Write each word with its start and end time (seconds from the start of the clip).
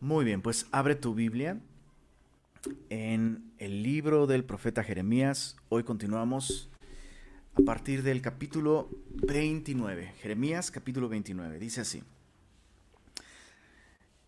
Muy 0.00 0.24
bien, 0.24 0.42
pues 0.42 0.66
abre 0.70 0.94
tu 0.94 1.12
Biblia 1.12 1.58
en 2.88 3.52
el 3.58 3.82
libro 3.82 4.28
del 4.28 4.44
profeta 4.44 4.84
Jeremías. 4.84 5.56
Hoy 5.70 5.82
continuamos 5.82 6.70
a 7.56 7.62
partir 7.62 8.04
del 8.04 8.22
capítulo 8.22 8.90
29. 9.10 10.14
Jeremías 10.22 10.70
capítulo 10.70 11.08
29. 11.08 11.58
Dice 11.58 11.80
así. 11.80 12.04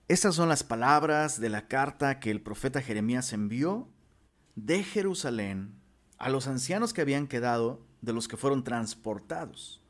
Estas 0.08 0.34
son 0.34 0.48
las 0.48 0.64
palabras 0.64 1.40
de 1.40 1.50
la 1.50 1.68
carta 1.68 2.18
que 2.18 2.32
el 2.32 2.40
profeta 2.40 2.82
Jeremías 2.82 3.32
envió 3.32 3.86
de 4.56 4.82
Jerusalén 4.82 5.72
a 6.18 6.30
los 6.30 6.48
ancianos 6.48 6.92
que 6.92 7.02
habían 7.02 7.28
quedado 7.28 7.80
de 8.00 8.12
los 8.12 8.26
que 8.26 8.36
fueron 8.36 8.64
transportados, 8.64 9.80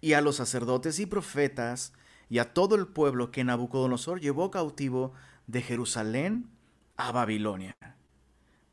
y 0.00 0.14
a 0.14 0.20
los 0.20 0.34
sacerdotes 0.34 0.98
y 0.98 1.06
profetas, 1.06 1.92
y 2.28 2.38
a 2.38 2.52
todo 2.52 2.74
el 2.74 2.86
pueblo 2.86 3.30
que 3.30 3.44
Nabucodonosor 3.44 4.20
llevó 4.20 4.50
cautivo 4.50 5.12
de 5.46 5.62
Jerusalén 5.62 6.50
a 6.96 7.12
Babilonia. 7.12 7.76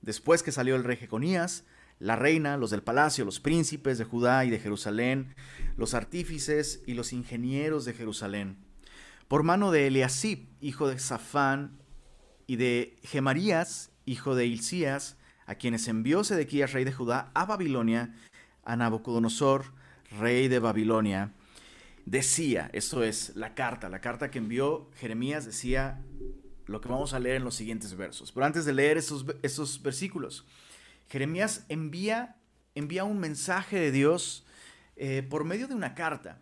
Después 0.01 0.43
que 0.43 0.51
salió 0.51 0.75
el 0.75 0.83
rey 0.83 0.97
Jeconías, 0.97 1.65
la 1.99 2.15
reina, 2.15 2.57
los 2.57 2.71
del 2.71 2.83
palacio, 2.83 3.25
los 3.25 3.39
príncipes 3.39 3.97
de 3.97 4.03
Judá 4.03 4.43
y 4.45 4.49
de 4.49 4.59
Jerusalén, 4.59 5.35
los 5.77 5.93
artífices 5.93 6.81
y 6.85 6.95
los 6.95 7.13
ingenieros 7.13 7.85
de 7.85 7.93
Jerusalén, 7.93 8.57
por 9.27 9.43
mano 9.43 9.71
de 9.71 9.87
Eliasib, 9.87 10.47
hijo 10.59 10.89
de 10.89 10.99
Safán, 10.99 11.77
y 12.47 12.57
de 12.57 12.97
Gemarías, 13.03 13.91
hijo 14.05 14.35
de 14.35 14.45
Hilcías, 14.45 15.17
a 15.45 15.55
quienes 15.55 15.87
envió 15.87 16.23
Sedequías, 16.23 16.73
rey 16.73 16.83
de 16.83 16.93
Judá, 16.93 17.31
a 17.33 17.45
Babilonia, 17.45 18.13
a 18.63 18.75
Nabucodonosor, 18.75 19.65
rey 20.19 20.47
de 20.47 20.59
Babilonia, 20.59 21.31
decía, 22.05 22.69
esto 22.73 23.03
es 23.03 23.35
la 23.35 23.55
carta, 23.55 23.89
la 23.89 24.01
carta 24.01 24.31
que 24.31 24.39
envió 24.39 24.89
Jeremías 24.95 25.45
decía 25.45 26.01
lo 26.65 26.81
que 26.81 26.89
vamos 26.89 27.13
a 27.13 27.19
leer 27.19 27.37
en 27.37 27.43
los 27.43 27.55
siguientes 27.55 27.95
versos. 27.95 28.31
Pero 28.31 28.45
antes 28.45 28.65
de 28.65 28.73
leer 28.73 28.97
esos, 28.97 29.25
esos 29.41 29.81
versículos, 29.81 30.45
Jeremías 31.09 31.65
envía, 31.69 32.37
envía 32.75 33.03
un 33.03 33.19
mensaje 33.19 33.79
de 33.79 33.91
Dios 33.91 34.45
eh, 34.95 35.25
por 35.27 35.43
medio 35.43 35.67
de 35.67 35.75
una 35.75 35.95
carta. 35.95 36.39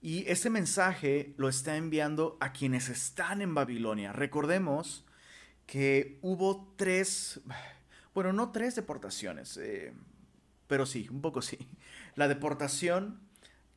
Y 0.00 0.24
ese 0.28 0.50
mensaje 0.50 1.34
lo 1.36 1.48
está 1.48 1.76
enviando 1.76 2.36
a 2.40 2.52
quienes 2.52 2.88
están 2.88 3.42
en 3.42 3.54
Babilonia. 3.54 4.12
Recordemos 4.12 5.04
que 5.66 6.18
hubo 6.22 6.72
tres, 6.76 7.40
bueno, 8.14 8.32
no 8.32 8.52
tres 8.52 8.76
deportaciones, 8.76 9.56
eh, 9.56 9.92
pero 10.68 10.86
sí, 10.86 11.08
un 11.10 11.20
poco 11.20 11.42
sí. 11.42 11.58
La 12.14 12.28
deportación 12.28 13.25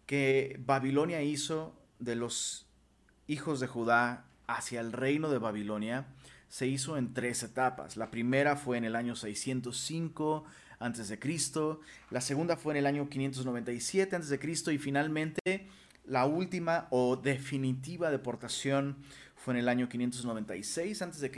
que 0.10 0.60
Babilonia 0.66 1.22
hizo 1.22 1.72
de 2.00 2.16
los 2.16 2.66
hijos 3.28 3.60
de 3.60 3.68
Judá 3.68 4.26
hacia 4.48 4.82
el 4.82 4.92
reino 4.92 5.30
de 5.30 5.38
Babilonia 5.38 6.08
se 6.48 6.66
hizo 6.66 6.98
en 6.98 7.14
tres 7.14 7.44
etapas. 7.44 7.96
La 7.96 8.10
primera 8.10 8.56
fue 8.56 8.80
en 8.80 8.86
el 8.86 8.96
año 8.96 9.16
605 9.16 10.46
a.C., 10.80 11.20
la 12.10 12.22
segunda 12.22 12.58
fue 12.58 12.74
en 12.74 12.78
el 12.78 12.88
año 12.88 13.08
597 13.08 14.16
a.C. 14.16 14.74
y 14.74 14.78
finalmente 14.80 15.68
la 16.06 16.26
última 16.26 16.88
o 16.90 17.16
definitiva 17.16 18.10
deportación 18.10 18.98
fue 19.36 19.54
en 19.54 19.60
el 19.60 19.70
año 19.70 19.90
596 19.90 21.04
a.C., 21.04 21.32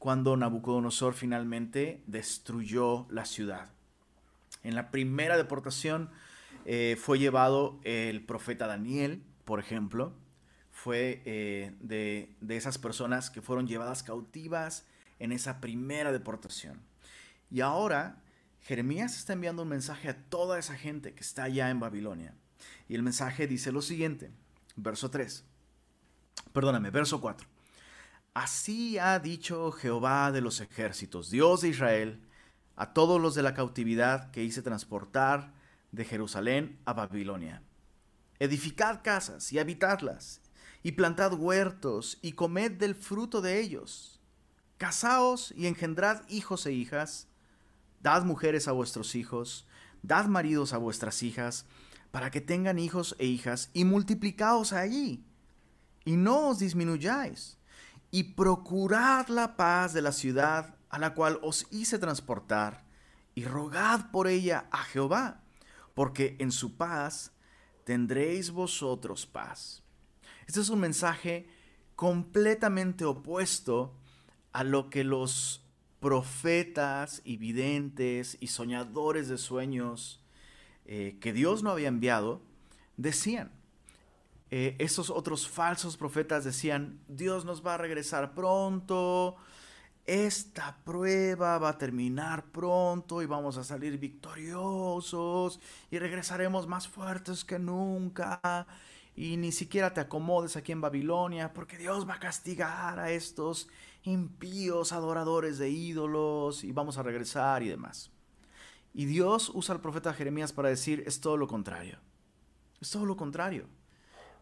cuando 0.00 0.36
Nabucodonosor 0.36 1.14
finalmente 1.14 2.02
destruyó 2.08 3.06
la 3.08 3.24
ciudad. 3.24 3.70
En 4.64 4.74
la 4.74 4.90
primera 4.90 5.36
deportación 5.36 6.10
eh, 6.70 6.96
fue 7.00 7.18
llevado 7.18 7.80
el 7.82 8.22
profeta 8.26 8.66
Daniel, 8.66 9.24
por 9.46 9.58
ejemplo, 9.58 10.12
fue 10.70 11.22
eh, 11.24 11.74
de, 11.80 12.36
de 12.42 12.56
esas 12.58 12.76
personas 12.76 13.30
que 13.30 13.40
fueron 13.40 13.66
llevadas 13.66 14.02
cautivas 14.02 14.84
en 15.18 15.32
esa 15.32 15.62
primera 15.62 16.12
deportación. 16.12 16.82
Y 17.50 17.62
ahora 17.62 18.22
Jeremías 18.60 19.16
está 19.16 19.32
enviando 19.32 19.62
un 19.62 19.70
mensaje 19.70 20.10
a 20.10 20.22
toda 20.28 20.58
esa 20.58 20.76
gente 20.76 21.14
que 21.14 21.22
está 21.22 21.44
allá 21.44 21.70
en 21.70 21.80
Babilonia. 21.80 22.34
Y 22.86 22.96
el 22.96 23.02
mensaje 23.02 23.46
dice 23.46 23.72
lo 23.72 23.80
siguiente, 23.80 24.30
verso 24.76 25.10
3. 25.10 25.46
Perdóname, 26.52 26.90
verso 26.90 27.18
4. 27.18 27.48
Así 28.34 28.98
ha 28.98 29.18
dicho 29.20 29.72
Jehová 29.72 30.32
de 30.32 30.42
los 30.42 30.60
ejércitos, 30.60 31.30
Dios 31.30 31.62
de 31.62 31.70
Israel, 31.70 32.20
a 32.76 32.92
todos 32.92 33.18
los 33.18 33.34
de 33.34 33.42
la 33.42 33.54
cautividad 33.54 34.30
que 34.32 34.44
hice 34.44 34.60
transportar 34.60 35.56
de 35.92 36.04
Jerusalén 36.04 36.80
a 36.84 36.92
Babilonia. 36.92 37.62
Edificad 38.38 39.02
casas 39.02 39.52
y 39.52 39.58
habitadlas, 39.58 40.40
y 40.82 40.92
plantad 40.92 41.32
huertos 41.32 42.18
y 42.22 42.32
comed 42.32 42.72
del 42.72 42.94
fruto 42.94 43.40
de 43.40 43.60
ellos. 43.60 44.20
Casaos 44.76 45.52
y 45.56 45.66
engendrad 45.66 46.22
hijos 46.28 46.64
e 46.66 46.72
hijas, 46.72 47.28
dad 48.00 48.24
mujeres 48.24 48.68
a 48.68 48.72
vuestros 48.72 49.14
hijos, 49.14 49.66
dad 50.02 50.26
maridos 50.26 50.72
a 50.72 50.78
vuestras 50.78 51.22
hijas, 51.22 51.66
para 52.10 52.30
que 52.30 52.40
tengan 52.40 52.78
hijos 52.78 53.16
e 53.18 53.26
hijas, 53.26 53.70
y 53.74 53.84
multiplicaos 53.84 54.72
allí, 54.72 55.24
y 56.04 56.16
no 56.16 56.48
os 56.48 56.60
disminuyáis, 56.60 57.58
y 58.10 58.34
procurad 58.34 59.28
la 59.28 59.56
paz 59.56 59.92
de 59.92 60.02
la 60.02 60.12
ciudad 60.12 60.76
a 60.88 60.98
la 60.98 61.14
cual 61.14 61.38
os 61.42 61.66
hice 61.70 61.98
transportar, 61.98 62.84
y 63.34 63.44
rogad 63.44 64.10
por 64.10 64.26
ella 64.26 64.68
a 64.70 64.78
Jehová, 64.84 65.42
porque 65.98 66.36
en 66.38 66.52
su 66.52 66.76
paz 66.76 67.32
tendréis 67.82 68.52
vosotros 68.52 69.26
paz. 69.26 69.82
Este 70.46 70.60
es 70.60 70.68
un 70.68 70.78
mensaje 70.78 71.48
completamente 71.96 73.04
opuesto 73.04 73.96
a 74.52 74.62
lo 74.62 74.90
que 74.90 75.02
los 75.02 75.66
profetas 75.98 77.20
y 77.24 77.36
videntes 77.36 78.36
y 78.38 78.46
soñadores 78.46 79.26
de 79.26 79.38
sueños 79.38 80.22
eh, 80.84 81.18
que 81.20 81.32
Dios 81.32 81.64
no 81.64 81.70
había 81.70 81.88
enviado 81.88 82.42
decían. 82.96 83.50
Eh, 84.52 84.76
esos 84.78 85.10
otros 85.10 85.48
falsos 85.48 85.96
profetas 85.96 86.44
decían, 86.44 87.00
Dios 87.08 87.44
nos 87.44 87.66
va 87.66 87.74
a 87.74 87.78
regresar 87.78 88.36
pronto, 88.36 89.34
esta 90.08 90.74
prueba 90.86 91.58
va 91.58 91.68
a 91.68 91.76
terminar 91.76 92.46
pronto 92.50 93.20
y 93.20 93.26
vamos 93.26 93.58
a 93.58 93.62
salir 93.62 93.98
victoriosos 93.98 95.60
y 95.90 95.98
regresaremos 95.98 96.66
más 96.66 96.88
fuertes 96.88 97.44
que 97.44 97.58
nunca 97.58 98.66
y 99.14 99.36
ni 99.36 99.52
siquiera 99.52 99.92
te 99.92 100.00
acomodes 100.00 100.56
aquí 100.56 100.72
en 100.72 100.80
Babilonia 100.80 101.52
porque 101.52 101.76
Dios 101.76 102.08
va 102.08 102.14
a 102.14 102.20
castigar 102.20 102.98
a 102.98 103.10
estos 103.10 103.68
impíos 104.02 104.92
adoradores 104.92 105.58
de 105.58 105.68
ídolos 105.68 106.64
y 106.64 106.72
vamos 106.72 106.96
a 106.96 107.02
regresar 107.02 107.62
y 107.62 107.68
demás. 107.68 108.10
Y 108.94 109.04
Dios 109.04 109.50
usa 109.52 109.74
al 109.74 109.82
profeta 109.82 110.14
Jeremías 110.14 110.54
para 110.54 110.70
decir 110.70 111.04
es 111.06 111.20
todo 111.20 111.36
lo 111.36 111.46
contrario. 111.46 111.98
Es 112.80 112.90
todo 112.90 113.04
lo 113.04 113.18
contrario 113.18 113.66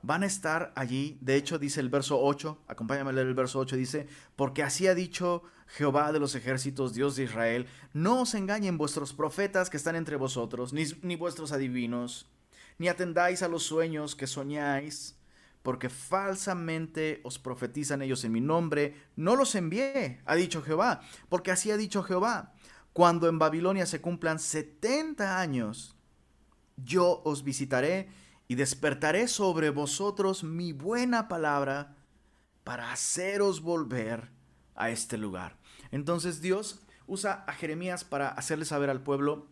van 0.06 0.22
a 0.22 0.26
estar 0.26 0.72
allí. 0.76 1.18
De 1.20 1.34
hecho, 1.34 1.58
dice 1.58 1.80
el 1.80 1.90
verso 1.90 2.20
8, 2.22 2.64
acompáñame 2.68 3.10
a 3.10 3.12
leer 3.12 3.26
el 3.26 3.34
verso 3.34 3.58
8, 3.58 3.76
dice, 3.76 4.06
porque 4.36 4.62
así 4.62 4.86
ha 4.86 4.94
dicho 4.94 5.42
Jehová 5.66 6.12
de 6.12 6.20
los 6.20 6.34
ejércitos, 6.34 6.94
Dios 6.94 7.16
de 7.16 7.24
Israel, 7.24 7.66
no 7.92 8.22
os 8.22 8.34
engañen 8.34 8.78
vuestros 8.78 9.12
profetas 9.12 9.68
que 9.68 9.76
están 9.76 9.96
entre 9.96 10.16
vosotros, 10.16 10.72
ni, 10.72 10.84
ni 11.02 11.16
vuestros 11.16 11.50
adivinos, 11.50 12.30
ni 12.78 12.88
atendáis 12.88 13.42
a 13.42 13.48
los 13.48 13.64
sueños 13.64 14.14
que 14.14 14.28
soñáis, 14.28 15.18
porque 15.64 15.88
falsamente 15.88 17.20
os 17.24 17.40
profetizan 17.40 18.00
ellos 18.00 18.22
en 18.22 18.30
mi 18.30 18.40
nombre, 18.40 18.94
no 19.16 19.34
los 19.34 19.56
envié, 19.56 20.20
ha 20.24 20.36
dicho 20.36 20.62
Jehová, 20.62 21.00
porque 21.28 21.50
así 21.50 21.72
ha 21.72 21.76
dicho 21.76 22.04
Jehová, 22.04 22.54
cuando 22.92 23.28
en 23.28 23.40
Babilonia 23.40 23.86
se 23.86 24.00
cumplan 24.00 24.38
70 24.38 25.40
años, 25.40 25.96
yo 26.76 27.22
os 27.24 27.42
visitaré 27.42 28.08
y 28.48 28.54
despertaré 28.54 29.28
sobre 29.28 29.70
vosotros 29.70 30.44
mi 30.44 30.72
buena 30.72 31.28
palabra 31.28 31.96
para 32.64 32.92
haceros 32.92 33.60
volver 33.60 34.30
a 34.74 34.90
este 34.90 35.18
lugar. 35.18 35.56
Entonces 35.90 36.40
Dios 36.40 36.80
usa 37.06 37.44
a 37.46 37.52
Jeremías 37.52 38.04
para 38.04 38.28
hacerle 38.28 38.64
saber 38.64 38.90
al 38.90 39.02
pueblo 39.02 39.48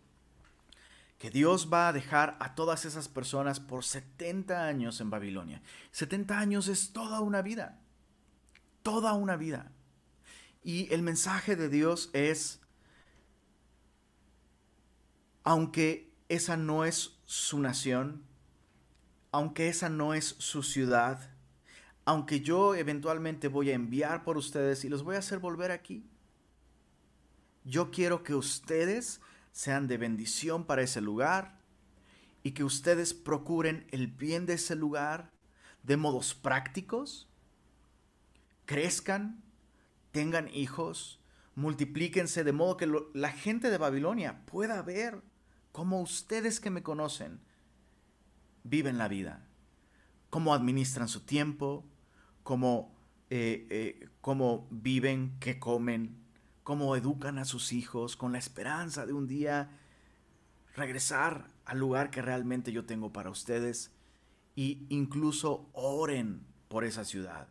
que 1.19 1.31
Dios 1.31 1.71
va 1.73 1.89
a 1.89 1.93
dejar 1.93 2.37
a 2.41 2.55
todas 2.55 2.85
esas 2.85 3.09
personas 3.09 3.61
por 3.61 3.85
70 3.85 4.67
años 4.67 5.01
en 5.01 5.11
Babilonia. 5.11 5.63
70 5.93 6.39
años 6.39 6.69
es 6.69 6.93
toda 6.93 7.21
una 7.21 7.41
vida, 7.41 7.81
toda 8.83 9.15
una 9.15 9.37
vida. 9.37 9.73
Y 10.63 10.93
el 10.93 11.03
mensaje 11.03 11.57
de 11.57 11.69
Dios 11.69 12.11
es, 12.13 12.61
aunque 15.45 16.13
esa 16.29 16.57
no 16.57 16.85
es 16.85 17.19
su 17.25 17.59
nación, 17.61 18.25
aunque 19.35 19.69
esa 19.69 19.89
no 19.89 20.15
es 20.15 20.37
su 20.39 20.63
ciudad, 20.63 21.29
aunque 22.05 22.41
yo 22.41 22.77
eventualmente 22.77 23.49
voy 23.49 23.73
a 23.73 23.75
enviar 23.75 24.23
por 24.23 24.37
ustedes 24.37 24.85
y 24.85 24.89
los 24.89 25.03
voy 25.03 25.17
a 25.17 25.19
hacer 25.19 25.41
volver 25.41 25.73
aquí, 25.73 26.09
yo 27.65 27.91
quiero 27.91 28.23
que 28.23 28.37
ustedes 28.37 29.21
sean 29.51 29.89
de 29.89 29.99
bendición 29.99 30.67
para 30.67 30.83
ese 30.83 31.01
lugar 31.01 31.59
y 32.45 32.53
que 32.53 32.63
ustedes 32.63 33.13
procuren 33.13 33.89
el 33.91 34.07
bien 34.07 34.47
de 34.47 34.53
ese 34.53 34.77
lugar 34.77 35.33
de 35.83 35.97
modos 35.97 36.37
prácticos, 36.37 37.29
crezcan, 38.67 39.43
tengan 40.13 40.49
hijos, 40.55 41.19
multiplíquense 41.57 42.45
de 42.45 42.53
modo 42.53 42.77
que 42.77 42.89
la 43.15 43.33
gente 43.33 43.71
de 43.71 43.79
Babilonia 43.79 44.47
pueda 44.47 44.81
ver 44.83 45.23
cómo 45.73 46.01
ustedes 46.01 46.61
que 46.61 46.71
me 46.71 46.85
conocen 46.85 47.41
viven 48.65 48.99
la 48.99 49.09
vida, 49.09 49.47
cómo 50.31 50.53
administran 50.53 51.09
su 51.09 51.21
tiempo, 51.21 51.85
cómo, 52.43 52.93
eh, 53.31 53.67
eh, 53.71 54.09
cómo 54.21 54.67
viven, 54.71 55.37
qué 55.39 55.61
comen, 55.61 56.17
cómo 56.65 56.97
educan 56.97 57.39
a 57.39 57.45
sus 57.45 57.73
hijos 57.73 58.17
con 58.17 58.33
la 58.33 58.39
esperanza 58.39 59.07
de 59.07 59.13
un 59.13 59.29
día 59.29 59.71
regresar 60.75 61.47
al 61.65 61.79
lugar 61.79 62.11
que 62.11 62.23
realmente 62.23 62.73
yo 62.73 62.85
tengo 62.85 63.13
para 63.13 63.31
ustedes 63.31 63.93
y 64.57 64.87
incluso 64.89 65.69
oren 65.73 66.45
por 66.69 66.85
esa 66.85 67.05
ciudad. 67.05 67.49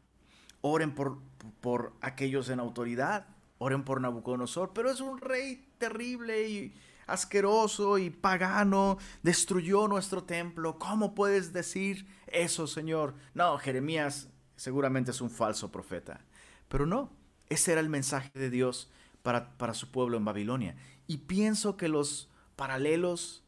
Oren 0.62 0.95
por, 0.95 1.19
por 1.62 1.94
aquellos 2.01 2.50
en 2.50 2.60
autoridad, 2.60 3.27
oren 3.57 3.83
por 3.83 4.01
Nabucodonosor, 4.01 4.71
pero 4.74 4.89
es 4.89 5.00
un 5.00 5.19
rey 5.19 5.68
terrible 5.77 6.48
y 6.50 6.74
asqueroso 7.07 7.97
y 7.97 8.09
pagano, 8.09 8.97
destruyó 9.21 9.88
nuestro 9.88 10.23
templo. 10.23 10.77
¿Cómo 10.79 11.15
puedes 11.15 11.53
decir 11.53 12.07
eso, 12.27 12.67
Señor? 12.67 13.15
No, 13.33 13.57
Jeremías 13.57 14.29
seguramente 14.55 15.11
es 15.11 15.21
un 15.21 15.29
falso 15.29 15.71
profeta. 15.71 16.21
Pero 16.67 16.85
no, 16.85 17.11
ese 17.50 17.73
era 17.73 17.81
el 17.81 17.89
mensaje 17.89 18.31
de 18.38 18.50
Dios 18.50 18.89
para, 19.21 19.57
para 19.57 19.73
su 19.73 19.91
pueblo 19.91 20.17
en 20.17 20.25
Babilonia. 20.25 20.75
Y 21.07 21.17
pienso 21.17 21.77
que 21.77 21.88
los 21.88 22.29
paralelos 22.55 23.44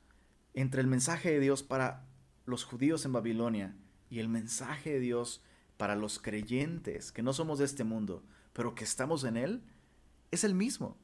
entre 0.54 0.82
el 0.82 0.88
mensaje 0.88 1.32
de 1.32 1.40
Dios 1.40 1.64
para 1.64 2.06
los 2.46 2.64
judíos 2.64 3.06
en 3.06 3.14
Babilonia 3.14 3.76
y 4.10 4.20
el 4.20 4.30
mensaje 4.30 4.94
de 4.94 5.00
Dios 5.00 5.42
para 5.78 5.96
los 5.96 6.20
creyentes, 6.20 7.12
que 7.12 7.24
no 7.24 7.34
somos 7.34 7.60
de 7.60 7.66
este 7.66 7.84
mundo, 7.84 8.24
pero 8.54 8.76
que 8.76 8.86
estamos 8.86 9.26
en 9.26 9.36
él, 9.36 9.64
es 10.32 10.44
el 10.44 10.56
mismo. 10.56 10.98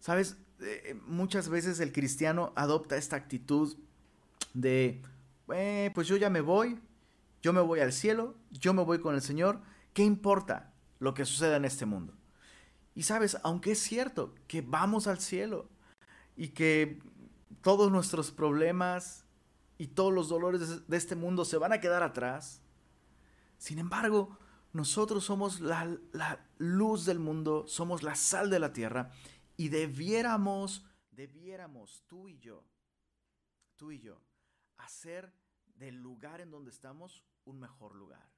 Sabes, 0.00 0.38
eh, 0.60 1.00
muchas 1.06 1.48
veces 1.48 1.80
el 1.80 1.92
cristiano 1.92 2.52
adopta 2.56 2.96
esta 2.96 3.16
actitud 3.16 3.76
de, 4.54 5.02
eh, 5.52 5.90
pues 5.94 6.08
yo 6.08 6.16
ya 6.16 6.30
me 6.30 6.40
voy, 6.40 6.78
yo 7.42 7.52
me 7.52 7.60
voy 7.60 7.80
al 7.80 7.92
cielo, 7.92 8.34
yo 8.50 8.74
me 8.74 8.82
voy 8.82 9.00
con 9.00 9.14
el 9.14 9.22
Señor, 9.22 9.60
¿qué 9.92 10.04
importa 10.04 10.72
lo 10.98 11.14
que 11.14 11.24
suceda 11.24 11.56
en 11.56 11.64
este 11.64 11.86
mundo? 11.86 12.14
Y 12.94 13.04
sabes, 13.04 13.38
aunque 13.44 13.72
es 13.72 13.78
cierto 13.78 14.34
que 14.48 14.60
vamos 14.60 15.06
al 15.06 15.20
cielo 15.20 15.68
y 16.36 16.48
que 16.48 16.98
todos 17.62 17.92
nuestros 17.92 18.30
problemas 18.30 19.24
y 19.78 19.88
todos 19.88 20.12
los 20.12 20.28
dolores 20.28 20.88
de 20.88 20.96
este 20.96 21.14
mundo 21.14 21.44
se 21.44 21.58
van 21.58 21.72
a 21.72 21.80
quedar 21.80 22.02
atrás. 22.02 22.60
Sin 23.58 23.78
embargo, 23.78 24.36
nosotros 24.72 25.24
somos 25.24 25.60
la, 25.60 25.98
luz 26.58 27.04
del 27.04 27.18
mundo, 27.18 27.64
somos 27.68 28.02
la 28.02 28.14
sal 28.14 28.50
de 28.50 28.58
la 28.58 28.72
tierra 28.72 29.12
y 29.58 29.68
debiéramos, 29.68 30.86
debiéramos, 31.10 32.04
tú 32.06 32.28
y 32.28 32.38
yo, 32.38 32.64
tú 33.76 33.92
y 33.92 33.98
yo, 33.98 34.22
hacer 34.78 35.30
del 35.74 35.96
lugar 35.96 36.40
en 36.40 36.50
donde 36.50 36.70
estamos 36.70 37.24
un 37.44 37.58
mejor 37.58 37.94
lugar. 37.94 38.30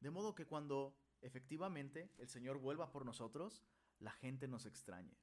De 0.00 0.10
modo 0.10 0.34
que 0.34 0.46
cuando 0.46 0.96
efectivamente 1.20 2.14
el 2.16 2.28
Señor 2.28 2.58
vuelva 2.58 2.92
por 2.92 3.04
nosotros, 3.04 3.62
la 3.98 4.12
gente 4.12 4.46
nos 4.46 4.66
extrañe 4.66 5.18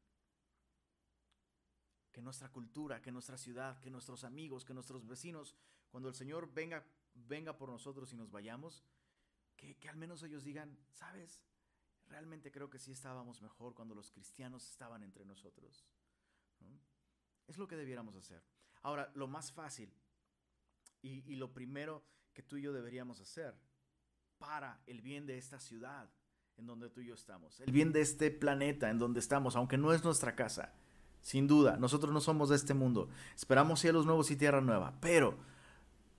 que 2.12 2.22
nuestra 2.22 2.52
cultura, 2.52 3.02
que 3.02 3.12
nuestra 3.12 3.38
ciudad, 3.38 3.80
que 3.80 3.90
nuestros 3.90 4.24
amigos, 4.24 4.66
que 4.66 4.74
nuestros 4.74 5.08
vecinos, 5.08 5.56
cuando 5.90 6.10
el 6.10 6.16
Señor 6.16 6.54
venga, 6.54 6.86
venga 7.16 7.58
por 7.58 7.70
nosotros 7.70 8.14
y 8.14 8.18
nos 8.18 8.30
vayamos, 8.30 8.84
que, 9.56 9.90
al 9.90 9.96
menos 9.96 10.22
ellos 10.22 10.44
digan, 10.44 10.78
¿sabes? 10.92 11.42
Realmente 12.08 12.52
creo 12.52 12.70
que 12.70 12.80
sí 12.80 12.92
estábamos 12.92 13.42
mejor 13.42 13.74
cuando 13.74 13.96
los 13.96 14.12
cristianos 14.12 14.70
estaban 14.70 15.04
entre 15.04 15.26
nosotros. 15.26 15.86
Es 17.48 17.58
lo 17.58 17.68
que 17.68 17.76
debiéramos 17.76 18.16
hacer. 18.16 18.44
Ahora, 18.82 19.12
lo 19.16 19.28
más 19.28 19.52
fácil 19.52 19.94
y, 21.02 21.24
y 21.32 21.36
lo 21.36 21.54
primero 21.54 22.04
que 22.34 22.44
tú 22.44 22.58
y 22.58 22.62
yo 22.62 22.74
deberíamos 22.74 23.20
hacer 23.20 23.56
para 24.38 24.82
el 24.88 25.02
bien 25.02 25.26
de 25.26 25.38
esta 25.38 25.60
ciudad 25.60 26.10
en 26.58 26.66
donde 26.66 26.90
tú 26.90 27.02
y 27.02 27.08
yo 27.08 27.16
estamos, 27.16 27.60
el 27.62 27.72
bien 27.72 27.92
de 27.92 28.02
este 28.02 28.30
planeta 28.30 28.90
en 28.90 29.00
donde 29.00 29.20
estamos, 29.20 29.56
aunque 29.56 29.78
no 29.78 29.94
es 29.94 30.04
nuestra 30.04 30.36
casa, 30.36 30.74
sin 31.22 31.48
duda, 31.48 31.78
nosotros 31.78 32.14
no 32.14 32.20
somos 32.20 32.50
de 32.50 32.58
este 32.58 32.74
mundo. 32.74 33.10
Esperamos 33.36 33.80
cielos 33.80 34.06
nuevos 34.06 34.30
y 34.30 34.36
tierra 34.36 34.60
nueva, 34.60 34.94
pero 35.00 35.38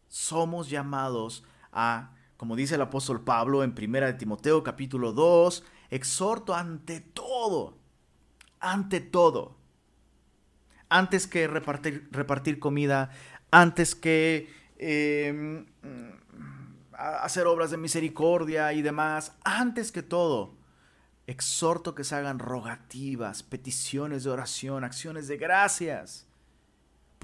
somos 0.08 0.70
llamados 0.70 1.44
a, 1.72 2.16
como 2.36 2.56
dice 2.56 2.74
el 2.74 2.82
apóstol 2.82 3.22
Pablo 3.22 3.62
en 3.62 3.74
1 3.76 4.06
de 4.06 4.14
Timoteo 4.14 4.62
capítulo 4.62 5.12
2, 5.12 5.64
exhorto 5.90 6.54
ante 6.54 7.00
todo, 7.00 7.78
ante 8.60 9.00
todo, 9.00 9.56
antes 10.88 11.26
que 11.26 11.46
repartir, 11.46 12.08
repartir 12.10 12.58
comida, 12.58 13.10
antes 13.50 13.94
que 13.94 14.52
em, 14.78 15.66
hacer 16.92 17.46
obras 17.46 17.70
de 17.70 17.76
misericordia 17.76 18.72
y 18.72 18.82
demás, 18.82 19.36
antes 19.44 19.92
que 19.92 20.02
todo, 20.02 20.56
exhorto 21.26 21.94
que 21.94 22.04
se 22.04 22.14
hagan 22.14 22.38
rogativas, 22.38 23.42
peticiones 23.42 24.24
de 24.24 24.30
oración, 24.30 24.84
acciones 24.84 25.28
de 25.28 25.36
gracias 25.36 26.26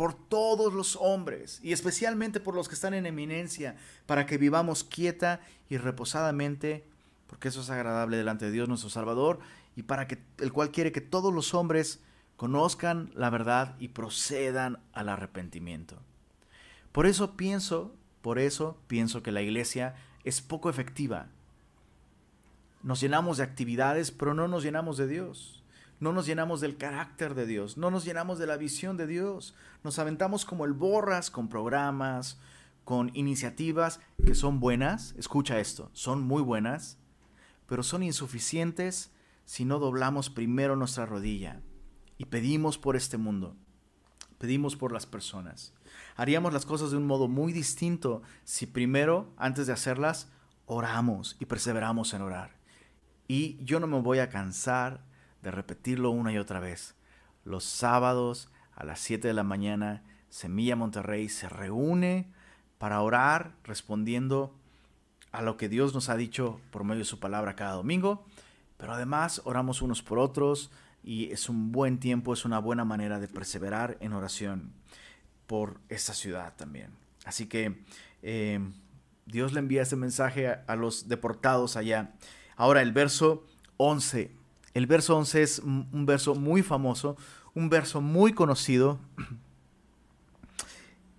por 0.00 0.14
todos 0.14 0.72
los 0.72 0.96
hombres 0.96 1.60
y 1.62 1.74
especialmente 1.74 2.40
por 2.40 2.54
los 2.54 2.68
que 2.68 2.74
están 2.74 2.94
en 2.94 3.04
eminencia, 3.04 3.76
para 4.06 4.24
que 4.24 4.38
vivamos 4.38 4.82
quieta 4.82 5.42
y 5.68 5.76
reposadamente, 5.76 6.86
porque 7.26 7.48
eso 7.48 7.60
es 7.60 7.68
agradable 7.68 8.16
delante 8.16 8.46
de 8.46 8.50
Dios 8.50 8.66
nuestro 8.66 8.88
Salvador, 8.88 9.40
y 9.76 9.82
para 9.82 10.08
que 10.08 10.16
el 10.38 10.54
cual 10.54 10.70
quiere 10.70 10.90
que 10.90 11.02
todos 11.02 11.34
los 11.34 11.52
hombres 11.52 12.00
conozcan 12.38 13.10
la 13.14 13.28
verdad 13.28 13.76
y 13.78 13.88
procedan 13.88 14.78
al 14.94 15.10
arrepentimiento. 15.10 15.98
Por 16.92 17.04
eso 17.04 17.36
pienso, 17.36 17.94
por 18.22 18.38
eso 18.38 18.78
pienso 18.86 19.22
que 19.22 19.32
la 19.32 19.42
iglesia 19.42 19.96
es 20.24 20.40
poco 20.40 20.70
efectiva 20.70 21.28
nos 22.82 23.02
llenamos 23.02 23.36
de 23.36 23.44
actividades, 23.44 24.10
pero 24.10 24.32
no 24.32 24.48
nos 24.48 24.62
llenamos 24.62 24.96
de 24.96 25.06
Dios. 25.06 25.59
No 26.00 26.12
nos 26.12 26.26
llenamos 26.26 26.60
del 26.60 26.78
carácter 26.78 27.34
de 27.34 27.46
Dios, 27.46 27.76
no 27.76 27.90
nos 27.90 28.04
llenamos 28.04 28.38
de 28.38 28.46
la 28.46 28.56
visión 28.56 28.96
de 28.96 29.06
Dios. 29.06 29.54
Nos 29.84 29.98
aventamos 29.98 30.46
como 30.46 30.64
el 30.64 30.72
borras 30.72 31.30
con 31.30 31.48
programas, 31.48 32.38
con 32.84 33.10
iniciativas 33.14 34.00
que 34.24 34.34
son 34.34 34.60
buenas, 34.60 35.14
escucha 35.18 35.60
esto, 35.60 35.90
son 35.92 36.22
muy 36.22 36.42
buenas, 36.42 36.98
pero 37.66 37.82
son 37.82 38.02
insuficientes 38.02 39.12
si 39.44 39.64
no 39.64 39.78
doblamos 39.78 40.30
primero 40.30 40.74
nuestra 40.74 41.06
rodilla 41.06 41.60
y 42.16 42.24
pedimos 42.24 42.78
por 42.78 42.96
este 42.96 43.18
mundo, 43.18 43.54
pedimos 44.38 44.76
por 44.76 44.92
las 44.92 45.06
personas. 45.06 45.74
Haríamos 46.16 46.52
las 46.52 46.66
cosas 46.66 46.90
de 46.90 46.96
un 46.96 47.06
modo 47.06 47.28
muy 47.28 47.52
distinto 47.52 48.22
si 48.44 48.66
primero, 48.66 49.32
antes 49.36 49.66
de 49.66 49.72
hacerlas, 49.72 50.28
oramos 50.66 51.36
y 51.40 51.44
perseveramos 51.44 52.14
en 52.14 52.22
orar. 52.22 52.56
Y 53.28 53.62
yo 53.64 53.80
no 53.80 53.86
me 53.86 54.00
voy 54.00 54.18
a 54.18 54.30
cansar 54.30 55.04
de 55.42 55.50
repetirlo 55.50 56.10
una 56.10 56.32
y 56.32 56.38
otra 56.38 56.60
vez. 56.60 56.94
Los 57.44 57.64
sábados 57.64 58.50
a 58.74 58.84
las 58.84 59.00
7 59.00 59.28
de 59.28 59.34
la 59.34 59.42
mañana, 59.42 60.02
Semilla 60.28 60.76
Monterrey 60.76 61.28
se 61.28 61.48
reúne 61.48 62.32
para 62.78 63.00
orar 63.00 63.52
respondiendo 63.64 64.54
a 65.32 65.42
lo 65.42 65.56
que 65.56 65.68
Dios 65.68 65.94
nos 65.94 66.08
ha 66.08 66.16
dicho 66.16 66.60
por 66.70 66.84
medio 66.84 67.00
de 67.00 67.04
su 67.04 67.20
palabra 67.20 67.56
cada 67.56 67.72
domingo, 67.72 68.24
pero 68.76 68.92
además 68.94 69.42
oramos 69.44 69.82
unos 69.82 70.02
por 70.02 70.18
otros 70.18 70.70
y 71.02 71.30
es 71.30 71.48
un 71.48 71.72
buen 71.72 71.98
tiempo, 71.98 72.32
es 72.32 72.44
una 72.44 72.58
buena 72.58 72.84
manera 72.84 73.20
de 73.20 73.28
perseverar 73.28 73.96
en 74.00 74.12
oración 74.12 74.72
por 75.46 75.80
esta 75.88 76.14
ciudad 76.14 76.54
también. 76.56 76.90
Así 77.24 77.46
que 77.46 77.84
eh, 78.22 78.60
Dios 79.26 79.52
le 79.52 79.60
envía 79.60 79.82
este 79.82 79.96
mensaje 79.96 80.48
a 80.66 80.76
los 80.76 81.08
deportados 81.08 81.76
allá 81.76 82.14
Ahora 82.60 82.82
el 82.82 82.92
verso 82.92 83.46
11. 83.78 84.30
El 84.74 84.86
verso 84.86 85.16
11 85.16 85.42
es 85.42 85.58
un 85.60 86.06
verso 86.06 86.34
muy 86.34 86.62
famoso, 86.62 87.16
un 87.54 87.68
verso 87.68 88.00
muy 88.00 88.32
conocido. 88.32 88.98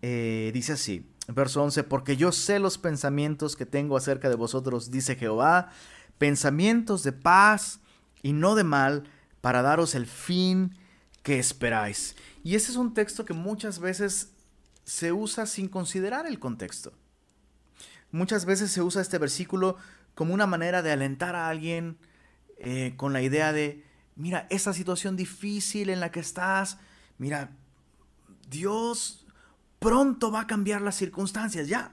Eh, 0.04 0.50
dice 0.52 0.74
así, 0.74 1.08
verso 1.28 1.62
11, 1.62 1.84
porque 1.84 2.18
yo 2.18 2.32
sé 2.32 2.58
los 2.58 2.80
pensamientos 2.80 3.56
que 3.56 3.68
tengo 3.68 3.96
acerca 3.96 4.30
de 4.30 4.36
vosotros, 4.36 4.90
dice 4.90 5.16
Jehová, 5.16 5.70
pensamientos 6.18 7.04
de 7.04 7.12
paz 7.12 7.82
y 8.24 8.34
no 8.34 8.56
de 8.56 8.64
mal, 8.64 9.04
para 9.42 9.62
daros 9.62 9.94
el 9.94 10.08
fin 10.08 10.76
que 11.22 11.38
esperáis. 11.38 12.16
Y 12.44 12.56
ese 12.56 12.72
es 12.72 12.78
un 12.78 12.96
texto 12.96 13.26
que 13.26 13.36
muchas 13.36 13.78
veces 13.78 14.32
se 14.86 15.12
usa 15.12 15.46
sin 15.46 15.68
considerar 15.68 16.26
el 16.26 16.40
contexto. 16.40 16.94
Muchas 18.12 18.46
veces 18.46 18.72
se 18.72 18.82
usa 18.82 19.04
este 19.04 19.20
versículo 19.20 19.78
como 20.16 20.34
una 20.34 20.48
manera 20.48 20.82
de 20.82 20.92
alentar 20.92 21.36
a 21.36 21.48
alguien 21.48 21.98
eh, 22.64 22.94
con 22.96 23.12
la 23.12 23.22
idea 23.22 23.54
de, 23.54 23.84
mira, 24.16 24.46
esa 24.52 24.74
situación 24.74 25.16
difícil 25.16 25.90
en 25.90 26.00
la 26.00 26.12
que 26.12 26.20
estás, 26.20 26.78
mira, 27.18 27.50
Dios 28.50 29.26
pronto 29.80 30.32
va 30.32 30.42
a 30.42 30.48
cambiar 30.48 30.82
las 30.82 30.96
circunstancias, 30.96 31.68
ya. 31.68 31.92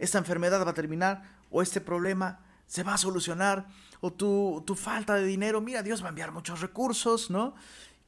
Esta 0.00 0.18
enfermedad 0.18 0.66
va 0.66 0.70
a 0.70 0.74
terminar 0.74 1.22
o 1.50 1.62
este 1.62 1.80
problema 1.80 2.40
se 2.66 2.82
va 2.82 2.94
a 2.94 2.98
solucionar. 2.98 3.68
O 4.00 4.12
tu, 4.12 4.64
tu 4.66 4.74
falta 4.74 5.14
de 5.14 5.24
dinero, 5.24 5.60
mira, 5.60 5.84
Dios 5.84 6.02
va 6.02 6.06
a 6.06 6.08
enviar 6.08 6.32
muchos 6.32 6.60
recursos, 6.60 7.30
¿no? 7.30 7.54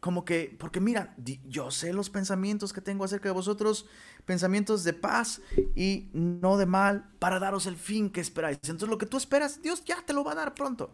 Como 0.00 0.24
que, 0.24 0.56
porque 0.58 0.80
mira, 0.80 1.14
yo 1.46 1.70
sé 1.70 1.92
los 1.92 2.10
pensamientos 2.10 2.72
que 2.72 2.80
tengo 2.80 3.04
acerca 3.04 3.28
de 3.28 3.34
vosotros, 3.34 3.86
pensamientos 4.24 4.82
de 4.82 4.94
paz 4.94 5.40
y 5.76 6.10
no 6.12 6.56
de 6.56 6.66
mal, 6.66 7.08
para 7.20 7.38
daros 7.38 7.66
el 7.66 7.76
fin 7.76 8.10
que 8.10 8.20
esperáis. 8.20 8.58
Entonces 8.62 8.88
lo 8.88 8.98
que 8.98 9.06
tú 9.06 9.16
esperas, 9.16 9.62
Dios 9.62 9.84
ya 9.84 10.02
te 10.04 10.12
lo 10.12 10.24
va 10.24 10.32
a 10.32 10.34
dar 10.34 10.54
pronto. 10.54 10.90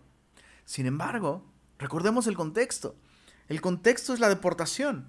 Sin 0.71 0.87
embargo, 0.87 1.45
recordemos 1.81 2.29
el 2.29 2.37
contexto. 2.37 2.95
El 3.49 3.61
contexto 3.61 4.15
es 4.15 4.21
la 4.21 4.29
deportación. 4.29 5.09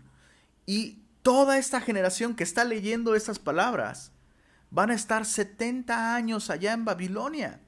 Y 0.65 1.03
toda 1.21 1.59
esta 1.59 1.81
generación 1.81 2.35
que 2.35 2.43
está 2.43 2.63
leyendo 2.63 3.13
estas 3.13 3.37
palabras 3.37 4.11
van 4.71 4.89
a 4.89 4.95
estar 4.95 5.23
70 5.23 6.15
años 6.15 6.49
allá 6.49 6.73
en 6.73 6.83
Babilonia. 6.83 7.59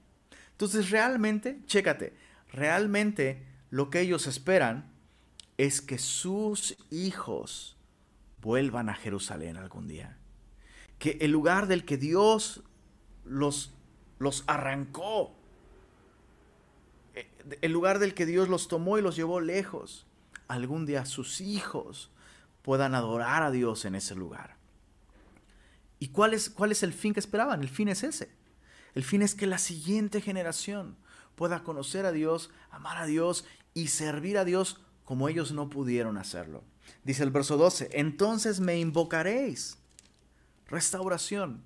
Entonces 0.54 0.90
realmente, 0.90 1.60
chécate, 1.68 2.18
realmente 2.52 3.46
lo 3.70 3.92
que 3.92 4.00
ellos 4.00 4.26
esperan 4.26 4.92
es 5.60 5.80
que 5.80 6.00
sus 6.00 6.76
hijos 6.90 7.78
vuelvan 8.42 8.90
a 8.90 8.96
Jerusalén 8.96 9.56
algún 9.56 9.88
día. 9.88 10.18
Que 10.98 11.20
el 11.22 11.30
lugar 11.30 11.68
del 11.68 11.86
que 11.86 11.98
Dios 11.98 12.64
los, 13.24 13.72
los 14.18 14.44
arrancó, 14.48 15.43
el 17.62 17.72
lugar 17.72 18.00
del 18.00 18.14
que 18.14 18.26
Dios 18.26 18.50
los 18.50 18.68
tomó 18.68 18.98
y 18.98 19.02
los 19.02 19.16
llevó 19.16 19.40
lejos, 19.40 20.06
algún 20.48 20.86
día 20.86 21.06
sus 21.06 21.42
hijos 21.42 22.12
puedan 22.62 22.96
adorar 22.96 23.44
a 23.44 23.52
Dios 23.52 23.86
en 23.86 23.96
ese 23.96 24.16
lugar. 24.16 24.58
¿Y 26.00 26.10
cuál 26.10 26.34
es, 26.34 26.50
cuál 26.50 26.72
es 26.72 26.84
el 26.84 26.94
fin 26.94 27.14
que 27.14 27.20
esperaban? 27.20 27.62
El 27.62 27.70
fin 27.70 27.88
es 27.88 28.04
ese. 28.04 28.30
El 28.96 29.04
fin 29.04 29.22
es 29.22 29.36
que 29.36 29.48
la 29.48 29.58
siguiente 29.58 30.22
generación 30.22 30.98
pueda 31.36 31.64
conocer 31.64 32.06
a 32.06 32.12
Dios, 32.12 32.52
amar 32.72 32.98
a 32.98 33.06
Dios 33.06 33.46
y 33.74 33.88
servir 33.88 34.38
a 34.38 34.46
Dios 34.46 34.82
como 35.04 35.30
ellos 35.30 35.52
no 35.52 35.70
pudieron 35.70 36.18
hacerlo. 36.18 36.64
Dice 37.04 37.24
el 37.24 37.32
verso 37.32 37.58
12, 37.58 37.90
entonces 37.94 38.60
me 38.60 38.80
invocaréis. 38.80 39.78
Restauración. 40.68 41.64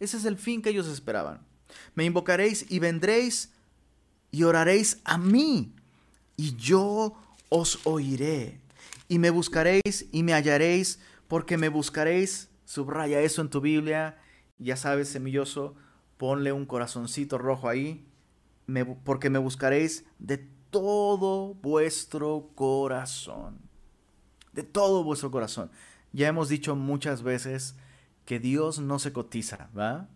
Ese 0.00 0.16
es 0.16 0.24
el 0.24 0.36
fin 0.36 0.62
que 0.62 0.70
ellos 0.70 0.86
esperaban. 0.86 1.46
Me 1.94 2.04
invocaréis 2.04 2.70
y 2.70 2.78
vendréis 2.78 3.53
y 4.34 4.42
oraréis 4.42 5.00
a 5.04 5.16
mí 5.16 5.72
y 6.36 6.56
yo 6.56 7.14
os 7.50 7.78
oiré. 7.86 8.60
Y 9.06 9.20
me 9.20 9.30
buscaréis 9.30 10.08
y 10.10 10.24
me 10.24 10.32
hallaréis 10.32 10.98
porque 11.28 11.56
me 11.56 11.68
buscaréis. 11.68 12.48
Subraya 12.64 13.20
eso 13.20 13.42
en 13.42 13.48
tu 13.48 13.60
Biblia. 13.60 14.18
Ya 14.58 14.76
sabes, 14.76 15.08
semilloso, 15.08 15.76
ponle 16.16 16.50
un 16.50 16.66
corazoncito 16.66 17.38
rojo 17.38 17.68
ahí. 17.68 18.08
porque 19.04 19.30
me 19.30 19.38
buscaréis 19.38 20.04
de 20.18 20.38
todo 20.70 21.54
vuestro 21.54 22.50
corazón. 22.56 23.60
De 24.52 24.64
todo 24.64 25.04
vuestro 25.04 25.30
corazón. 25.30 25.70
Ya 26.12 26.26
hemos 26.26 26.48
dicho 26.48 26.74
muchas 26.74 27.22
veces 27.22 27.76
que 28.24 28.40
Dios 28.40 28.80
no 28.80 28.98
se 28.98 29.12
cotiza, 29.12 29.70
¿va? 29.78 30.08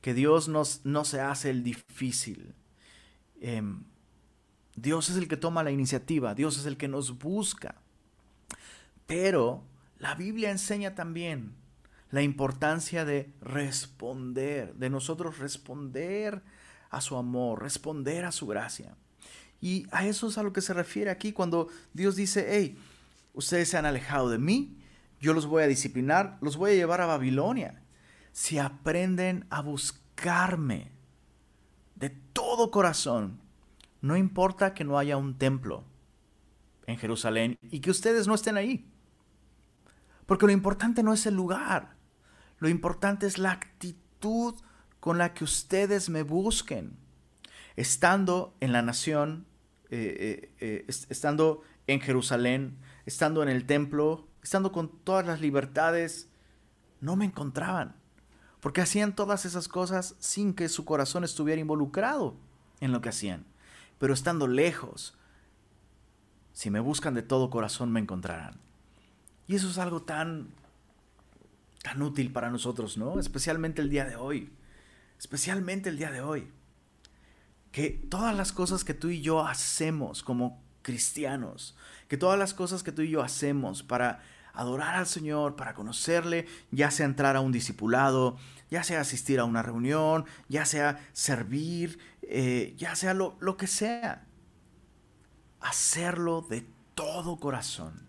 Que 0.00 0.14
Dios 0.14 0.48
no 0.48 1.04
se 1.04 1.20
hace 1.20 1.50
el 1.50 1.62
difícil. 1.62 2.54
Em, 3.40 3.82
Dios 4.76 5.08
es 5.10 5.16
el 5.16 5.28
que 5.28 5.36
toma 5.36 5.62
la 5.62 5.70
iniciativa, 5.70 6.34
Dios 6.34 6.58
es 6.58 6.66
el 6.66 6.76
que 6.76 6.88
nos 6.88 7.18
busca. 7.18 7.74
Pero 9.06 9.64
la 9.98 10.14
Biblia 10.14 10.50
enseña 10.50 10.94
también 10.94 11.54
la 12.10 12.22
importancia 12.22 13.04
de 13.04 13.32
responder, 13.40 14.74
de 14.74 14.90
nosotros 14.90 15.38
responder 15.38 16.42
a 16.90 17.00
su 17.00 17.16
amor, 17.16 17.62
responder 17.62 18.24
a 18.24 18.32
su 18.32 18.46
gracia. 18.46 18.96
Y 19.60 19.86
a 19.92 20.06
eso 20.06 20.28
es 20.28 20.38
a 20.38 20.42
lo 20.42 20.52
que 20.52 20.60
se 20.60 20.74
refiere 20.74 21.10
aquí 21.10 21.32
cuando 21.32 21.68
Dios 21.92 22.16
dice, 22.16 22.46
hey, 22.50 22.78
ustedes 23.34 23.68
se 23.68 23.76
han 23.76 23.86
alejado 23.86 24.30
de 24.30 24.38
mí, 24.38 24.78
yo 25.20 25.34
los 25.34 25.46
voy 25.46 25.62
a 25.62 25.66
disciplinar, 25.66 26.38
los 26.40 26.56
voy 26.56 26.72
a 26.72 26.74
llevar 26.74 27.00
a 27.00 27.06
Babilonia. 27.06 27.82
Si 28.32 28.58
aprenden 28.58 29.46
a 29.50 29.60
buscarme 29.60 30.90
de 32.00 32.08
todo 32.10 32.70
corazón, 32.70 33.38
no 34.00 34.16
importa 34.16 34.72
que 34.72 34.84
no 34.84 34.98
haya 34.98 35.18
un 35.18 35.36
templo 35.36 35.84
en 36.86 36.96
Jerusalén 36.96 37.58
y 37.62 37.80
que 37.80 37.90
ustedes 37.90 38.26
no 38.26 38.34
estén 38.34 38.56
ahí. 38.56 38.90
Porque 40.24 40.46
lo 40.46 40.52
importante 40.52 41.02
no 41.02 41.12
es 41.12 41.26
el 41.26 41.34
lugar, 41.34 41.96
lo 42.58 42.68
importante 42.68 43.26
es 43.26 43.36
la 43.36 43.52
actitud 43.52 44.54
con 44.98 45.18
la 45.18 45.34
que 45.34 45.44
ustedes 45.44 46.08
me 46.08 46.22
busquen. 46.22 46.96
Estando 47.76 48.54
en 48.60 48.72
la 48.72 48.82
nación, 48.82 49.46
eh, 49.90 50.50
eh, 50.60 50.84
eh, 50.86 50.86
estando 50.88 51.62
en 51.86 52.00
Jerusalén, 52.00 52.78
estando 53.04 53.42
en 53.42 53.48
el 53.48 53.66
templo, 53.66 54.28
estando 54.42 54.72
con 54.72 55.02
todas 55.04 55.26
las 55.26 55.40
libertades, 55.40 56.30
no 57.00 57.16
me 57.16 57.26
encontraban. 57.26 57.99
Porque 58.60 58.80
hacían 58.80 59.14
todas 59.14 59.44
esas 59.46 59.68
cosas 59.68 60.16
sin 60.18 60.54
que 60.54 60.68
su 60.68 60.84
corazón 60.84 61.24
estuviera 61.24 61.60
involucrado 61.60 62.36
en 62.80 62.92
lo 62.92 63.00
que 63.00 63.08
hacían. 63.08 63.44
Pero 63.98 64.14
estando 64.14 64.46
lejos, 64.46 65.14
si 66.52 66.70
me 66.70 66.80
buscan 66.80 67.14
de 67.14 67.22
todo 67.22 67.50
corazón 67.50 67.90
me 67.90 68.00
encontrarán. 68.00 68.60
Y 69.46 69.56
eso 69.56 69.68
es 69.68 69.78
algo 69.78 70.02
tan 70.02 70.48
tan 71.82 72.02
útil 72.02 72.30
para 72.30 72.50
nosotros, 72.50 72.98
¿no? 72.98 73.18
Especialmente 73.18 73.80
el 73.80 73.88
día 73.88 74.04
de 74.04 74.16
hoy. 74.16 74.52
Especialmente 75.18 75.88
el 75.88 75.96
día 75.96 76.10
de 76.10 76.20
hoy. 76.20 76.50
Que 77.72 77.90
todas 77.90 78.36
las 78.36 78.52
cosas 78.52 78.84
que 78.84 78.94
tú 78.94 79.08
y 79.08 79.22
yo 79.22 79.46
hacemos 79.46 80.22
como 80.22 80.62
cristianos, 80.82 81.76
que 82.08 82.16
todas 82.16 82.38
las 82.38 82.54
cosas 82.54 82.82
que 82.82 82.92
tú 82.92 83.02
y 83.02 83.10
yo 83.10 83.22
hacemos 83.22 83.82
para 83.82 84.22
adorar 84.60 84.94
al 84.94 85.06
Señor, 85.06 85.56
para 85.56 85.74
conocerle, 85.74 86.46
ya 86.70 86.90
sea 86.90 87.06
entrar 87.06 87.36
a 87.36 87.40
un 87.40 87.52
discipulado, 87.52 88.36
ya 88.70 88.82
sea 88.82 89.00
asistir 89.00 89.40
a 89.40 89.44
una 89.44 89.62
reunión, 89.62 90.24
ya 90.48 90.64
sea 90.64 91.06
servir, 91.12 91.98
eh, 92.22 92.74
ya 92.76 92.94
sea 92.96 93.14
lo, 93.14 93.36
lo 93.40 93.56
que 93.56 93.66
sea, 93.66 94.24
hacerlo 95.60 96.46
de 96.48 96.66
todo 96.94 97.38
corazón, 97.38 98.00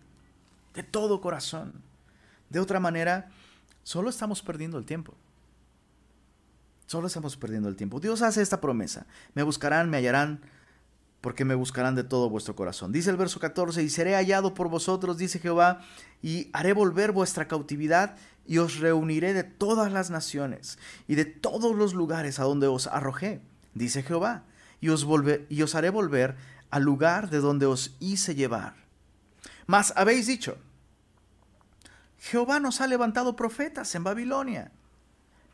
de 0.74 0.84
todo 0.84 1.22
corazón. 1.22 1.81
De 2.50 2.60
otra 2.60 2.81
manera, 2.81 3.29
Solo 3.84 4.10
estamos 4.10 4.41
perdiendo 4.41 4.77
el 4.77 4.86
tiempo. 4.86 5.13
Solo 6.86 7.08
estamos 7.08 7.38
perdiendo 7.38 7.70
el 7.70 7.75
tiempo. 7.75 8.00
Dios 8.00 8.22
hace 8.22 8.41
esta 8.41 8.62
promesa. 8.62 9.05
Me 9.34 9.43
buscarán, 9.43 9.89
me 9.89 9.98
hallarán, 9.98 10.41
porque 11.22 11.46
me 11.46 11.56
buscarán 11.56 11.96
de 11.96 12.04
todo 12.04 12.30
vuestro 12.30 12.56
corazón. 12.56 12.92
Dice 12.92 13.12
el 13.12 13.18
verso 13.18 13.40
14, 13.40 13.84
y 13.84 13.90
seré 13.90 14.16
hallado 14.16 14.54
por 14.54 14.70
vosotros, 14.70 15.18
dice 15.18 15.40
Jehová, 15.40 15.82
y 16.22 16.50
haré 16.51 16.74
volver 16.74 17.12
vuestra 17.12 17.48
cautividad, 17.48 18.18
y 18.46 18.58
os 18.58 18.80
reuniré 18.80 19.34
de 19.34 19.44
todas 19.44 19.92
las 19.92 20.10
naciones, 20.10 20.80
y 21.08 21.16
de 21.16 21.25
todos 21.25 21.75
los 21.75 21.94
lugares 21.94 22.40
a 22.40 22.44
donde 22.44 22.68
os 22.68 22.88
arrojé, 22.88 23.40
dice 23.75 24.01
Jehová, 24.01 24.44
y 24.82 24.90
os, 24.90 25.08
y 25.50 25.62
os 25.62 25.75
haré 25.75 25.92
volver 25.92 26.36
al 26.72 26.84
lugar 26.84 27.30
de 27.30 27.38
donde 27.38 27.68
os 27.68 27.96
hice 28.00 28.34
llevar. 28.34 28.74
Mas 29.68 29.94
habéis 29.96 30.25
dicho, 30.25 30.58
Jehová 32.18 32.60
nos 32.60 32.82
ha 32.82 32.88
levantado 32.88 33.36
profetas 33.36 33.94
en 33.96 34.04
Babilonia. 34.04 34.72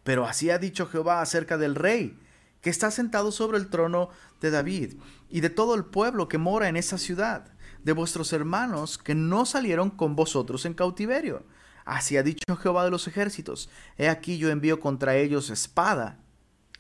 Pero 0.04 0.26
así 0.26 0.50
ha 0.50 0.58
dicho 0.58 0.88
Jehová 0.88 1.22
acerca 1.22 1.58
del 1.58 1.76
rey, 1.76 2.18
que 2.62 2.70
está 2.70 2.92
sentado 2.92 3.32
sobre 3.32 3.58
el 3.58 3.70
trono 3.70 4.10
de 4.42 4.52
David, 4.52 4.96
y 5.30 5.42
de 5.42 5.50
todo 5.50 5.76
el 5.76 5.86
pueblo 5.86 6.28
que 6.28 6.38
mora 6.38 6.70
en 6.70 6.78
esa 6.78 6.98
ciudad, 6.98 7.52
de 7.84 7.94
vuestros 7.94 8.34
hermanos 8.34 8.98
que 8.98 9.16
no 9.16 9.46
salieron 9.46 9.90
con 9.90 10.16
vosotros 10.16 10.66
en 10.66 10.74
cautiverio. 10.74 11.44
Así 11.86 12.18
ha 12.18 12.24
dicho 12.24 12.56
Jehová 12.58 12.84
de 12.84 12.92
los 12.92 13.08
ejércitos, 13.08 13.70
he 13.98 14.10
aquí 14.10 14.38
yo 14.38 14.50
envío 14.50 14.80
contra 14.80 15.16
ellos 15.16 15.50
espada, 15.50 16.20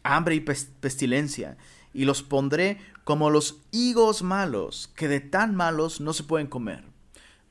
hambre 0.03 0.35
y 0.35 0.41
pestilencia, 0.41 1.57
y 1.93 2.05
los 2.05 2.23
pondré 2.23 2.79
como 3.03 3.29
los 3.29 3.61
higos 3.71 4.21
malos, 4.21 4.91
que 4.95 5.07
de 5.07 5.21
tan 5.21 5.55
malos 5.55 6.01
no 6.01 6.13
se 6.13 6.23
pueden 6.23 6.47
comer. 6.47 6.83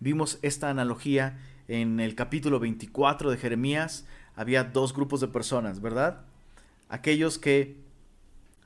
Vimos 0.00 0.38
esta 0.42 0.68
analogía 0.68 1.38
en 1.68 1.98
el 1.98 2.14
capítulo 2.14 2.60
24 2.60 3.30
de 3.30 3.38
Jeremías 3.38 4.04
había 4.36 4.64
dos 4.64 4.94
grupos 4.94 5.20
de 5.20 5.28
personas, 5.28 5.80
¿verdad? 5.80 6.20
Aquellos 6.88 7.38
que 7.38 7.80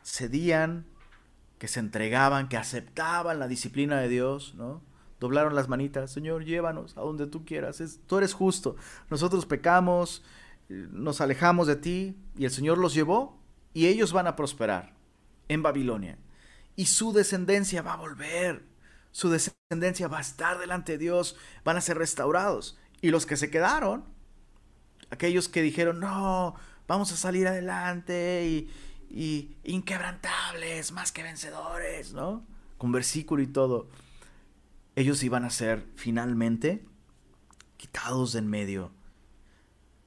cedían, 0.04 0.86
que 1.58 1.68
se 1.68 1.80
entregaban, 1.80 2.48
que 2.48 2.56
aceptaban 2.56 3.38
la 3.38 3.48
disciplina 3.48 4.00
de 4.00 4.08
Dios, 4.08 4.54
¿no? 4.54 4.82
Doblaron 5.20 5.54
las 5.54 5.68
manitas, 5.68 6.10
Señor, 6.10 6.44
llévanos 6.44 6.96
a 6.96 7.02
donde 7.02 7.26
tú 7.26 7.44
quieras, 7.44 7.82
tú 8.06 8.16
eres 8.16 8.32
justo. 8.32 8.76
Nosotros 9.10 9.44
pecamos, 9.44 10.24
nos 10.68 11.20
alejamos 11.20 11.66
de 11.66 11.76
ti 11.76 12.16
y 12.36 12.46
el 12.46 12.50
Señor 12.50 12.78
los 12.78 12.94
llevó 12.94 13.38
y 13.74 13.86
ellos 13.86 14.14
van 14.14 14.26
a 14.26 14.36
prosperar 14.36 14.94
en 15.48 15.62
Babilonia. 15.62 16.16
Y 16.76 16.86
su 16.86 17.12
descendencia 17.12 17.82
va 17.82 17.94
a 17.94 17.98
volver, 17.98 18.64
su 19.10 19.28
descendencia 19.28 20.08
va 20.08 20.18
a 20.18 20.22
estar 20.22 20.58
delante 20.58 20.92
de 20.92 20.98
Dios, 20.98 21.36
van 21.64 21.76
a 21.76 21.82
ser 21.82 21.98
restaurados. 21.98 22.78
Y 23.02 23.10
los 23.10 23.26
que 23.26 23.36
se 23.36 23.50
quedaron, 23.50 24.04
aquellos 25.10 25.48
que 25.48 25.60
dijeron, 25.60 26.00
no, 26.00 26.54
vamos 26.88 27.12
a 27.12 27.16
salir 27.16 27.46
adelante 27.46 28.46
y, 28.46 28.70
y 29.10 29.56
inquebrantables, 29.64 30.92
más 30.92 31.12
que 31.12 31.22
vencedores, 31.22 32.12
¿no? 32.12 32.46
Con 32.78 32.92
versículo 32.92 33.42
y 33.42 33.48
todo. 33.48 33.88
Ellos 34.94 35.22
iban 35.22 35.44
a 35.44 35.50
ser 35.50 35.84
finalmente 35.96 36.84
quitados 37.76 38.32
de 38.32 38.38
en 38.40 38.48
medio. 38.48 38.92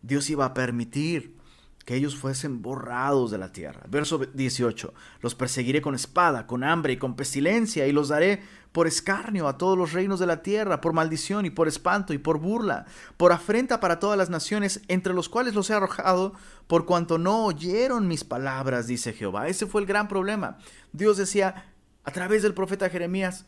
Dios 0.01 0.29
iba 0.29 0.45
a 0.45 0.53
permitir 0.53 1.35
que 1.85 1.95
ellos 1.95 2.15
fuesen 2.15 2.61
borrados 2.61 3.31
de 3.31 3.37
la 3.37 3.51
tierra. 3.51 3.81
Verso 3.89 4.17
18, 4.17 4.93
los 5.21 5.35
perseguiré 5.35 5.81
con 5.81 5.95
espada, 5.95 6.47
con 6.47 6.63
hambre 6.63 6.93
y 6.93 6.97
con 6.97 7.15
pestilencia, 7.15 7.87
y 7.87 7.91
los 7.91 8.07
daré 8.07 8.41
por 8.71 8.87
escarnio 8.87 9.47
a 9.47 9.57
todos 9.57 9.77
los 9.77 9.93
reinos 9.93 10.19
de 10.19 10.25
la 10.25 10.41
tierra, 10.41 10.81
por 10.81 10.93
maldición 10.93 11.45
y 11.45 11.49
por 11.49 11.67
espanto 11.67 12.13
y 12.13 12.17
por 12.17 12.39
burla, 12.39 12.85
por 13.17 13.31
afrenta 13.31 13.79
para 13.79 13.99
todas 13.99 14.17
las 14.17 14.29
naciones, 14.29 14.81
entre 14.87 15.13
los 15.13 15.29
cuales 15.29 15.53
los 15.53 15.69
he 15.69 15.73
arrojado, 15.73 16.33
por 16.67 16.85
cuanto 16.85 17.17
no 17.17 17.45
oyeron 17.45 18.07
mis 18.07 18.23
palabras, 18.23 18.87
dice 18.87 19.13
Jehová. 19.13 19.47
Ese 19.47 19.67
fue 19.67 19.81
el 19.81 19.87
gran 19.87 20.07
problema. 20.07 20.57
Dios 20.91 21.17
decía 21.17 21.73
a 22.03 22.11
través 22.11 22.43
del 22.43 22.53
profeta 22.53 22.89
Jeremías, 22.89 23.45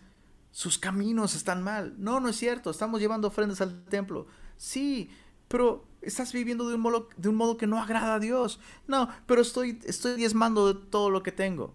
sus 0.52 0.78
caminos 0.78 1.36
están 1.36 1.64
mal. 1.64 1.96
No, 1.98 2.20
no 2.20 2.30
es 2.30 2.38
cierto, 2.38 2.70
estamos 2.70 3.02
llevando 3.02 3.28
ofrendas 3.28 3.62
al 3.62 3.84
templo. 3.86 4.28
Sí, 4.58 5.10
pero 5.48 5.86
estás 6.06 6.32
viviendo 6.32 6.68
de 6.70 6.76
un 6.76 7.36
modo, 7.36 7.58
que 7.58 7.68
no 7.68 7.82
agrada 7.82 8.16
a 8.16 8.20
Dios. 8.20 8.60
No, 8.88 9.10
pero 9.26 9.42
estoy, 9.42 9.80
estoy 9.86 10.16
diezmando 10.16 10.74
de 10.74 10.80
todo 10.90 11.10
lo 11.10 11.24
que 11.24 11.32
tengo. 11.32 11.74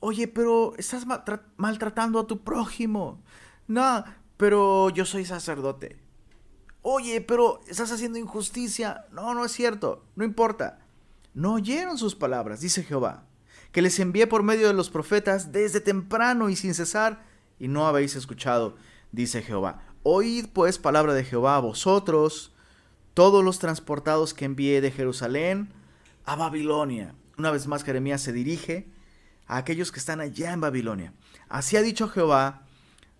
Oye, 0.00 0.28
pero 0.28 0.74
estás 0.76 1.06
maltratando 1.56 2.20
a 2.20 2.26
tu 2.26 2.42
prójimo. 2.42 3.22
No, 3.66 4.04
pero 4.36 4.90
yo 4.90 5.04
soy 5.04 5.24
sacerdote. 5.24 5.98
Oye, 6.82 7.20
pero 7.20 7.60
estás 7.66 7.92
haciendo 7.92 8.18
injusticia. 8.18 9.04
No, 9.12 9.34
no 9.34 9.44
es 9.44 9.52
cierto. 9.52 10.04
No 10.16 10.24
importa. 10.24 10.78
No 11.34 11.54
oyeron 11.54 11.96
sus 11.96 12.16
palabras, 12.16 12.60
dice 12.60 12.82
Jehová, 12.82 13.24
que 13.70 13.82
les 13.82 14.00
envié 14.00 14.26
por 14.26 14.42
medio 14.42 14.66
de 14.66 14.74
los 14.74 14.90
profetas 14.90 15.52
desde 15.52 15.80
temprano 15.80 16.50
y 16.50 16.56
sin 16.56 16.74
cesar, 16.74 17.24
y 17.58 17.68
no 17.68 17.86
habéis 17.86 18.16
escuchado, 18.16 18.74
dice 19.12 19.40
Jehová. 19.42 19.82
Oíd 20.02 20.46
pues 20.52 20.78
palabra 20.78 21.14
de 21.14 21.22
Jehová 21.22 21.56
a 21.56 21.60
vosotros, 21.60 22.52
todos 23.20 23.44
los 23.44 23.58
transportados 23.58 24.32
que 24.32 24.46
envié 24.46 24.80
de 24.80 24.90
Jerusalén 24.90 25.68
a 26.24 26.36
Babilonia. 26.36 27.14
Una 27.36 27.50
vez 27.50 27.66
más 27.66 27.84
Jeremías 27.84 28.22
se 28.22 28.32
dirige 28.32 28.88
a 29.46 29.58
aquellos 29.58 29.92
que 29.92 29.98
están 29.98 30.22
allá 30.22 30.54
en 30.54 30.62
Babilonia. 30.62 31.12
Así 31.50 31.76
ha 31.76 31.82
dicho 31.82 32.08
Jehová 32.08 32.62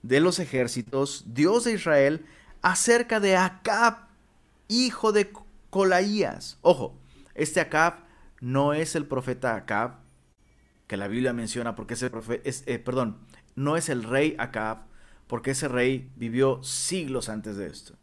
de 0.00 0.21
los 0.21 0.38
ejércitos, 0.38 1.25
Dios 1.26 1.64
de 1.64 1.75
Israel, 1.75 2.25
acerca 2.62 3.21
de 3.21 3.37
Acab, 3.37 4.07
hijo 4.69 5.12
de 5.12 5.30
Colaías. 5.69 6.57
Ojo, 6.62 6.99
este 7.35 7.61
Acab 7.61 7.97
no 8.40 8.73
es 8.73 8.95
el 8.95 9.04
profeta 9.04 9.54
Acab 9.54 9.97
que 10.87 10.97
la 10.97 11.09
Biblia 11.09 11.35
menciona 11.35 11.75
porque 11.75 11.92
ese 11.92 12.11
es, 12.45 12.62
eh, 12.64 12.78
perdón, 12.78 13.19
no 13.54 13.76
es 13.76 13.90
el 13.90 14.04
rey 14.04 14.35
Acab 14.38 14.78
porque 15.26 15.50
ese 15.50 15.69
rey 15.69 16.11
vivió 16.16 16.62
siglos 16.62 17.28
antes 17.28 17.57
de 17.57 17.66
esto. 17.66 17.99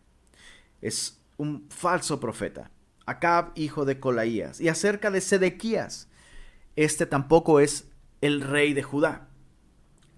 Es 0.80 1.17
un 1.38 1.68
falso 1.70 2.20
profeta, 2.20 2.72
Acab, 3.06 3.52
hijo 3.56 3.86
de 3.86 4.00
Colaías, 4.00 4.60
y 4.60 4.68
acerca 4.68 5.12
de 5.12 5.22
Sedequías. 5.22 6.10
Este 6.76 7.06
tampoco 7.06 7.60
es 7.60 7.90
el 8.22 8.42
rey 8.42 8.74
de 8.74 8.84
Judá. 8.84 9.30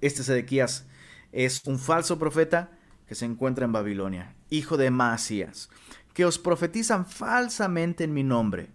Este 0.01 0.23
Sedequías 0.23 0.85
es 1.31 1.61
un 1.65 1.77
falso 1.77 2.17
profeta 2.17 2.71
que 3.05 3.15
se 3.15 3.25
encuentra 3.25 3.65
en 3.65 3.71
Babilonia, 3.71 4.35
hijo 4.49 4.77
de 4.77 4.91
Maasías, 4.91 5.69
que 6.13 6.25
os 6.25 6.39
profetizan 6.39 7.05
falsamente 7.05 8.03
en 8.03 8.13
mi 8.13 8.23
nombre. 8.23 8.71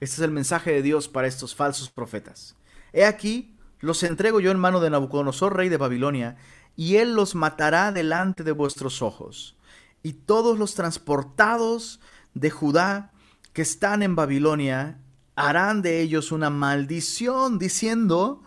Este 0.00 0.16
es 0.16 0.20
el 0.20 0.30
mensaje 0.30 0.72
de 0.72 0.82
Dios 0.82 1.08
para 1.08 1.26
estos 1.26 1.54
falsos 1.54 1.90
profetas. 1.90 2.56
He 2.92 3.04
aquí, 3.04 3.56
los 3.80 4.02
entrego 4.02 4.40
yo 4.40 4.50
en 4.50 4.58
mano 4.58 4.80
de 4.80 4.90
Nabucodonosor, 4.90 5.56
rey 5.56 5.68
de 5.68 5.76
Babilonia, 5.76 6.36
y 6.76 6.96
él 6.96 7.14
los 7.14 7.34
matará 7.34 7.92
delante 7.92 8.44
de 8.44 8.52
vuestros 8.52 9.02
ojos 9.02 9.56
y 10.04 10.12
todos 10.12 10.58
los 10.58 10.74
transportados 10.74 11.98
de 12.34 12.50
Judá 12.50 13.10
que 13.54 13.62
están 13.62 14.02
en 14.02 14.14
Babilonia 14.14 15.00
harán 15.34 15.82
de 15.82 16.02
ellos 16.02 16.30
una 16.30 16.50
maldición, 16.50 17.58
diciendo, 17.58 18.42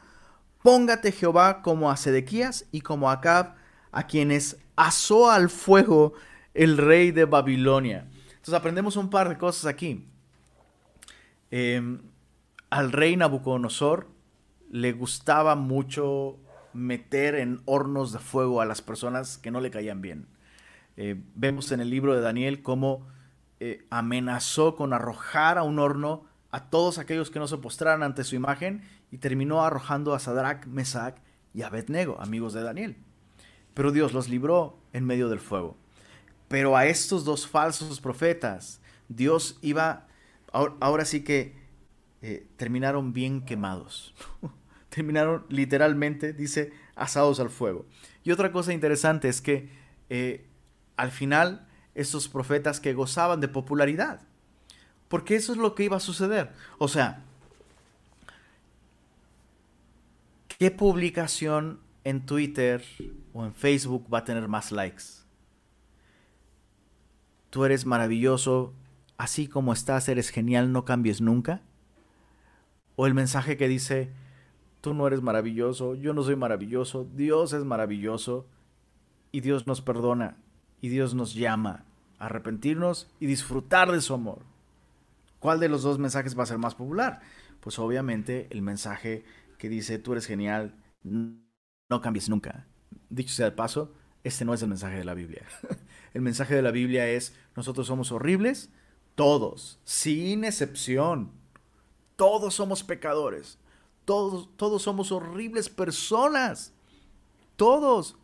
póngate 0.62 1.12
Jehová 1.12 1.64
como 1.64 1.90
a 1.90 1.98
Sedequías 1.98 2.66
y 2.72 2.82
como 2.82 3.10
a 3.10 3.14
Acab, 3.14 3.56
a 3.92 4.06
quienes 4.06 4.58
asó 4.76 5.32
al 5.32 5.50
fuego 5.50 6.14
el 6.54 6.78
rey 6.78 7.12
de 7.12 7.26
Babilonia. 7.26 8.08
Entonces 8.30 8.54
aprendemos 8.54 8.96
un 8.96 9.10
par 9.10 9.28
de 9.28 9.38
cosas 9.40 9.66
aquí. 9.66 10.08
Em, 11.50 12.02
al 12.70 12.92
rey 12.92 13.18
Nabucodonosor 13.18 14.08
le 14.70 14.92
gustaba 14.92 15.56
mucho 15.56 16.38
meter 16.74 17.34
en 17.34 17.62
hornos 17.66 18.12
de 18.12 18.20
fuego 18.20 18.62
a 18.62 18.66
las 18.66 18.84
personas 18.84 19.40
que 19.40 19.50
no 19.50 19.60
le 19.60 19.72
caían 19.72 20.02
bien. 20.02 20.28
Eh, 20.98 21.16
vemos 21.36 21.72
en 21.72 21.80
el 21.80 21.92
libro 21.92 22.16
de 22.16 22.22
Daniel 22.22 22.64
cómo 22.64 23.08
eh, 23.60 23.86
amenazó 23.92 24.76
con 24.76 24.94
arrojar 24.94 25.60
a 25.60 25.64
un 25.64 25.78
horno 25.78 26.26
a 26.50 26.70
todos 26.70 26.98
aquellos 26.98 27.30
que 27.30 27.40
no 27.40 27.48
se 27.48 27.58
postraran 27.58 28.02
ante 28.02 28.24
su 28.24 28.36
imagen 28.36 28.82
y 29.12 29.20
terminó 29.20 29.64
arrojando 29.64 30.16
a 30.16 30.20
Sadrach, 30.20 30.66
Mesach 30.66 31.16
y 31.54 31.62
Abednego, 31.62 32.20
amigos 32.20 32.54
de 32.54 32.64
Daniel. 32.64 32.98
Pero 33.76 33.92
Dios 33.92 34.14
los 34.14 34.28
libró 34.28 34.80
en 34.92 35.06
medio 35.06 35.30
del 35.30 35.40
fuego. 35.40 35.78
Pero 36.48 36.76
a 36.76 36.88
estos 36.88 37.26
dos 37.26 37.48
falsos 37.48 38.02
profetas, 38.02 38.82
Dios 39.08 39.60
iba, 39.62 40.08
ahora, 40.52 41.06
sí 41.06 41.24
que 41.24 41.56
eh, 42.24 42.48
terminaron 42.58 43.14
bien 43.14 43.42
quemados. 43.42 44.16
terminaron 44.90 45.46
literalmente, 45.50 46.34
dice, 46.34 46.72
asados 46.96 47.40
al 47.40 47.50
fuego. 47.50 47.86
Y 48.24 48.32
otra 48.32 48.52
cosa 48.52 48.74
interesante 48.74 49.30
es 49.30 49.42
que 49.42 49.70
al 50.98 51.12
final 51.12 51.66
estos 51.96 52.28
profetas 52.28 52.80
que 52.80 52.94
gozaban 52.94 53.40
de 53.40 53.48
popularidad. 53.48 54.22
Porque 55.08 55.36
eso 55.36 55.54
es 55.54 55.58
lo 55.58 55.74
que 55.74 55.86
iba 55.86 55.98
a 55.98 56.02
suceder. 56.02 56.52
O 56.78 56.88
sea, 56.88 57.24
¿qué 60.60 60.70
publicación 60.70 61.80
en 62.04 62.26
Twitter 62.26 62.84
o 63.34 63.46
en 63.46 63.54
Facebook 63.54 64.06
va 64.14 64.20
a 64.20 64.24
tener 64.26 64.48
más 64.48 64.72
likes? 64.72 65.04
Tú 67.50 67.64
eres 67.64 67.86
maravilloso, 67.86 68.74
así 69.18 69.48
como 69.48 69.72
estás, 69.72 70.10
eres 70.10 70.30
genial, 70.30 70.72
no 70.72 70.84
cambies 70.84 71.22
nunca. 71.22 71.62
O 72.96 73.08
el 73.08 73.14
mensaje 73.14 73.58
que 73.58 73.68
dice, 73.68 74.12
tú 74.82 74.94
no 74.94 75.08
eres 75.08 75.22
maravilloso, 75.22 75.96
yo 75.96 76.14
no 76.14 76.24
soy 76.24 76.36
maravilloso, 76.36 77.08
Dios 77.16 77.54
es 77.54 77.64
maravilloso 77.64 78.46
y 79.32 79.42
Dios 79.42 79.66
nos 79.66 79.82
perdona 79.82 80.38
y 80.82 80.90
Dios 80.90 81.14
nos 81.14 81.34
llama 81.34 81.86
a 82.20 82.26
arrepentirnos 82.26 83.08
y 83.20 83.26
disfrutar 83.26 83.92
de 83.92 84.02
su 84.02 84.14
amor. 84.14 84.40
¿Cuál 85.40 85.60
de 85.60 85.70
los 85.70 85.84
dos 85.84 86.00
mensajes 86.00 86.38
va 86.38 86.44
a 86.44 86.48
ser 86.48 86.58
más 86.58 86.76
popular? 86.76 87.22
Pues 87.60 87.80
obviamente 87.80 88.48
el 88.50 88.62
mensaje 88.62 89.24
que 89.58 89.70
dice 89.70 90.00
tú 90.00 90.14
eres 90.14 90.26
genial, 90.26 90.76
no 91.04 92.02
cambies 92.02 92.30
nunca. 92.30 92.66
Dicho 93.10 93.34
sea 93.34 93.46
de 93.46 93.52
paso, 93.56 93.94
este 94.24 94.46
no 94.46 94.54
es 94.54 94.62
el 94.62 94.70
mensaje 94.70 94.98
de 94.98 95.06
la 95.06 95.14
Biblia. 95.14 95.44
el 96.14 96.22
mensaje 96.22 96.56
de 96.56 96.62
la 96.62 96.72
Biblia 96.72 97.08
es 97.08 97.36
nosotros 97.56 97.88
somos 97.88 98.12
horribles, 98.12 98.70
todos, 99.16 99.80
sin 99.84 100.44
excepción. 100.44 101.32
Todos 102.16 102.56
somos 102.56 102.84
pecadores. 102.84 103.58
Todos, 104.06 104.50
todos 104.58 104.82
somos 104.82 105.12
horribles 105.12 105.70
personas. 105.70 106.74
Todos. 107.56 108.16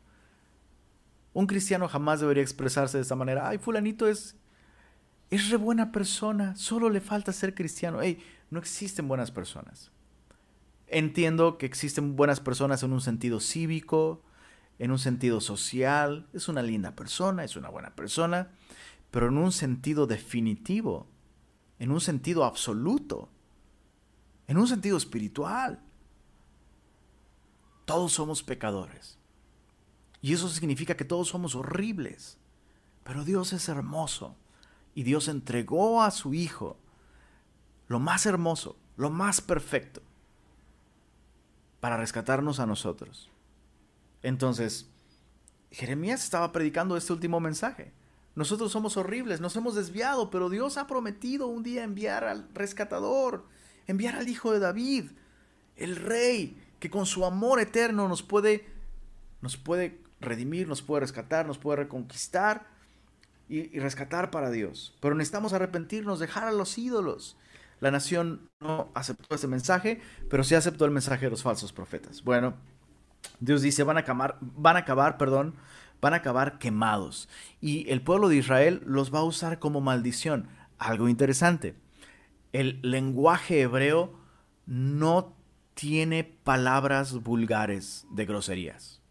Un 1.33 1.47
cristiano 1.47 1.87
jamás 1.87 2.19
debería 2.19 2.43
expresarse 2.43 2.97
de 2.97 3.01
esta 3.01 3.15
manera. 3.15 3.47
Ay, 3.47 3.57
fulanito 3.57 4.07
es, 4.07 4.35
es 5.31 5.49
re 5.49 5.57
buena 5.57 5.91
persona, 5.91 6.55
solo 6.55 6.89
le 6.89 7.01
falta 7.01 7.33
ser 7.33 7.55
cristiano. 7.55 7.99
No 8.51 8.59
existen 8.59 9.07
buenas 9.07 9.31
personas. 9.31 9.91
Entiendo 10.87 11.57
que 11.57 11.65
existen 11.65 12.15
buenas 12.15 12.39
personas 12.39 12.83
en 12.83 12.93
un 12.93 13.01
sentido 13.01 13.39
cívico, 13.39 14.21
en 14.77 14.91
un 14.91 14.99
sentido 14.99 15.41
social. 15.41 16.27
Es 16.33 16.47
una 16.47 16.61
linda 16.61 16.95
persona, 16.95 17.43
es 17.43 17.55
una 17.55 17.69
buena 17.69 17.95
persona, 17.95 18.51
pero 19.09 19.29
en 19.29 19.37
un 19.37 19.51
sentido 19.51 20.05
definitivo, 20.05 21.07
en 21.79 21.91
un 21.91 21.99
sentido 21.99 22.45
absoluto, 22.45 23.29
en 24.47 24.57
un 24.57 24.67
sentido 24.67 24.97
espiritual. 24.97 25.81
Todos 27.85 28.13
somos 28.13 28.43
pecadores. 28.43 29.17
Y 30.23 30.31
eso 30.31 30.47
significa 30.47 30.95
que 30.95 31.03
todos 31.03 31.27
somos 31.27 31.53
horribles. 31.53 32.38
Pero 33.03 33.25
Dios 33.25 33.51
es 33.51 33.67
hermoso. 33.67 34.38
Y 34.95 35.03
Dios 35.03 35.27
entregó 35.27 36.01
a 36.01 36.12
su 36.12 36.33
Hijo 36.33 36.77
lo 37.89 37.99
más 37.99 38.25
hermoso, 38.25 38.77
lo 38.95 39.09
más 39.09 39.41
perfecto, 39.41 40.01
para 41.81 41.97
rescatarnos 41.97 42.62
a 42.62 42.65
nosotros. 42.65 43.29
Entonces, 44.21 44.89
Jeremías 45.71 46.23
estaba 46.23 46.53
predicando 46.53 46.95
este 46.95 47.12
último 47.12 47.41
mensaje. 47.41 47.91
Nosotros 48.33 48.71
somos 48.71 48.95
horribles, 48.95 49.41
nos 49.41 49.57
hemos 49.57 49.75
desviado, 49.75 50.29
pero 50.29 50.49
Dios 50.49 50.77
ha 50.77 50.88
prometido 50.88 51.47
un 51.47 51.63
día 51.63 51.83
enviar 51.83 52.23
al 52.23 52.47
rescatador, 52.53 53.45
enviar 53.88 54.15
al 54.15 54.29
Hijo 54.29 54.53
de 54.53 54.59
David, 54.59 55.12
el 55.75 55.97
Rey, 55.97 56.63
que 56.79 56.89
con 56.89 57.05
su 57.05 57.25
amor 57.25 57.59
eterno 57.59 58.07
nos 58.07 58.23
puede, 58.23 58.65
nos 59.41 59.57
puede 59.57 60.02
redimir, 60.23 60.67
nos 60.67 60.81
puede 60.81 61.01
rescatar, 61.01 61.45
nos 61.45 61.57
puede 61.57 61.77
reconquistar 61.77 62.65
y, 63.49 63.79
rescatar 63.79 64.31
para 64.31 64.49
Dios. 64.49 64.95
Pero 64.99 65.15
necesitamos 65.15 65.53
arrepentirnos, 65.53 66.19
dejar 66.19 66.47
a 66.47 66.51
los 66.51 66.77
ídolos. 66.77 67.38
La 67.79 67.91
nación 67.91 68.49
no 68.59 68.89
aceptó 68.93 69.36
ese 69.36 69.47
mensaje, 69.47 70.01
pero 70.29 70.43
sí 70.43 70.55
aceptó 70.55 70.86
el 70.86 70.91
mensaje 70.91 71.25
de 71.25 71.31
los 71.31 71.43
falsos 71.43 71.73
profetas. 71.73 72.23
Bueno, 72.23 72.55
Dios 73.39 73.62
dice, 73.62 73.83
van 73.83 73.97
a 73.97 74.01
acabar, 74.01 74.38
van 74.41 74.77
a 74.77 74.79
acabar, 74.79 75.17
perdón, 75.17 75.55
van 76.01 76.13
a 76.13 76.17
acabar 76.17 76.59
quemados. 76.59 77.29
Y 77.62 77.89
el 77.89 78.01
pueblo 78.01 78.29
de 78.29 78.38
Israel 78.38 78.81
los 78.86 79.13
va 79.13 79.19
a 79.19 79.23
usar 79.23 79.59
como 79.59 79.81
maldición. 79.81 80.47
Algo 80.77 81.09
interesante. 81.09 81.75
El 82.53 82.79
lenguaje 82.81 83.62
hebreo 83.62 84.13
no 84.65 85.36
tiene 85.73 86.23
palabras 86.23 87.21
vulgares 87.21 88.05
de 88.12 88.25
groserías. 88.25 89.02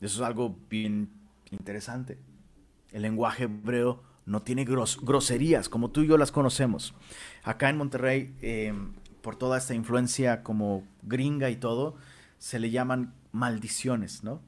Eso 0.00 0.22
es 0.22 0.26
algo 0.26 0.56
bien 0.68 1.10
interesante. 1.50 2.18
El 2.92 3.02
lenguaje 3.02 3.44
hebreo 3.44 4.02
no 4.26 4.42
tiene 4.42 4.64
groserías 4.64 5.68
como 5.68 5.90
tú 5.90 6.02
y 6.02 6.06
yo 6.06 6.16
las 6.16 6.32
conocemos. 6.32 6.94
Acá 7.42 7.68
en 7.68 7.76
Monterrey, 7.76 8.34
em, 8.40 8.92
por 9.22 9.36
toda 9.36 9.58
esta 9.58 9.74
influencia 9.74 10.42
como 10.42 10.84
gringa 11.02 11.50
y 11.50 11.56
todo, 11.56 11.96
se 12.38 12.58
le 12.58 12.70
llaman 12.70 13.12
maldiciones, 13.32 14.24
¿no? 14.24 14.40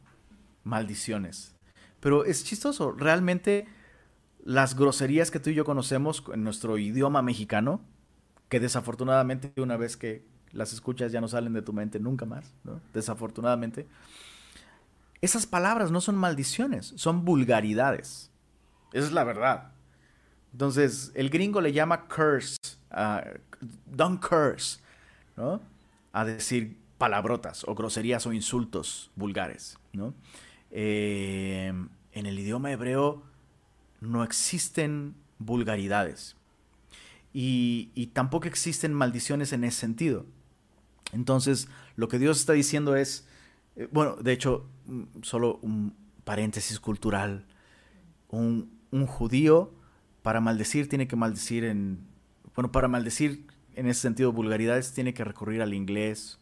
Maldiciones. 0.65 1.55
Pero 2.01 2.25
es 2.25 2.45
chistoso, 2.45 2.93
realmente 2.93 3.67
las 4.45 4.77
groserías 4.77 5.31
que 5.31 5.41
tú 5.41 5.51
y 5.51 5.55
yo 5.55 5.65
conocemos 5.65 6.25
en 6.33 6.43
nuestro 6.43 6.79
idioma 6.79 7.23
mexicano, 7.23 7.81
que 8.49 8.61
desafortunadamente 8.61 9.53
una 9.61 9.77
vez 9.77 9.97
que 9.97 10.25
las 10.53 10.73
escuchas 10.73 11.12
ya 11.12 11.21
no 11.21 11.29
salen 11.29 11.53
de 11.53 11.62
tu 11.62 11.73
mente 11.73 12.01
nunca 12.01 12.27
más, 12.27 12.53
¿no? 12.65 12.81
Desafortunadamente. 12.93 13.87
Esas 15.23 15.47
palabras 15.47 15.91
no 15.91 16.03
son 16.03 16.17
maldiciones, 16.17 16.93
son 16.97 17.25
vulgaridades. 17.25 18.31
Esa 18.93 19.07
es 19.07 19.13
la 19.13 19.25
verdad. 19.25 19.73
Entonces, 20.53 21.11
el 21.15 21.31
gringo 21.31 21.63
le 21.63 21.73
llama 21.73 22.07
curse, 22.09 22.59
uh, 22.91 23.39
don't 23.87 24.21
curse, 24.21 24.81
¿no? 25.37 25.63
A 26.13 26.27
decir 26.27 26.77
palabrotas 26.99 27.65
o 27.67 27.75
groserías 27.75 28.27
o 28.27 28.33
insultos 28.35 29.11
vulgares, 29.17 29.79
¿no? 29.95 30.13
Eh, 30.71 31.73
en 32.13 32.27
el 32.27 32.39
idioma 32.39 32.71
hebreo 32.71 33.23
no 34.01 34.25
existen 34.25 35.15
vulgaridades 35.39 36.37
y, 37.33 38.11
tampoco 38.13 38.47
existen 38.47 38.93
maldiciones 38.93 39.53
en 39.53 39.65
ese 39.65 39.81
sentido. 39.81 40.27
Entonces, 41.13 41.69
lo 41.97 42.09
que 42.09 42.19
Dios 42.19 42.41
está 42.41 42.53
diciendo 42.53 42.97
es, 42.97 43.27
bueno, 43.91 44.17
de 44.17 44.33
hecho, 44.33 44.69
mm, 44.87 45.03
solo 45.23 45.59
un 45.63 45.95
paréntesis 46.25 46.79
cultural, 46.81 47.47
un, 48.29 48.79
un 48.91 49.07
judío 49.07 49.73
para 50.23 50.41
maldecir 50.41 50.89
tiene 50.89 51.09
que 51.09 51.17
maldecir 51.17 51.65
en, 51.65 52.07
bueno, 52.55 52.71
para 52.71 52.89
maldecir 52.89 53.47
en 53.75 53.87
ese 53.87 54.01
sentido 54.01 54.33
vulgaridades 54.33 54.93
tiene 54.93 55.15
que 55.15 55.25
recurrir 55.25 55.63
al 55.63 55.75
inglés 55.75 56.39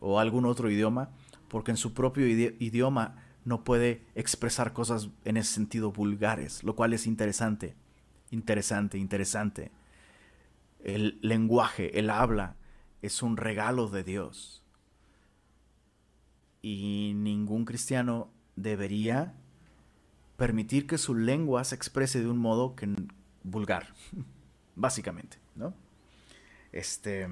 o 0.00 0.20
algún 0.20 0.44
otro 0.44 0.70
idioma, 0.70 1.10
porque 1.48 1.70
en 1.70 1.76
su 1.76 1.94
propio 1.94 2.26
idioma 2.26 3.16
no 3.44 3.64
puede 3.64 4.02
expresar 4.14 4.72
cosas 4.72 5.08
en 5.24 5.36
ese 5.36 5.52
sentido 5.52 5.92
vulgares, 5.92 6.62
lo 6.64 6.74
cual 6.74 6.92
es 6.92 7.06
interesante, 7.06 7.74
interesante, 8.30 8.98
interesante. 8.98 9.70
El 10.82 11.18
lenguaje, 11.22 11.98
el 11.98 12.10
habla, 12.10 12.56
es 13.02 13.22
un 13.22 13.36
regalo 13.36 13.88
de 13.88 14.04
Dios. 14.04 14.63
Y 16.66 17.12
ningún 17.14 17.66
cristiano 17.66 18.30
debería 18.56 19.34
permitir 20.38 20.86
que 20.86 20.96
su 20.96 21.14
lengua 21.14 21.62
se 21.62 21.74
exprese 21.74 22.20
de 22.20 22.30
un 22.30 22.38
modo 22.38 22.74
que 22.74 22.88
vulgar, 23.42 23.92
básicamente, 24.74 25.36
¿no? 25.56 25.74
Este, 26.72 27.28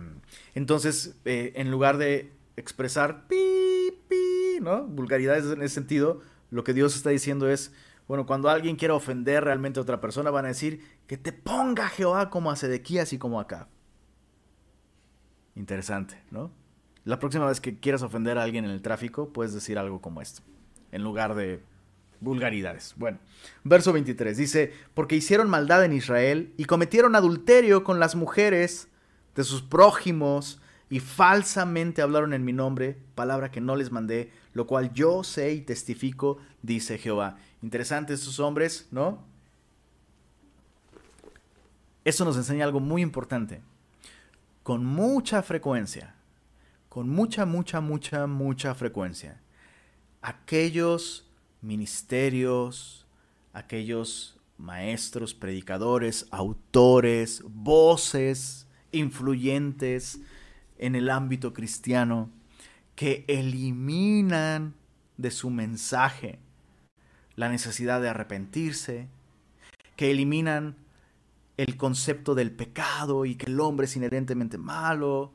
entonces, 0.54 1.16
eh, 1.24 1.54
en 1.56 1.70
lugar 1.70 1.96
de 1.96 2.30
expresar 2.56 3.26
pi, 3.26 3.94
pi, 4.06 4.60
¿no? 4.60 4.84
vulgaridades 4.84 5.46
en 5.46 5.62
ese 5.62 5.76
sentido, 5.76 6.20
lo 6.50 6.62
que 6.62 6.74
Dios 6.74 6.94
está 6.94 7.08
diciendo 7.08 7.48
es, 7.48 7.72
bueno, 8.08 8.26
cuando 8.26 8.50
alguien 8.50 8.76
quiera 8.76 8.92
ofender 8.92 9.44
realmente 9.44 9.80
a 9.80 9.82
otra 9.82 10.02
persona, 10.02 10.30
van 10.30 10.44
a 10.44 10.48
decir 10.48 10.84
que 11.06 11.16
te 11.16 11.32
ponga 11.32 11.88
Jehová 11.88 12.28
como 12.28 12.50
a 12.50 12.56
Sedequías 12.56 13.14
y 13.14 13.18
como 13.18 13.40
acá. 13.40 13.70
Interesante, 15.54 16.22
¿no? 16.30 16.50
La 17.04 17.18
próxima 17.18 17.46
vez 17.46 17.60
que 17.60 17.78
quieras 17.78 18.02
ofender 18.02 18.38
a 18.38 18.44
alguien 18.44 18.64
en 18.64 18.70
el 18.70 18.82
tráfico, 18.82 19.30
puedes 19.32 19.52
decir 19.52 19.78
algo 19.78 20.00
como 20.00 20.22
esto, 20.22 20.42
en 20.92 21.02
lugar 21.02 21.34
de 21.34 21.60
vulgaridades. 22.20 22.94
Bueno, 22.96 23.18
verso 23.64 23.92
23 23.92 24.36
dice, 24.36 24.72
porque 24.94 25.16
hicieron 25.16 25.50
maldad 25.50 25.84
en 25.84 25.92
Israel 25.92 26.52
y 26.56 26.64
cometieron 26.66 27.16
adulterio 27.16 27.82
con 27.82 27.98
las 27.98 28.14
mujeres 28.14 28.88
de 29.34 29.44
sus 29.44 29.62
prójimos 29.62 30.60
y 30.88 31.00
falsamente 31.00 32.02
hablaron 32.02 32.34
en 32.34 32.44
mi 32.44 32.52
nombre, 32.52 32.98
palabra 33.14 33.50
que 33.50 33.60
no 33.60 33.76
les 33.76 33.90
mandé, 33.90 34.30
lo 34.52 34.66
cual 34.66 34.92
yo 34.92 35.24
sé 35.24 35.52
y 35.52 35.62
testifico, 35.62 36.38
dice 36.62 36.98
Jehová. 36.98 37.38
Interesantes 37.62 38.20
estos 38.20 38.38
hombres, 38.38 38.88
¿no? 38.90 39.24
Eso 42.04 42.24
nos 42.24 42.36
enseña 42.36 42.64
algo 42.64 42.80
muy 42.80 43.02
importante. 43.02 43.60
Con 44.62 44.84
mucha 44.84 45.42
frecuencia, 45.42 46.14
con 46.92 47.08
mucha, 47.08 47.46
mucha, 47.46 47.80
mucha, 47.80 48.26
mucha 48.26 48.74
frecuencia, 48.74 49.40
aquellos 50.20 51.26
ministerios, 51.62 53.06
aquellos 53.54 54.38
maestros, 54.58 55.32
predicadores, 55.32 56.26
autores, 56.30 57.42
voces 57.46 58.66
influyentes 58.90 60.20
en 60.76 60.94
el 60.94 61.08
ámbito 61.08 61.54
cristiano 61.54 62.28
que 62.94 63.24
eliminan 63.26 64.74
de 65.16 65.30
su 65.30 65.48
mensaje 65.48 66.40
la 67.36 67.48
necesidad 67.48 68.02
de 68.02 68.10
arrepentirse, 68.10 69.08
que 69.96 70.10
eliminan 70.10 70.76
el 71.56 71.78
concepto 71.78 72.34
del 72.34 72.50
pecado 72.50 73.24
y 73.24 73.36
que 73.36 73.46
el 73.46 73.60
hombre 73.60 73.86
es 73.86 73.96
inherentemente 73.96 74.58
malo, 74.58 75.32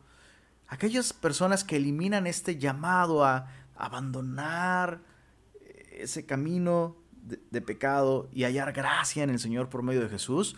aquellas 0.68 1.14
personas 1.14 1.64
que 1.64 1.78
eliminan 1.78 2.28
este 2.28 2.58
llamado 2.58 3.26
a 3.26 3.48
abandonar 3.76 5.02
ese 5.92 6.26
camino 6.26 6.98
de, 7.22 7.62
pecado 7.62 8.30
y 8.32 8.44
hallar 8.44 8.72
gracia 8.74 9.24
en 9.24 9.30
el 9.30 9.40
Señor 9.40 9.70
por 9.70 9.84
medio 9.84 10.02
de 10.02 10.10
Jesús, 10.10 10.56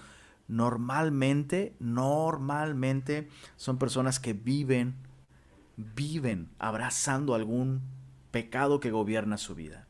normalmente, 0.47 1.75
normalmente 1.79 3.27
son 3.55 3.77
personas 3.77 4.19
que 4.19 4.33
viven, 4.33 4.95
viven 5.77 6.49
abrazando 6.59 7.33
algún 7.33 7.81
pecado 8.31 8.79
que 8.79 8.91
gobierna 8.91 9.37
su 9.37 9.55
vida. 9.55 9.87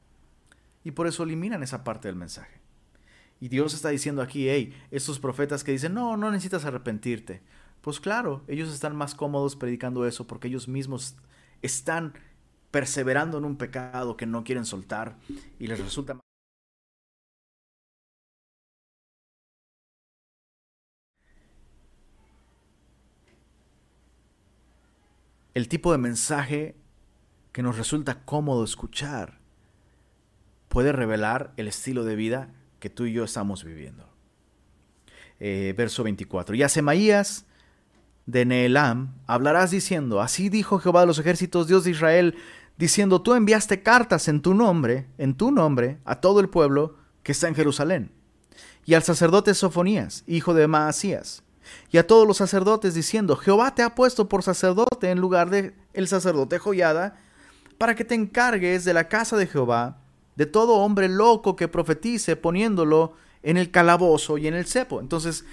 Y 0.84 0.92
por 0.92 1.08
eso 1.08 1.24
eliminan 1.24 1.64
esa 1.64 1.84
parte 1.84 2.08
del 2.08 2.16
mensaje. 2.16 2.60
Y 3.42 3.48
Dios 3.48 3.74
está 3.74 3.90
diciendo 3.90 4.22
aquí, 4.22 4.50
hey, 4.50 4.74
estos 4.92 5.20
profetas 5.20 5.64
que 5.64 5.72
dicen, 5.72 5.94
no, 5.94 6.18
no 6.18 6.32
necesitas 6.32 6.66
arrepentirte. 6.66 7.42
Pues 7.82 8.00
claro, 8.00 8.44
ellos 8.48 8.74
están 8.74 8.96
más 8.96 9.15
cómodos 9.15 9.56
predicando 9.56 10.06
eso 10.06 10.28
porque 10.28 10.48
ellos 10.48 10.68
mismos 10.68 11.15
están 11.62 12.13
perseverando 12.72 13.38
en 13.38 13.46
un 13.46 13.58
pecado 13.58 14.18
que 14.18 14.26
no 14.26 14.44
quieren 14.44 14.65
soltar 14.65 15.18
y 15.60 15.68
les 15.68 15.80
resulta 15.80 16.20
el 25.54 25.68
tipo 25.68 25.92
de 25.92 25.98
mensaje 25.98 26.76
que 27.52 27.63
nos 27.63 27.78
resulta 27.78 28.24
cómodo 28.24 28.63
escuchar 28.63 29.39
puede 30.70 30.92
revelar 30.92 31.54
el 31.58 31.68
estilo 31.68 32.06
de 32.06 32.15
vida 32.15 32.54
que 32.80 32.89
tú 32.89 33.06
y 33.06 33.13
yo 33.13 33.24
estamos 33.24 33.63
viviendo. 33.63 34.08
Eh, 35.39 35.74
verso 35.76 36.04
24. 36.04 36.56
Y 36.56 36.63
a 36.63 36.70
Semaías 36.70 37.46
de 38.32 38.46
Neelam 38.46 39.15
hablarás 39.26 39.72
diciendo, 39.72 40.22
así 40.22 40.50
dijo 40.50 40.78
Jehová 40.80 41.02
de 41.02 41.08
los 41.08 41.18
ejércitos, 41.18 41.68
Dios 41.68 41.84
de 41.84 41.92
Israel, 41.92 42.36
diciendo, 42.78 43.22
tú 43.22 43.34
enviaste 43.34 43.82
cartas 43.82 44.28
en 44.28 44.42
tu 44.42 44.54
nombre, 44.54 45.08
en 45.18 45.34
tu 45.34 45.52
nombre, 45.52 45.98
a 46.06 46.22
todo 46.22 46.39
el 46.39 46.48
pueblo 46.48 46.96
que 47.24 47.32
está 47.32 47.48
en 47.48 47.56
Jerusalén, 47.56 48.12
y 48.86 48.94
al 48.94 49.04
sacerdote 49.04 49.54
Sofonías, 49.56 50.24
hijo 50.28 50.54
de 50.54 50.68
Maasías, 50.68 51.44
y 51.92 51.98
a 51.98 52.06
todos 52.06 52.28
los 52.28 52.38
sacerdotes, 52.38 52.94
diciendo, 52.94 53.36
Jehová 53.36 53.74
te 53.74 53.82
ha 53.82 53.96
puesto 53.96 54.30
por 54.30 54.44
sacerdote 54.44 55.10
en 55.10 55.20
lugar 55.20 55.50
de 55.50 55.74
el 55.94 56.08
sacerdote 56.08 56.60
Joyada, 56.60 57.20
para 57.78 57.96
que 57.96 58.06
te 58.06 58.15
encargues 58.15 58.86
de 58.86 58.94
la 58.94 59.08
casa 59.08 59.38
de 59.38 59.48
Jehová, 59.48 59.98
de 60.36 60.46
todo 60.46 60.76
hombre 60.76 61.10
loco 61.10 61.56
que 61.56 61.68
profetice, 61.68 62.36
poniéndolo 62.36 63.13
en 63.42 63.58
el 63.58 63.72
calabozo 63.72 64.38
y 64.38 64.48
en 64.48 64.54
el 64.54 64.65
cepo. 64.65 65.00
Entonces, 65.00 65.46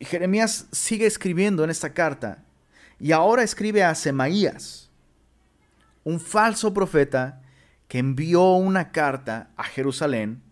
Jeremías 0.00 0.66
sigue 0.72 1.06
escribiendo 1.06 1.64
en 1.64 1.70
esta 1.70 1.92
carta 1.92 2.44
y 2.98 3.12
ahora 3.12 3.42
escribe 3.42 3.82
a 3.82 3.94
Semaías, 3.94 4.90
un 6.04 6.20
falso 6.20 6.74
profeta 6.74 7.42
que 7.88 7.98
envió 7.98 8.52
una 8.52 8.92
carta 8.92 9.50
a 9.56 9.64
Jerusalén 9.64 10.42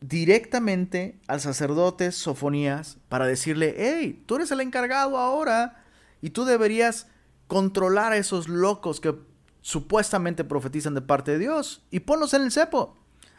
directamente 0.00 1.18
al 1.26 1.40
sacerdote 1.40 2.10
Sofonías 2.12 2.98
para 3.08 3.26
decirle, 3.26 3.74
hey, 3.78 4.22
tú 4.26 4.36
eres 4.36 4.50
el 4.50 4.60
encargado 4.60 5.18
ahora 5.18 5.84
y 6.22 6.30
tú 6.30 6.44
deberías 6.44 7.06
controlar 7.46 8.12
a 8.12 8.16
esos 8.16 8.48
locos 8.48 9.00
que 9.00 9.14
supuestamente 9.60 10.44
profetizan 10.44 10.94
de 10.94 11.02
parte 11.02 11.32
de 11.32 11.38
Dios 11.38 11.84
y 11.90 12.00
ponlos 12.00 12.32
en 12.34 12.42
el 12.42 12.52
cepo. 12.52 12.96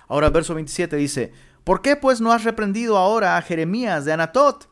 Ahora 0.07 0.29
verso 0.29 0.53
27 0.53 0.95
dice, 0.97 1.33
¿por 1.63 1.81
qué 1.81 1.95
pues 1.95 2.21
no 2.21 2.31
has 2.31 2.43
reprendido 2.43 2.97
ahora 2.97 3.37
a 3.37 3.41
Jeremías 3.41 4.05
de 4.05 4.13
Anatot, 4.13 4.69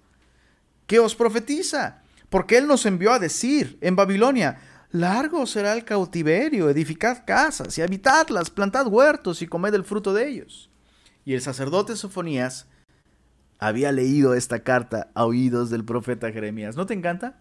que 0.89 0.97
os 0.97 1.13
profetiza? 1.13 2.02
Porque 2.30 2.58
él 2.58 2.65
nos 2.65 2.88
envió 2.88 3.13
a 3.13 3.19
decir 3.19 3.78
en 3.80 3.95
Babilonia, 3.95 4.60
largo 4.89 5.45
será 5.45 5.73
el 5.73 5.86
cautiverio, 5.86 6.67
edificad 6.67 7.25
casas 7.28 7.78
y 7.78 7.84
habitadlas, 7.84 8.49
plantad 8.49 8.88
huertos 8.88 9.43
y 9.43 9.47
comed 9.47 9.75
el 9.75 9.84
fruto 9.84 10.13
de 10.15 10.28
ellos. 10.28 10.71
Y 11.25 11.36
el 11.36 11.41
sacerdote 11.41 11.95
Sofonías 11.95 12.65
había 13.60 13.91
leído 13.91 14.34
esta 14.34 14.63
carta 14.63 15.12
a 15.13 15.25
oídos 15.25 15.69
del 15.69 15.86
profeta 15.86 16.32
Jeremías. 16.32 16.75
¿No 16.75 16.88
te 16.88 16.95
encanta? 16.95 17.38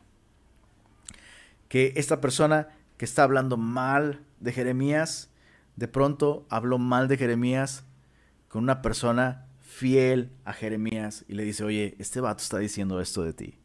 Que 1.69 1.95
esta 1.97 2.21
persona 2.21 2.69
que 2.99 3.07
está 3.07 3.23
hablando 3.23 3.57
mal 3.57 4.27
de 4.41 4.53
Jeremías, 4.53 5.31
de 5.75 5.89
pronto 5.89 6.47
habló 6.51 6.77
mal 6.77 7.09
de 7.09 7.17
Jeremías 7.17 7.85
con 8.49 8.63
una 8.63 8.83
persona 8.83 9.48
fiel 9.79 10.33
a 10.45 10.53
Jeremías 10.53 11.25
y 11.29 11.35
le 11.35 11.45
dice, 11.45 11.63
oye, 11.63 11.95
este 12.01 12.21
vato 12.21 12.43
está 12.43 12.59
diciendo 12.59 13.01
esto 13.01 13.23
de 13.23 13.33
ti. 13.33 13.59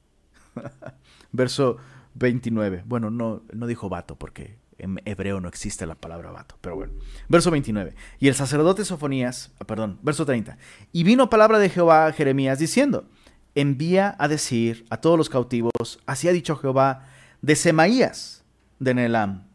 Verso 1.32 1.78
29. 2.14 2.84
Bueno, 2.86 3.10
no, 3.10 3.42
no 3.52 3.66
dijo 3.66 3.90
vato 3.90 4.16
porque 4.16 4.58
en 4.78 5.02
hebreo 5.06 5.42
no 5.42 5.48
existe 5.48 5.88
la 5.88 5.96
palabra 5.96 6.30
vato, 6.30 6.56
pero 6.62 6.76
bueno. 6.76 6.94
Verso 7.30 7.50
29. 7.50 7.96
Y 8.20 8.28
el 8.28 8.36
sacerdote 8.36 8.86
Sofonías, 8.86 9.52
ah, 9.60 9.66
perdón, 9.66 9.98
verso 10.04 10.24
30. 10.24 10.58
Y 10.92 11.04
vino 11.04 11.32
palabra 11.32 11.58
de 11.58 11.70
Jehová 11.70 12.06
a 12.06 12.14
Jeremías 12.14 12.60
diciendo, 12.60 13.10
envía 13.56 14.16
a 14.20 14.28
decir 14.28 14.86
a 14.92 14.98
todos 14.98 15.18
los 15.18 15.30
cautivos, 15.30 16.00
así 16.06 16.28
ha 16.28 16.32
dicho 16.32 16.56
Jehová, 16.58 17.08
de 17.42 17.56
Semaías 17.56 18.44
de 18.78 18.94
Nelam. 18.94 19.48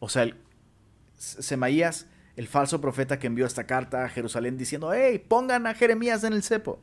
O 0.00 0.08
sea, 0.08 0.28
Semaías, 1.16 2.06
el 2.36 2.48
falso 2.48 2.80
profeta 2.80 3.18
que 3.18 3.26
envió 3.26 3.46
esta 3.46 3.64
carta 3.64 4.04
a 4.04 4.08
Jerusalén 4.08 4.58
diciendo, 4.58 4.92
hey, 4.92 5.18
pongan 5.26 5.66
a 5.66 5.74
Jeremías 5.74 6.22
en 6.24 6.34
el 6.34 6.42
cepo. 6.42 6.78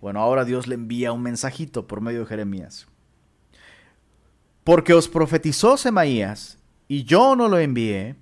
Bueno, 0.00 0.20
ahora 0.20 0.44
Dios 0.44 0.66
le 0.66 0.74
envía 0.74 1.12
un 1.12 1.22
mensajito 1.22 1.86
por 1.86 2.00
medio 2.00 2.20
de 2.20 2.26
Jeremías. 2.26 2.86
Porque 4.64 4.94
os 4.94 5.08
profetizó 5.08 5.76
Semaías, 5.76 6.58
y 6.86 7.04
yo 7.04 7.34
no 7.34 7.48
lo 7.48 7.58
envié, 7.58 8.16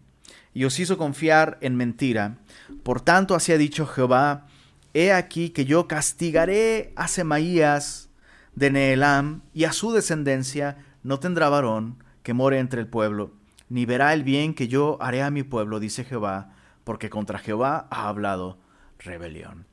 y 0.55 0.65
os 0.65 0.79
hizo 0.79 0.97
confiar 0.97 1.59
en 1.61 1.77
mentira. 1.77 2.39
Por 2.83 3.01
tanto, 3.01 3.35
así 3.35 3.53
ha 3.53 3.59
dicho 3.59 3.87
Jehová, 3.87 4.47
he 4.95 5.13
aquí 5.13 5.51
que 5.51 5.67
yo 5.67 5.87
castigaré 5.87 6.93
a 6.97 7.09
Semaías 7.09 8.09
de 8.55 8.71
Neelam, 8.71 9.43
y 9.53 9.65
a 9.65 9.73
su 9.73 9.93
descendencia 9.93 10.79
no 11.03 11.21
tendrá 11.21 11.51
varón 11.51 12.03
que 12.23 12.35
more 12.35 12.59
entre 12.59 12.81
el 12.81 12.87
pueblo, 12.87 13.33
ni 13.69 13.87
verá 13.87 14.13
el 14.15 14.25
bien 14.25 14.55
que 14.55 14.69
yo 14.69 14.99
haré 15.01 15.23
a 15.23 15.31
mi 15.31 15.43
pueblo, 15.43 15.79
dice 15.79 16.05
Jehová, 16.05 16.55
porque 16.91 17.09
contra 17.09 17.39
Jehová 17.39 17.87
ha 17.89 18.09
hablado 18.09 18.59
rebelión. 18.99 19.65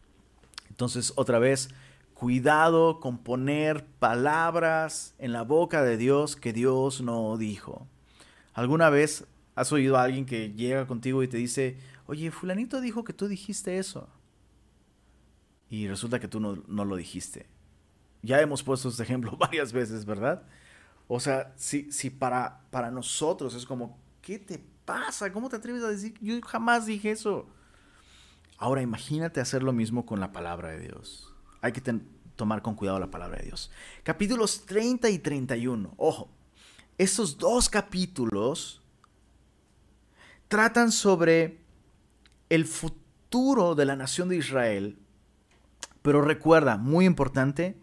Entonces, 0.69 1.13
otra 1.15 1.39
vez, 1.39 1.69
Cuidado 2.13 2.99
con 2.99 3.17
poner 3.17 3.87
palabras 3.97 5.15
en 5.17 5.33
la 5.33 5.41
boca 5.41 5.81
de 5.81 5.97
Dios 5.97 6.35
que 6.35 6.53
Dios 6.53 7.01
no 7.01 7.35
dijo. 7.37 7.87
¿Alguna 8.53 8.91
vez 8.91 9.25
has 9.55 9.71
oído 9.71 9.97
a 9.97 10.03
alguien 10.03 10.27
que 10.27 10.53
llega 10.53 10.85
contigo 10.85 11.23
y 11.23 11.27
te 11.27 11.37
dice, 11.37 11.79
oye, 12.05 12.29
fulanito 12.29 12.81
dijo 12.81 13.03
que 13.03 13.13
tú 13.13 13.27
dijiste 13.27 13.79
eso? 13.79 14.07
Y 15.71 15.87
resulta 15.87 16.19
que 16.19 16.27
tú 16.27 16.39
no, 16.39 16.85
lo 16.85 16.95
dijiste. 16.95 17.47
Ya 18.21 18.41
hemos 18.41 18.61
puesto 18.61 18.89
este 18.89 19.01
ejemplo 19.01 19.35
varias 19.39 19.73
veces, 19.73 20.05
¿verdad? 20.05 20.43
O 21.07 21.19
sea, 21.19 21.51
si, 21.55 21.91
si 21.91 22.11
para, 22.11 22.61
para 22.69 22.91
nosotros 22.91 23.55
es 23.55 23.65
como, 23.65 23.97
¿qué 24.21 24.37
te 24.37 24.76
pasa? 24.87 25.31
¿Cómo 25.31 25.49
te 25.49 25.57
atreves 25.57 25.83
a 25.83 25.89
decir? 25.89 26.15
Yo 26.19 26.41
jamás 26.41 26.87
dije 26.87 27.11
eso. 27.11 27.45
Ahora 28.57 28.81
imagínate 28.81 29.39
hacer 29.39 29.61
lo 29.61 29.71
mismo 29.71 30.07
con 30.07 30.19
la 30.19 30.31
palabra 30.31 30.69
de 30.69 30.79
Dios 30.79 31.37
hay 31.61 31.71
que 31.71 31.81
tomar 32.35 32.61
con 32.61 32.75
cuidado 32.75 32.99
la 32.99 33.11
palabra 33.11 33.39
de 33.39 33.45
Dios. 33.45 33.71
Capítulos 34.03 34.65
30 34.65 35.09
y 35.09 35.19
31. 35.19 35.93
Ojo, 35.97 36.29
estos 36.97 37.37
dos 37.37 37.69
capítulos 37.69 38.81
tratan 40.47 40.91
sobre 40.91 41.59
el 42.49 42.65
futuro 42.65 43.75
de 43.75 43.85
la 43.85 43.95
nación 43.95 44.29
de 44.29 44.37
Israel, 44.37 44.97
pero 46.01 46.21
recuerda, 46.21 46.77
muy 46.77 47.05
importante, 47.05 47.77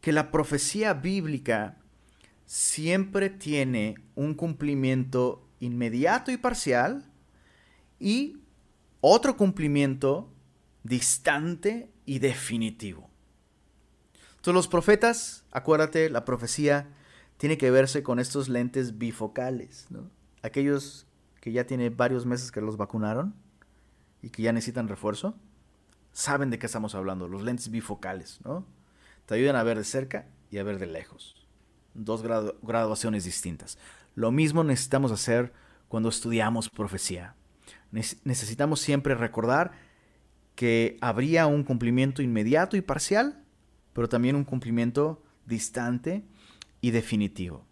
que 0.00 0.12
la 0.12 0.30
profecía 0.30 0.92
bíblica 0.92 1.78
siempre 2.44 3.30
tiene 3.30 3.94
un 4.14 4.34
cumplimiento 4.34 5.48
inmediato 5.64 6.30
y 6.30 6.36
parcial 6.36 7.10
y 7.98 8.38
otro 9.00 9.36
cumplimiento 9.36 10.30
distante 10.82 11.90
y 12.04 12.18
definitivo. 12.18 13.10
Entonces 14.36 14.54
los 14.54 14.68
profetas, 14.68 15.44
acuérdate, 15.50 16.10
la 16.10 16.24
profecía 16.24 16.88
tiene 17.38 17.56
que 17.56 17.70
verse 17.70 18.02
con 18.02 18.18
estos 18.18 18.48
lentes 18.48 18.98
bifocales, 18.98 19.86
¿no? 19.90 20.10
Aquellos 20.42 21.06
que 21.40 21.52
ya 21.52 21.66
tienen 21.66 21.96
varios 21.96 22.26
meses 22.26 22.52
que 22.52 22.60
los 22.60 22.76
vacunaron 22.76 23.34
y 24.22 24.30
que 24.30 24.42
ya 24.42 24.52
necesitan 24.52 24.88
refuerzo, 24.88 25.34
saben 26.12 26.50
de 26.50 26.58
qué 26.58 26.66
estamos 26.66 26.94
hablando, 26.94 27.28
los 27.28 27.42
lentes 27.42 27.70
bifocales, 27.70 28.40
¿no? 28.44 28.66
Te 29.26 29.34
ayudan 29.34 29.56
a 29.56 29.62
ver 29.62 29.78
de 29.78 29.84
cerca 29.84 30.26
y 30.50 30.58
a 30.58 30.62
ver 30.62 30.78
de 30.78 30.86
lejos. 30.86 31.46
Dos 31.94 32.22
graduaciones 32.22 33.24
distintas. 33.24 33.78
Lo 34.14 34.30
mismo 34.30 34.64
necesitamos 34.64 35.12
hacer 35.12 35.52
cuando 35.88 36.08
estudiamos 36.08 36.68
profecía. 36.70 37.34
necesitamos 37.90 38.80
siempre 38.80 39.14
recordar 39.14 39.72
que 40.54 40.96
habría 41.00 41.46
un 41.46 41.62
cumplimiento 41.62 42.22
inmediato 42.22 42.76
y 42.76 42.80
parcial, 42.80 43.42
pero 43.92 44.08
también 44.08 44.36
un 44.36 44.44
cumplimiento 44.44 45.22
distante 45.46 46.24
y 46.80 46.90
definitivo. 46.90 47.64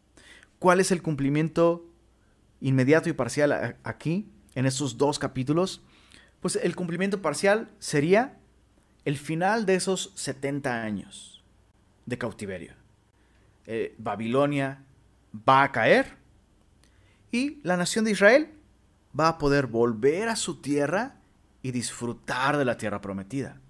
¿Cuál 0.58 0.80
es 0.80 0.92
el 0.92 1.02
cumplimiento 1.02 1.84
inmediato 2.60 3.08
y 3.08 3.12
parcial 3.12 3.76
aquí, 3.82 4.28
en 4.54 4.66
estos 4.66 4.96
dos 4.96 5.18
capítulos? 5.18 5.82
Pues 6.40 6.56
el 6.56 6.76
cumplimiento 6.76 7.22
parcial 7.22 7.70
sería 7.78 8.38
el 9.04 9.16
final 9.16 9.66
de 9.66 9.74
esos 9.74 10.12
70 10.14 10.82
años 10.82 11.42
de 12.06 12.18
cautiverio. 12.18 12.74
Eh, 13.66 13.94
Babilonia 13.98 14.84
va 15.48 15.64
a 15.64 15.72
caer 15.72 16.21
y 17.32 17.58
la 17.64 17.76
nación 17.76 18.04
de 18.04 18.12
Israel 18.12 18.50
va 19.18 19.28
a 19.28 19.38
poder 19.38 19.66
volver 19.66 20.28
a 20.28 20.36
su 20.36 20.60
tierra 20.60 21.16
y 21.62 21.72
disfrutar 21.72 22.58
de 22.58 22.64
la 22.64 22.76
tierra 22.76 23.00
prometida. 23.00 23.60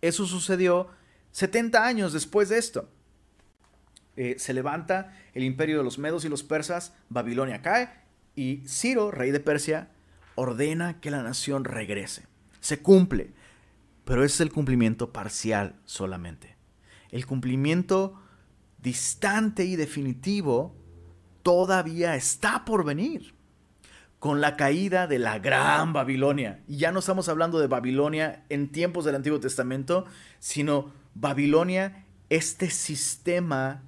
Eso 0.00 0.26
sucedió 0.26 0.88
70 1.32 1.86
años 1.86 2.12
después 2.12 2.48
de 2.48 2.58
esto. 2.58 2.88
Eh, 4.16 4.36
se 4.38 4.54
levanta 4.54 5.16
el 5.34 5.42
imperio 5.42 5.78
de 5.78 5.84
los 5.84 5.98
medos 5.98 6.24
y 6.24 6.28
los 6.28 6.42
persas, 6.42 6.94
Babilonia 7.08 7.62
cae 7.62 7.90
y 8.36 8.62
Ciro, 8.66 9.10
rey 9.10 9.30
de 9.30 9.40
Persia, 9.40 9.90
ordena 10.34 11.00
que 11.00 11.10
la 11.10 11.22
nación 11.22 11.64
regrese. 11.64 12.26
Se 12.60 12.80
cumple, 12.80 13.32
pero 14.04 14.24
es 14.24 14.40
el 14.40 14.52
cumplimiento 14.52 15.12
parcial 15.12 15.76
solamente. 15.84 16.56
El 17.10 17.26
cumplimiento 17.26 18.20
distante 18.78 19.64
y 19.64 19.76
definitivo 19.76 20.76
todavía 21.44 22.16
está 22.16 22.64
por 22.64 22.84
venir 22.84 23.34
con 24.18 24.40
la 24.40 24.56
caída 24.56 25.06
de 25.06 25.18
la 25.18 25.38
gran 25.38 25.92
Babilonia. 25.92 26.64
Y 26.66 26.78
ya 26.78 26.90
no 26.90 27.00
estamos 27.00 27.28
hablando 27.28 27.60
de 27.60 27.66
Babilonia 27.66 28.42
en 28.48 28.72
tiempos 28.72 29.04
del 29.04 29.14
Antiguo 29.14 29.38
Testamento, 29.38 30.06
sino 30.40 30.92
Babilonia, 31.14 32.06
este 32.30 32.70
sistema 32.70 33.82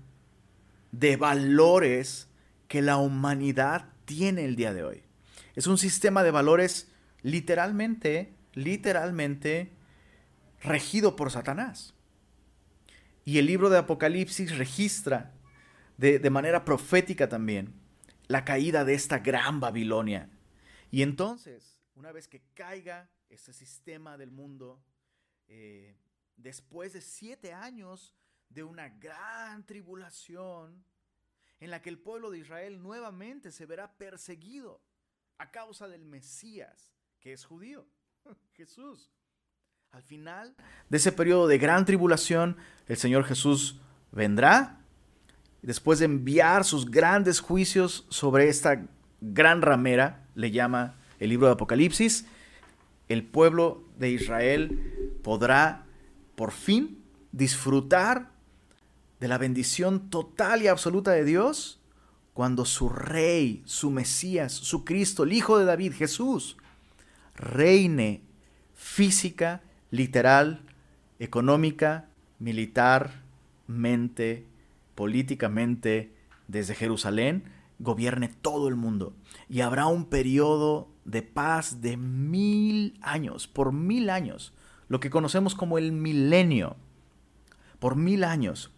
de 0.93 1.17
valores 1.17 2.29
que 2.69 2.83
la 2.83 2.99
humanidad 2.99 3.87
tiene 4.05 4.45
el 4.45 4.57
día 4.57 4.75
de 4.75 4.85
hoy. 4.85 5.03
Es 5.55 5.67
un 5.67 5.79
sistema 5.79 6.23
de 6.23 6.31
valores 6.31 6.93
literalmente, 7.23 8.35
literalmente 8.53 9.73
regido 10.63 11.17
por 11.17 11.31
Satanás. 11.31 11.95
Y 13.25 13.39
el 13.39 13.47
libro 13.47 13.71
de 13.71 13.79
Apocalipsis 13.79 14.59
registra 14.59 15.33
de, 15.97 16.19
de 16.19 16.31
manera 16.31 16.65
profética 16.65 17.29
también 17.29 17.75
la 18.29 18.45
caída 18.45 18.85
de 18.85 18.95
esta 18.95 19.19
gran 19.19 19.61
Babilonia. 19.61 20.29
Y 20.91 21.03
entonces, 21.03 21.79
una 21.95 22.13
vez 22.13 22.29
que 22.29 22.43
caiga 22.55 23.09
ese 23.29 23.53
sistema 23.53 24.17
del 24.17 24.31
mundo, 24.31 24.83
eh, 25.49 25.97
después 26.37 26.93
de 26.93 27.01
siete 27.01 27.53
años 27.53 28.15
de 28.49 28.63
una 28.63 28.89
gran 28.89 29.65
tribulación 29.65 30.85
en 31.61 31.71
la 31.71 31.83
que 31.83 31.91
el 31.91 31.99
pueblo 31.99 32.31
de 32.31 32.39
Israel 32.39 32.83
nuevamente 32.83 33.51
se 33.51 33.67
verá 33.67 33.93
perseguido 33.97 34.81
a 35.39 35.51
causa 35.51 35.89
del 35.89 36.05
Mesías, 36.05 36.93
que 37.21 37.33
es 37.33 37.45
judío, 37.45 37.87
Jesús. 38.55 39.11
Al 39.93 40.03
final 40.03 40.55
de 40.91 40.97
ese 40.97 41.13
periodo 41.13 41.47
de 41.47 41.59
gran 41.59 41.85
tribulación, 41.87 42.57
el 42.87 42.97
Señor 42.97 43.25
Jesús 43.25 43.81
vendrá, 44.13 44.85
después 45.63 45.99
de 45.99 46.05
enviar 46.05 46.65
sus 46.65 46.91
grandes 46.91 47.41
juicios 47.41 48.07
sobre 48.09 48.49
esta 48.49 48.87
gran 49.21 49.63
ramera, 49.63 50.25
le 50.35 50.51
llama 50.51 50.97
el 51.19 51.31
libro 51.31 51.47
de 51.47 51.55
Apocalipsis, 51.55 52.27
el 53.09 53.25
pueblo 53.25 53.85
de 53.99 54.11
Israel 54.11 55.19
podrá 55.23 55.87
por 56.35 56.53
fin 56.53 57.03
disfrutar 57.33 58.31
de 59.21 59.29
la 59.29 59.39
bendición 59.39 60.11
total 60.11 60.63
y 60.63 60.69
absoluta 60.69 61.13
de 61.13 61.25
Dios 61.25 61.81
cuando 62.35 62.67
su 62.67 62.91
rey, 62.91 63.63
su 63.65 63.91
Mesías, 63.91 64.53
su 64.53 64.85
Cristo, 64.85 65.23
el 65.23 65.33
Hijo 65.33 65.59
de 65.59 65.65
David, 65.65 65.95
Jesús, 65.95 66.59
reine 67.35 68.21
física, 68.75 69.63
literal, 69.91 70.61
económica, 71.19 72.11
militarmente, 72.39 74.45
políticamente, 74.97 76.17
desde 76.49 76.75
Jerusalén, 76.75 77.45
gobierne 77.79 78.29
todo 78.29 78.67
el 78.67 78.75
mundo. 78.75 79.15
Y 79.49 79.61
habrá 79.61 79.87
un 79.87 80.07
periodo 80.07 80.89
de 81.05 81.23
paz 81.23 81.81
de 81.81 81.97
mil 81.97 82.99
años, 83.01 83.47
por 83.47 83.73
mil 83.73 84.11
años, 84.11 84.53
lo 84.89 84.99
que 84.99 85.11
conocemos 85.11 85.55
como 85.55 85.79
el 85.79 85.93
milenio, 85.93 86.77
por 87.79 87.95
mil 87.95 88.25
años 88.25 88.73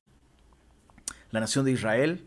la 1.31 1.41
nación 1.41 1.65
de 1.65 1.73
Israel 1.73 2.27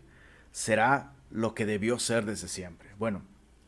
será 0.51 1.13
lo 1.29 1.55
que 1.55 1.65
debió 1.65 1.97
ser 1.99 2.25
desde 2.25 2.47
siempre. 2.47 2.89
Bueno, 2.97 3.23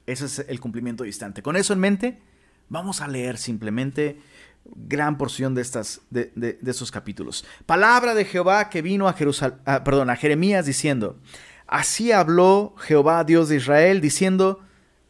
ese 0.06 0.26
es 0.26 0.40
el 0.40 0.60
cumplimiento 0.60 1.04
distante. 1.04 1.42
Con 1.42 1.56
eso 1.56 1.74
en 1.74 1.80
mente, 1.80 2.22
vamos 2.70 3.02
a 3.02 3.08
leer 3.08 3.38
simplemente 3.38 4.20
gran 4.66 5.18
porción 5.18 5.56
de, 5.56 5.62
estas, 5.62 6.02
de, 6.10 6.58
esos 6.66 6.92
capítulos. 6.92 7.46
Palabra 7.66 8.14
de 8.14 8.26
Jehová 8.26 8.70
que 8.70 8.82
vino 8.82 9.08
a, 9.08 9.14
Jerusal 9.14 9.60
ah, 9.66 9.84
perdón, 9.84 10.10
a 10.10 10.16
Jeremías 10.16 10.66
diciendo, 10.66 11.20
así 11.68 12.12
habló 12.12 12.76
Jehová 12.78 13.24
Dios 13.24 13.50
de 13.50 13.58
Israel 13.58 14.02
diciendo, 14.02 14.62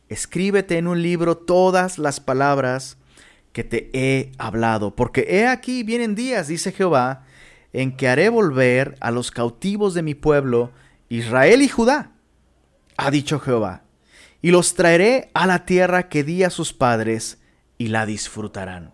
escríbete 0.10 0.78
en 0.78 0.88
un 0.88 1.02
libro 1.02 1.38
todas 1.38 1.98
las 1.98 2.20
palabras 2.20 2.98
que 3.52 3.63
te 3.63 3.89
he 3.94 4.32
hablado, 4.38 4.96
porque 4.96 5.28
he 5.30 5.48
aquí 5.48 5.84
vienen 5.84 6.16
días, 6.16 6.48
dice 6.48 6.72
Jehová, 6.72 7.26
en 7.72 7.96
que 7.96 8.08
haré 8.08 8.30
volver 8.30 8.96
a 9.00 9.12
los 9.12 9.32
cautivos 9.32 9.94
de 9.94 10.02
mi 10.02 10.16
pueblo, 10.16 10.72
Israel 11.10 11.62
y 11.62 11.68
Judá, 11.68 12.12
ha 12.98 13.12
dicho 13.12 13.39
Jehová, 13.39 13.84
y 14.42 14.52
los 14.52 14.74
traeré 14.74 15.30
a 15.34 15.46
la 15.46 15.66
tierra 15.66 16.10
que 16.10 16.24
di 16.24 16.44
a 16.44 16.50
sus 16.50 16.74
padres, 16.74 17.39
y 17.78 17.88
la 17.88 18.06
disfrutarán. 18.06 18.94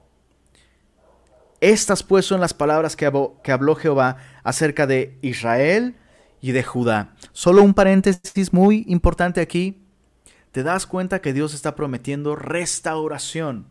Estas 1.62 2.04
pues 2.04 2.26
son 2.26 2.40
las 2.40 2.54
palabras 2.54 2.96
que 2.96 3.06
habló, 3.06 3.40
que 3.44 3.52
habló 3.52 3.76
Jehová 3.76 4.18
acerca 4.44 4.88
de 4.88 5.18
Israel 5.22 5.96
y 6.42 6.52
de 6.52 6.64
Judá. 6.64 7.16
Solo 7.34 7.64
un 7.64 7.74
paréntesis 7.74 8.54
muy 8.54 8.86
importante 8.88 9.42
aquí. 9.42 9.82
Te 10.52 10.64
das 10.64 10.88
cuenta 10.88 11.22
que 11.22 11.34
Dios 11.34 11.54
está 11.54 11.76
prometiendo 11.76 12.36
restauración, 12.36 13.68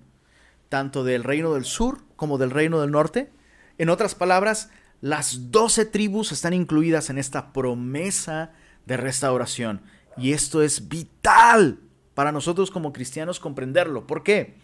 tanto 0.68 1.02
del 1.02 1.24
reino 1.24 1.54
del 1.54 1.64
sur 1.64 1.98
como 2.14 2.38
del 2.38 2.50
reino 2.50 2.80
del 2.80 2.90
norte. 2.90 3.32
En 3.78 3.88
otras 3.88 4.14
palabras, 4.14 4.70
las 5.00 5.50
doce 5.50 5.84
tribus 5.84 6.32
están 6.32 6.52
incluidas 6.52 7.10
en 7.10 7.18
esta 7.18 7.52
promesa 7.52 8.52
de 8.86 8.96
restauración. 8.96 9.82
Y 10.16 10.32
esto 10.32 10.62
es 10.62 10.88
vital 10.88 11.78
para 12.14 12.32
nosotros 12.32 12.70
como 12.70 12.92
cristianos 12.92 13.38
comprenderlo. 13.38 14.06
¿Por 14.06 14.22
qué? 14.22 14.56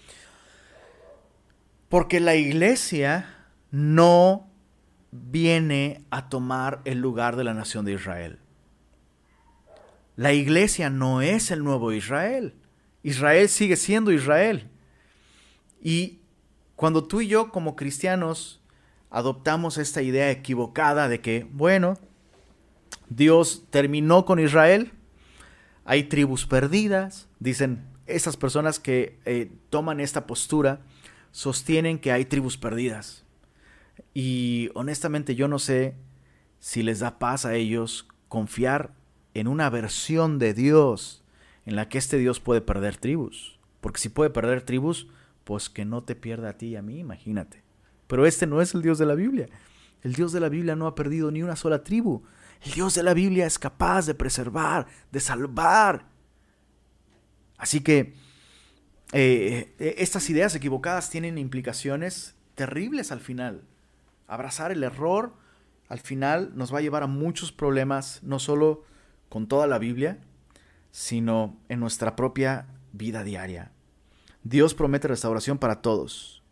Porque 1.94 2.18
la 2.18 2.35
iglesia 2.35 3.37
no 3.70 4.50
viene 5.12 6.04
a 6.11 6.28
tomar 6.28 6.80
el 6.85 6.98
lugar 6.98 7.37
de 7.37 7.44
la 7.44 7.54
nación 7.54 7.85
de 7.85 7.92
Israel. 7.92 8.40
La 10.16 10.33
iglesia 10.33 10.90
no 10.90 11.22
es 11.22 11.52
el 11.52 11.62
nuevo 11.62 11.92
Israel. 11.92 12.57
Israel 13.04 13.48
sigue 13.48 13.76
siendo 13.76 14.11
Israel. 14.11 14.68
Y 15.80 16.18
cuando 16.74 17.04
tú 17.04 17.20
y 17.20 17.28
yo 17.28 17.52
como 17.52 17.76
cristianos 17.76 18.61
adoptamos 19.09 19.78
esta 19.78 20.02
idea 20.02 20.33
equivocada 20.33 21.09
de 21.09 21.20
que, 21.20 21.46
bueno, 21.52 21.96
Dios 23.09 23.66
terminó 23.70 24.24
con 24.24 24.40
Israel, 24.40 24.90
hay 25.85 26.02
tribus 26.02 26.44
perdidas, 26.44 27.28
dicen 27.38 27.87
esas 28.07 28.37
personas 28.37 28.80
que 28.80 29.20
eh, 29.26 29.52
toman 29.70 30.00
esta 30.00 30.26
postura, 30.26 30.80
sostienen 31.35 31.99
que 31.99 32.12
hay 32.12 32.25
tribus 32.27 32.57
perdidas. 32.57 33.25
Y 34.14 34.70
honestamente 34.75 35.35
yo 35.35 35.49
no 35.49 35.59
sé 35.59 35.97
si 36.61 36.85
les 36.85 37.01
da 37.01 37.18
paz 37.18 37.44
a 37.44 37.57
ellos 37.57 38.07
confiar 38.29 38.94
en 39.35 39.49
una 39.49 39.68
versión 39.68 40.38
de 40.38 40.55
Dios 40.55 41.25
en 41.66 41.75
la 41.75 41.88
que 41.88 41.99
este 41.99 42.18
Dios 42.18 42.38
puede 42.38 42.61
perder 42.61 42.99
tribus. 42.99 43.59
Porque 43.81 43.99
si 43.99 44.11
puede 44.11 44.31
perder 44.31 44.62
tribus, 44.62 45.09
pues 45.42 45.68
que 45.68 45.85
no 45.85 46.05
te 46.05 46.14
pierda 46.14 46.51
a 46.51 46.57
ti 46.57 46.68
y 46.68 46.77
a 46.77 46.83
mí, 46.83 47.01
imagínate. 47.01 47.64
Pero 48.07 48.27
este 48.27 48.47
no 48.47 48.62
es 48.62 48.73
el 48.73 48.83
Dios 48.83 48.99
de 48.99 49.07
la 49.07 49.16
Biblia. 49.16 49.49
El 50.03 50.12
Dios 50.12 50.31
de 50.31 50.38
la 50.38 50.49
Biblia 50.49 50.77
no 50.77 50.87
ha 50.87 50.94
perdido 50.94 51.33
ni 51.33 51.42
una 51.42 51.57
sola 51.57 51.83
tribu. 51.83 52.23
El 52.62 52.75
Dios 52.75 52.94
de 52.94 53.03
la 53.03 53.12
Biblia 53.12 53.44
es 53.44 53.59
capaz 53.59 54.07
de 54.07 54.14
preservar, 54.14 54.87
de 55.11 55.18
salvar. 55.18 56.07
Así 57.59 57.81
que 57.81 58.14
eh, 59.14 59.74
eh, 59.79 59.94
estas 59.98 60.29
ideas 60.29 60.55
equivocadas 60.55 61.11
tienen 61.11 61.38
implicaciones 61.38 62.35
terribles 62.55 63.12
al 63.12 63.20
final. 63.20 63.62
Abrazar 64.27 64.72
el 64.72 64.83
error 64.83 65.33
al 65.88 66.00
final 66.00 66.53
nos 66.55 66.72
va 66.72 66.79
a 66.79 66.83
llevar 66.83 67.03
a 67.03 67.07
muchos 67.07 67.53
problemas, 67.53 68.22
no 68.22 68.38
solo 68.38 68.85
con 69.29 69.46
toda 69.46 69.66
la 69.66 69.79
Biblia, 69.79 70.18
sino 70.90 71.57
en 71.68 71.81
nuestra 71.81 72.16
propia 72.16 72.66
vida 72.92 73.24
diaria. 73.24 73.70
Dios 74.42 74.74
promete 74.74 75.09
restauración 75.09 75.59
para 75.59 75.83
todos 75.83 76.44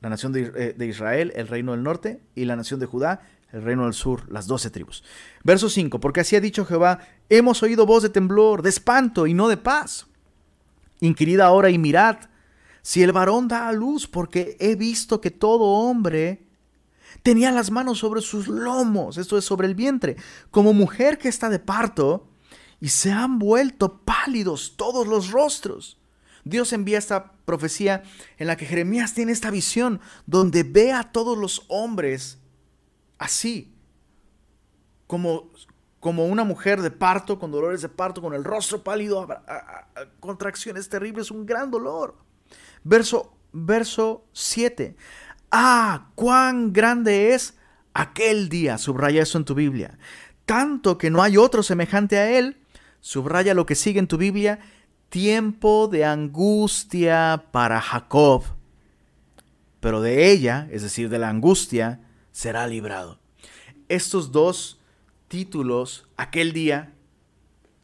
la 0.00 0.08
nación 0.08 0.34
eh, 0.36 0.74
de, 0.76 0.86
Israel, 0.86 1.32
el 1.34 1.48
reino 1.48 1.72
del 1.72 1.82
norte, 1.82 2.20
y 2.34 2.44
la 2.44 2.56
nación 2.56 2.80
de 2.80 2.86
Judá, 2.86 3.22
el 3.52 3.62
reino 3.62 3.84
del 3.84 3.94
sur, 3.94 4.30
las 4.30 4.46
doce 4.46 4.70
tribus. 4.70 5.02
Verso 5.42 5.68
5, 5.68 6.00
porque 6.00 6.20
así 6.20 6.36
ha 6.36 6.40
dicho 6.40 6.64
Jehová, 6.64 7.00
hemos 7.28 7.62
oído 7.62 7.86
voz 7.86 8.02
de 8.02 8.10
temblor, 8.10 8.62
de 8.62 8.68
espanto 8.68 9.26
y 9.26 9.34
no 9.34 9.48
de 9.48 9.56
paz. 9.56 10.06
Inquirid 11.00 11.40
ahora 11.40 11.70
y 11.70 11.78
mirad 11.78 12.18
si 12.82 13.02
el 13.02 13.12
varón 13.12 13.48
da 13.48 13.68
a 13.68 13.72
luz, 13.72 14.06
porque 14.06 14.56
he 14.60 14.74
visto 14.74 15.20
que 15.20 15.30
todo 15.30 15.64
hombre 15.64 16.46
tenía 17.22 17.52
las 17.52 17.70
manos 17.70 17.98
sobre 17.98 18.22
sus 18.22 18.48
lomos, 18.48 19.18
esto 19.18 19.36
es 19.36 19.44
sobre 19.44 19.66
el 19.66 19.74
vientre, 19.74 20.16
como 20.50 20.72
mujer 20.72 21.18
que 21.18 21.28
está 21.28 21.48
de 21.50 21.58
parto, 21.58 22.28
y 22.80 22.88
se 22.88 23.12
han 23.12 23.38
vuelto 23.38 23.98
pálidos 24.02 24.74
todos 24.76 25.06
los 25.06 25.30
rostros. 25.30 25.98
Dios 26.44 26.72
envía 26.72 26.98
esta 26.98 27.32
profecía 27.44 28.04
en 28.38 28.46
la 28.46 28.56
que 28.56 28.66
Jeremías 28.66 29.14
tiene 29.14 29.32
esta 29.32 29.50
visión 29.50 30.00
donde 30.26 30.62
ve 30.62 30.92
a 30.92 31.12
todos 31.12 31.36
los 31.36 31.64
hombres 31.68 32.38
así, 33.18 33.74
como, 35.06 35.50
como 36.00 36.26
una 36.26 36.44
mujer 36.44 36.80
de 36.80 36.90
parto, 36.90 37.38
con 37.38 37.50
dolores 37.50 37.82
de 37.82 37.88
parto, 37.88 38.22
con 38.22 38.34
el 38.34 38.44
rostro 38.44 38.82
pálido, 38.82 39.26
contracciones 40.20 40.88
terribles, 40.88 41.30
un 41.30 41.44
gran 41.44 41.70
dolor. 41.70 42.16
Verso, 42.84 43.34
verso 43.52 44.24
7. 44.32 44.96
Ah, 45.50 46.10
cuán 46.14 46.72
grande 46.72 47.34
es 47.34 47.54
aquel 47.94 48.48
día, 48.48 48.78
subraya 48.78 49.22
eso 49.22 49.38
en 49.38 49.44
tu 49.44 49.54
Biblia. 49.54 49.98
Tanto 50.44 50.98
que 50.98 51.10
no 51.10 51.22
hay 51.22 51.36
otro 51.36 51.62
semejante 51.62 52.18
a 52.18 52.30
él, 52.38 52.58
subraya 53.00 53.54
lo 53.54 53.66
que 53.66 53.74
sigue 53.74 53.98
en 53.98 54.06
tu 54.06 54.18
Biblia, 54.18 54.60
tiempo 55.08 55.88
de 55.88 56.04
angustia 56.04 57.44
para 57.50 57.80
Jacob, 57.80 58.44
pero 59.80 60.00
de 60.00 60.30
ella, 60.30 60.68
es 60.70 60.82
decir, 60.82 61.08
de 61.08 61.18
la 61.18 61.28
angustia, 61.28 62.00
será 62.30 62.66
librado. 62.66 63.18
Estos 63.88 64.32
dos 64.32 64.77
títulos, 65.28 66.08
aquel 66.16 66.52
día 66.52 66.92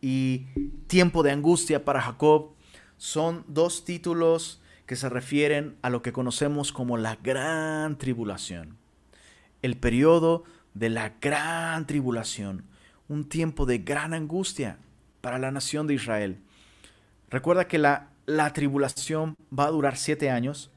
y 0.00 0.46
tiempo 0.86 1.22
de 1.22 1.30
angustia 1.30 1.84
para 1.84 2.00
Jacob, 2.00 2.50
son 2.96 3.44
dos 3.48 3.84
títulos 3.84 4.60
que 4.86 4.96
se 4.96 5.08
refieren 5.08 5.76
a 5.82 5.90
lo 5.90 6.02
que 6.02 6.12
conocemos 6.12 6.72
como 6.72 6.96
la 6.96 7.16
gran 7.16 7.96
tribulación. 7.96 8.76
El 9.62 9.76
periodo 9.76 10.44
de 10.74 10.90
la 10.90 11.14
gran 11.20 11.86
tribulación, 11.86 12.64
un 13.08 13.28
tiempo 13.28 13.66
de 13.66 13.78
gran 13.78 14.12
angustia 14.12 14.78
para 15.20 15.38
la 15.38 15.50
nación 15.50 15.86
de 15.86 15.94
Israel. 15.94 16.38
Recuerda 17.30 17.66
que 17.66 17.78
la, 17.78 18.10
la 18.26 18.52
tribulación 18.52 19.36
va 19.56 19.66
a 19.66 19.70
durar 19.70 19.96
siete 19.96 20.30
años. 20.30 20.70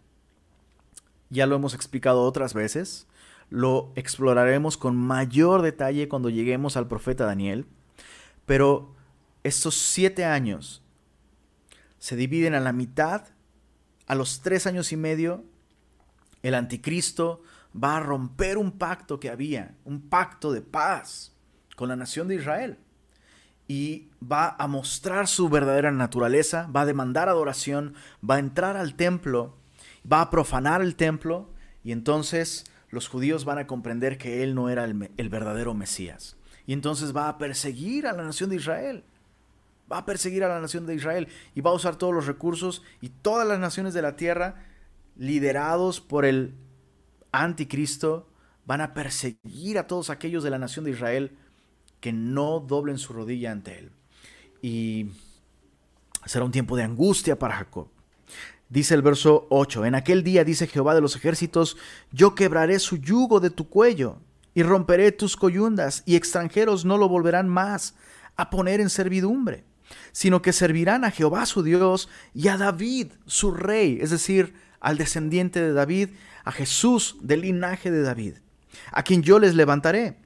Ya 1.30 1.45
lo 1.45 1.55
hemos 1.55 1.74
explicado 1.74 2.24
otras 2.24 2.53
veces. 2.53 3.07
Lo 3.49 3.91
exploraremos 3.95 4.77
con 4.77 4.95
mayor 4.95 5.61
detalle 5.61 6.07
cuando 6.07 6.29
lleguemos 6.29 6.77
al 6.77 6.87
profeta 6.87 7.25
Daniel. 7.25 7.65
Pero 8.45 8.95
estos 9.43 9.75
siete 9.75 10.25
años 10.25 10.83
se 11.99 12.15
dividen 12.15 12.55
a 12.55 12.59
la 12.59 12.73
mitad. 12.73 13.27
A 14.07 14.15
los 14.15 14.41
tres 14.41 14.67
años 14.67 14.91
y 14.91 14.97
medio, 14.97 15.43
el 16.43 16.55
anticristo 16.55 17.41
va 17.75 17.97
a 17.97 17.99
romper 17.99 18.57
un 18.57 18.71
pacto 18.71 19.19
que 19.19 19.29
había, 19.29 19.75
un 19.83 20.09
pacto 20.09 20.51
de 20.51 20.61
paz 20.61 21.33
con 21.75 21.89
la 21.89 21.95
nación 21.95 22.27
de 22.27 22.35
Israel. 22.35 22.79
Y 23.67 24.09
va 24.23 24.55
a 24.57 24.67
mostrar 24.67 25.27
su 25.27 25.49
verdadera 25.49 25.91
naturaleza, 25.91 26.67
va 26.73 26.81
a 26.81 26.85
demandar 26.85 27.27
adoración, 27.27 27.95
va 28.27 28.35
a 28.35 28.39
entrar 28.39 28.77
al 28.77 28.95
templo, 28.95 29.57
va 30.09 30.21
a 30.21 30.29
profanar 30.29 30.81
el 30.81 30.95
templo 30.95 31.51
y 31.83 31.91
entonces 31.91 32.65
los 32.89 33.07
judíos 33.07 33.45
van 33.45 33.57
a 33.57 33.67
comprender 33.67 34.17
que 34.17 34.43
él 34.43 34.55
no 34.55 34.69
era 34.69 34.85
el, 34.85 35.29
verdadero 35.29 35.73
Mesías. 35.73 36.38
Y 36.65 36.73
entonces 36.73 37.15
va 37.15 37.29
a 37.29 37.38
perseguir 37.38 38.07
a 38.07 38.13
la 38.13 38.23
nación 38.23 38.49
de 38.49 38.57
Israel 38.57 39.03
va 39.91 39.99
a 39.99 40.05
perseguir 40.05 40.43
a 40.43 40.49
la 40.49 40.59
nación 40.59 40.85
de 40.85 40.95
Israel 40.95 41.27
y 41.55 41.61
va 41.61 41.71
a 41.71 41.73
usar 41.75 41.95
todos 41.95 42.13
los 42.13 42.27
recursos 42.27 42.83
y 43.01 43.09
todas 43.09 43.47
las 43.47 43.59
naciones 43.59 43.93
de 43.93 44.01
la 44.01 44.15
tierra, 44.15 44.55
liderados 45.15 46.01
por 46.01 46.25
el 46.25 46.55
anticristo, 47.31 48.27
van 48.65 48.81
a 48.81 48.93
perseguir 48.93 49.77
a 49.77 49.88
todos 49.88 50.09
aquellos 50.09 50.43
de 50.43 50.49
la 50.49 50.59
nación 50.59 50.85
de 50.85 50.91
Israel 50.91 51.38
que 52.01 52.11
no 52.11 52.59
doblen 52.59 52.97
su 52.97 53.13
rodilla 53.13 53.51
ante 53.51 53.79
él. 53.79 53.91
Y 54.61 55.11
será 56.25 56.43
un 56.43 56.51
tiempo 56.51 56.75
de 56.75 56.83
angustia 56.83 57.39
para 57.39 57.55
Jacob. 57.55 57.88
Dice 58.70 58.93
el 58.93 59.01
verso 59.01 59.47
8, 59.49 59.86
en 59.86 59.95
aquel 59.95 60.24
día 60.24 60.43
dice 60.43 60.68
Jehová 60.68 60.93
de 60.93 61.01
los 61.01 61.15
ejércitos, 61.15 61.78
yo 62.11 62.36
quebraré 62.36 62.80
su 62.80 62.97
yugo 62.97 63.39
de 63.39 63.49
tu 63.49 63.70
cuello 63.70 64.18
y 64.53 64.63
romperé 64.63 65.11
tus 65.11 65.38
coyundas 65.38 66.03
y 66.05 66.15
extranjeros 66.15 66.84
no 66.84 66.97
lo 66.97 67.07
volverán 67.07 67.47
más 67.47 67.95
a 68.36 68.49
poner 68.49 68.82
en 68.82 68.89
servidumbre 68.89 69.63
sino 70.11 70.41
que 70.41 70.53
servirán 70.53 71.03
a 71.03 71.11
Jehová 71.11 71.45
su 71.45 71.63
Dios 71.63 72.09
y 72.34 72.47
a 72.47 72.57
David 72.57 73.11
su 73.26 73.51
rey, 73.51 73.99
es 74.01 74.09
decir, 74.09 74.53
al 74.80 74.97
descendiente 74.97 75.61
de 75.61 75.74
David, 75.74 76.09
a 76.43 76.51
Jesús 76.51 77.18
del 77.22 77.41
linaje 77.41 77.91
de 77.91 78.01
David, 78.01 78.36
a 78.91 79.03
quien 79.03 79.22
yo 79.24 79.39
les 79.39 79.55
levantaré. 79.55 80.18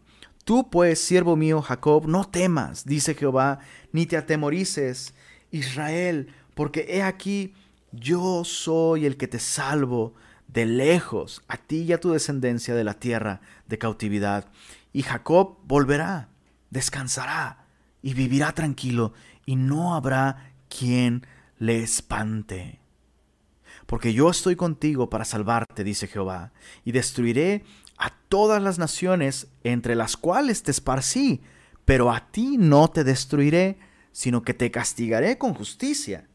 Tú 0.44 0.70
pues, 0.70 1.00
siervo 1.00 1.36
mío 1.36 1.62
Jacob, 1.62 2.08
no 2.08 2.26
temas, 2.26 2.86
dice 2.86 3.16
Jehová, 3.16 3.60
ni 3.92 4.06
te 4.06 4.18
atemorices, 4.18 5.14
Israel, 5.52 6.34
porque 6.56 6.86
he 6.89 7.04
aquí, 7.04 7.54
yo 7.92 8.44
soy 8.44 9.06
el 9.06 9.18
que 9.18 9.28
te 9.28 9.39
salvo 9.39 10.14
de 10.48 10.66
lejos, 10.66 11.44
a 11.48 11.58
ti 11.58 11.84
y 11.84 11.94
a 11.94 12.00
tu 12.00 12.12
descendencia 12.12 12.76
de 12.76 12.84
la 12.84 12.96
tierra 12.96 13.42
de 13.68 13.78
cautividad. 13.78 14.50
Y 14.94 15.04
Jacob 15.04 15.58
volverá, 15.66 16.30
descansará 16.70 17.66
y 18.02 18.14
vivirá 18.14 18.52
tranquilo, 18.54 19.14
y 19.46 19.56
no 19.56 19.96
habrá 19.96 20.54
quien 20.70 21.26
le 21.58 21.84
espante. 21.84 22.80
Porque 23.86 24.14
yo 24.14 24.30
estoy 24.30 24.56
contigo 24.56 25.10
para 25.10 25.26
salvarte, 25.26 25.84
dice 25.84 26.08
Jehová, 26.08 26.52
y 26.84 26.92
destruiré 26.92 27.64
a 27.98 28.10
todas 28.30 28.62
las 28.62 28.80
naciones 28.80 29.48
entre 29.64 29.96
las 29.96 30.18
cuales 30.18 30.64
te 30.64 30.72
esparcí, 30.72 31.42
pero 31.86 32.12
a 32.12 32.32
ti 32.32 32.58
no 32.58 32.89
te 32.89 33.04
destruiré, 33.04 33.78
sino 34.12 34.44
que 34.44 34.54
te 34.54 34.72
castigaré 34.72 35.38
con 35.38 35.54
justicia. 35.54 36.28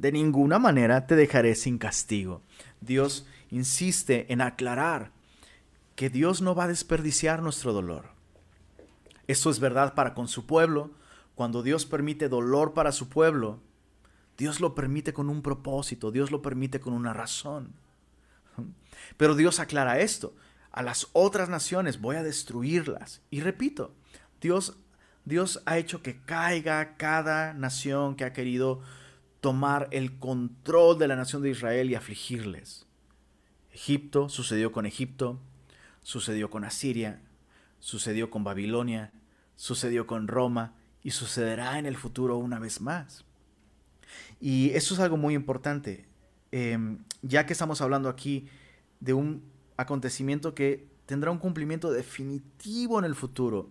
De 0.00 0.12
ninguna 0.12 0.58
manera 0.58 1.06
te 1.06 1.14
dejaré 1.14 1.54
sin 1.54 1.76
castigo. 1.76 2.40
Dios 2.80 3.26
insiste 3.50 4.32
en 4.32 4.40
aclarar 4.40 5.12
que 5.94 6.08
Dios 6.08 6.40
no 6.40 6.54
va 6.54 6.64
a 6.64 6.68
desperdiciar 6.68 7.42
nuestro 7.42 7.74
dolor. 7.74 8.06
Esto 9.26 9.50
es 9.50 9.60
verdad 9.60 9.92
para 9.92 10.14
con 10.14 10.26
su 10.26 10.46
pueblo, 10.46 10.90
cuando 11.34 11.62
Dios 11.62 11.84
permite 11.84 12.30
dolor 12.30 12.72
para 12.72 12.92
su 12.92 13.10
pueblo, 13.10 13.60
Dios 14.38 14.60
lo 14.60 14.74
permite 14.74 15.12
con 15.12 15.28
un 15.28 15.42
propósito, 15.42 16.10
Dios 16.10 16.30
lo 16.30 16.40
permite 16.40 16.80
con 16.80 16.94
una 16.94 17.12
razón. 17.12 17.74
Pero 19.18 19.34
Dios 19.34 19.60
aclara 19.60 20.00
esto. 20.00 20.34
A 20.72 20.82
las 20.82 21.08
otras 21.12 21.50
naciones 21.50 22.00
voy 22.00 22.16
a 22.16 22.22
destruirlas. 22.22 23.20
Y 23.28 23.42
repito, 23.42 23.92
Dios, 24.40 24.78
Dios 25.26 25.62
ha 25.66 25.76
hecho 25.76 26.00
que 26.00 26.22
caiga 26.22 26.96
cada 26.96 27.52
nación 27.52 28.16
que 28.16 28.24
ha 28.24 28.32
querido 28.32 28.80
tomar 29.40 29.88
el 29.90 30.18
control 30.18 30.98
de 30.98 31.08
la 31.08 31.16
nación 31.16 31.42
de 31.42 31.50
Israel 31.50 31.90
y 31.90 31.94
afligirles. 31.94 32.86
Egipto 33.72 34.28
sucedió 34.28 34.72
con 34.72 34.86
Egipto, 34.86 35.40
sucedió 36.02 36.50
con 36.50 36.64
Asiria, 36.64 37.20
sucedió 37.78 38.30
con 38.30 38.44
Babilonia, 38.44 39.12
sucedió 39.56 40.06
con 40.06 40.28
Roma, 40.28 40.74
y 41.02 41.10
sucederá 41.10 41.78
en 41.78 41.86
el 41.86 41.96
futuro 41.96 42.36
una 42.36 42.58
vez 42.58 42.80
más. 42.80 43.24
Y 44.40 44.70
eso 44.70 44.94
es 44.94 45.00
algo 45.00 45.16
muy 45.16 45.34
importante, 45.34 46.06
em, 46.52 46.98
ya 47.22 47.46
que 47.46 47.52
estamos 47.52 47.80
hablando 47.80 48.08
aquí 48.08 48.48
de 49.00 49.12
un 49.12 49.42
acontecimiento 49.76 50.54
que 50.54 50.86
tendrá 51.06 51.30
un 51.30 51.38
cumplimiento 51.38 51.90
definitivo 51.90 52.98
en 52.98 53.04
el 53.04 53.14
futuro. 53.14 53.70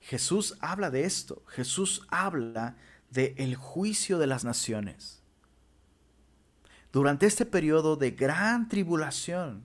Jesús 0.00 0.56
habla 0.60 0.90
de 0.90 1.04
esto, 1.04 1.42
Jesús 1.46 2.06
habla 2.08 2.76
de 3.10 3.34
el 3.38 3.56
juicio 3.56 4.18
de 4.18 4.26
las 4.26 4.44
naciones. 4.44 5.22
Durante 6.92 7.26
este 7.26 7.44
periodo 7.44 7.96
de 7.96 8.12
gran 8.12 8.68
tribulación, 8.68 9.64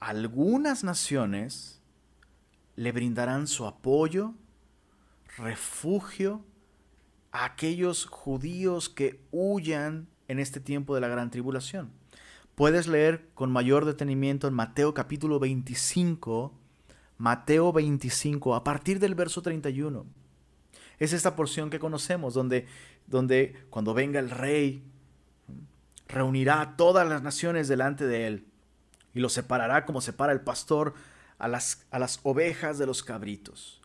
algunas 0.00 0.84
naciones 0.84 1.80
le 2.76 2.92
brindarán 2.92 3.46
su 3.46 3.66
apoyo, 3.66 4.34
refugio 5.36 6.44
a 7.32 7.44
aquellos 7.44 8.06
judíos 8.06 8.88
que 8.88 9.20
huyan 9.30 10.08
en 10.28 10.38
este 10.38 10.60
tiempo 10.60 10.94
de 10.94 11.00
la 11.00 11.08
gran 11.08 11.30
tribulación. 11.30 11.92
Puedes 12.54 12.86
leer 12.86 13.28
con 13.34 13.50
mayor 13.50 13.84
detenimiento 13.84 14.46
en 14.46 14.54
Mateo 14.54 14.94
capítulo 14.94 15.40
25, 15.40 16.52
Mateo 17.18 17.72
25, 17.72 18.54
a 18.54 18.62
partir 18.62 19.00
del 19.00 19.14
verso 19.14 19.42
31. 19.42 20.06
Es 20.98 21.12
esta 21.12 21.36
porción 21.36 21.70
que 21.70 21.78
conocemos, 21.78 22.34
donde, 22.34 22.66
donde 23.06 23.66
cuando 23.70 23.94
venga 23.94 24.20
el 24.20 24.30
rey, 24.30 24.82
reunirá 26.08 26.60
a 26.60 26.76
todas 26.76 27.08
las 27.08 27.22
naciones 27.22 27.68
delante 27.68 28.06
de 28.06 28.26
él 28.26 28.46
y 29.14 29.20
los 29.20 29.32
separará 29.32 29.86
como 29.86 30.00
separa 30.00 30.32
el 30.32 30.40
pastor 30.40 30.94
a 31.38 31.48
las, 31.48 31.86
a 31.90 31.98
las 31.98 32.20
ovejas 32.22 32.78
de 32.78 32.86
los 32.86 33.02
cabritos. 33.02 33.80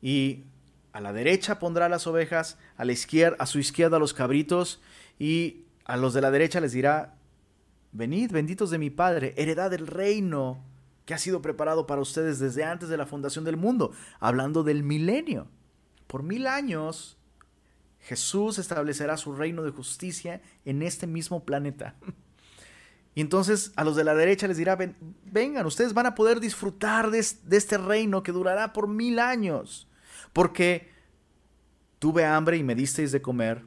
Y 0.00 0.44
a 0.92 1.00
la 1.00 1.12
derecha 1.12 1.58
pondrá 1.58 1.88
las 1.88 2.06
ovejas, 2.06 2.58
a 2.76 2.84
la 2.84 2.92
izquierda, 2.92 3.36
a 3.38 3.46
su 3.46 3.58
izquierda 3.58 3.98
los 3.98 4.14
cabritos, 4.14 4.80
y 5.18 5.64
a 5.84 5.96
los 5.96 6.14
de 6.14 6.20
la 6.20 6.30
derecha 6.30 6.60
les 6.60 6.72
dirá, 6.72 7.16
venid, 7.92 8.30
benditos 8.32 8.70
de 8.70 8.78
mi 8.78 8.90
Padre, 8.90 9.34
heredad 9.36 9.70
del 9.70 9.86
reino 9.86 10.64
que 11.04 11.14
ha 11.14 11.18
sido 11.18 11.42
preparado 11.42 11.86
para 11.86 12.00
ustedes 12.00 12.38
desde 12.38 12.64
antes 12.64 12.88
de 12.88 12.96
la 12.96 13.06
fundación 13.06 13.44
del 13.44 13.56
mundo, 13.56 13.92
hablando 14.20 14.62
del 14.62 14.82
milenio. 14.82 15.48
Por 16.08 16.24
mil 16.24 16.48
años 16.48 17.18
Jesús 18.00 18.58
establecerá 18.58 19.16
su 19.16 19.34
reino 19.34 19.62
de 19.62 19.70
justicia 19.70 20.40
en 20.64 20.82
este 20.82 21.06
mismo 21.06 21.44
planeta. 21.44 21.94
Y 23.14 23.20
entonces 23.20 23.72
a 23.74 23.82
los 23.82 23.96
de 23.96 24.04
la 24.04 24.14
derecha 24.14 24.46
les 24.46 24.56
dirá, 24.56 24.78
vengan, 25.24 25.66
ustedes 25.66 25.92
van 25.92 26.06
a 26.06 26.14
poder 26.14 26.38
disfrutar 26.38 27.10
de, 27.10 27.18
este 27.18 27.76
reino 27.76 28.22
que 28.22 28.32
durará 28.32 28.72
por 28.72 28.86
mil 28.86 29.18
años. 29.18 29.88
Porque 30.32 30.90
tuve 31.98 32.24
hambre 32.24 32.56
y 32.56 32.62
me 32.62 32.76
disteis 32.76 33.10
de 33.10 33.20
comer, 33.20 33.64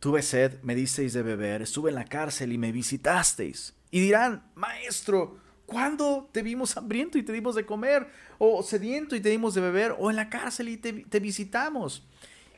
tuve 0.00 0.22
sed, 0.22 0.60
me 0.62 0.74
disteis 0.74 1.12
de 1.12 1.22
beber, 1.22 1.62
estuve 1.62 1.90
en 1.90 1.94
la 1.94 2.04
cárcel 2.04 2.52
y 2.52 2.58
me 2.58 2.72
visitasteis. 2.72 3.74
Y 3.92 4.00
dirán, 4.00 4.50
maestro, 4.56 5.38
¿cuándo 5.74 6.28
te 6.30 6.42
vimos 6.42 6.76
hambriento 6.76 7.18
y 7.18 7.24
te 7.24 7.32
dimos 7.32 7.56
de 7.56 7.66
comer? 7.66 8.06
O 8.38 8.62
sediento 8.62 9.16
y 9.16 9.20
te 9.20 9.28
dimos 9.28 9.54
de 9.54 9.60
beber? 9.60 9.96
O 9.98 10.08
en 10.08 10.14
la 10.14 10.30
cárcel 10.30 10.68
y 10.68 10.76
te, 10.76 10.92
te 10.92 11.18
visitamos. 11.18 12.06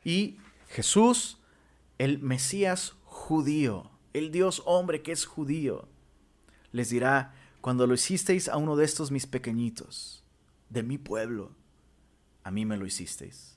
Y 0.05 0.37
Jesús, 0.69 1.39
el 1.97 2.19
Mesías 2.19 2.93
judío, 3.05 3.91
el 4.13 4.31
Dios 4.33 4.63
hombre 4.67 5.01
que 5.01 5.13
es 5.13 5.25
judío, 5.25 5.89
les 6.73 6.91
dirá, 6.91 7.35
cuando 7.63 7.87
lo 7.87 7.95
hicisteis 7.95 8.51
a 8.51 8.59
uno 8.59 8.77
de 8.77 8.85
estos 8.85 9.11
mis 9.11 9.27
pequeñitos, 9.27 10.23
de 10.69 10.83
mi 10.83 10.99
pueblo, 10.99 11.53
a 12.45 12.51
mí 12.51 12.67
me 12.67 12.77
lo 12.77 12.85
hicisteis. 12.85 13.57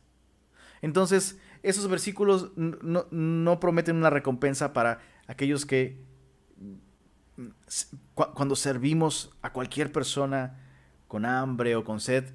Entonces, 0.82 1.38
esos 1.64 1.90
versículos 1.90 2.54
no, 2.56 3.60
prometen 3.60 3.98
una 3.98 4.10
recompensa 4.10 4.72
para 4.72 5.02
aquellos 5.28 5.66
que 5.66 6.02
cuando 8.14 8.56
servimos 8.56 9.32
a 9.42 9.54
cualquier 9.54 9.92
persona 9.92 10.60
con 11.08 11.26
hambre 11.26 11.76
o 11.76 11.84
con 11.84 12.00
sed, 12.00 12.34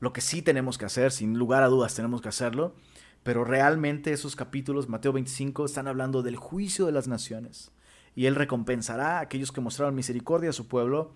lo 0.00 0.12
que 0.12 0.20
sí 0.20 0.42
tenemos 0.42 0.78
que 0.78 0.84
hacer, 0.84 1.12
sin 1.12 1.38
lugar 1.38 1.62
a 1.62 1.68
dudas 1.68 1.94
tenemos 1.94 2.20
que 2.20 2.28
hacerlo, 2.28 2.74
pero 3.22 3.44
realmente 3.44 4.12
esos 4.12 4.36
capítulos, 4.36 4.88
Mateo 4.88 5.12
25, 5.12 5.64
están 5.64 5.88
hablando 5.88 6.22
del 6.22 6.36
juicio 6.36 6.86
de 6.86 6.92
las 6.92 7.08
naciones. 7.08 7.72
y 8.14 8.24
Él 8.26 8.34
recompensará 8.34 9.18
a 9.18 9.20
aquellos 9.20 9.52
que 9.52 9.60
mostraron 9.60 9.94
misericordia 9.94 10.50
a 10.50 10.54
su 10.54 10.68
pueblo, 10.68 11.12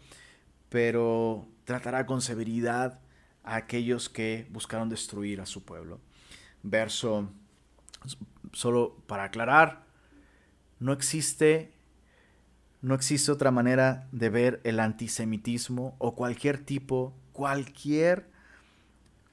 pero 0.68 1.48
tratará 1.64 2.04
con 2.04 2.20
severidad 2.20 3.00
a 3.42 3.56
aquellos 3.56 4.10
que 4.10 4.46
buscaron 4.50 4.90
destruir 4.90 5.40
a 5.40 5.46
su 5.46 5.64
pueblo. 5.64 6.00
Verso, 6.62 7.30
solo 8.52 8.96
para 9.06 9.24
aclarar, 9.24 9.86
no 10.78 10.92
existe, 10.92 11.72
no 12.82 12.94
existe 12.94 13.30
otra 13.30 13.50
manera 13.50 14.08
de 14.12 14.30
ver 14.30 14.60
el 14.64 14.80
antisemitismo 14.80 15.94
o 15.98 16.14
cualquier 16.14 16.64
tipo, 16.64 17.14
cualquier, 17.32 18.30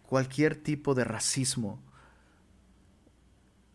cualquier 0.03 0.55
tipo 0.55 0.95
de 0.95 1.03
racismo 1.03 1.81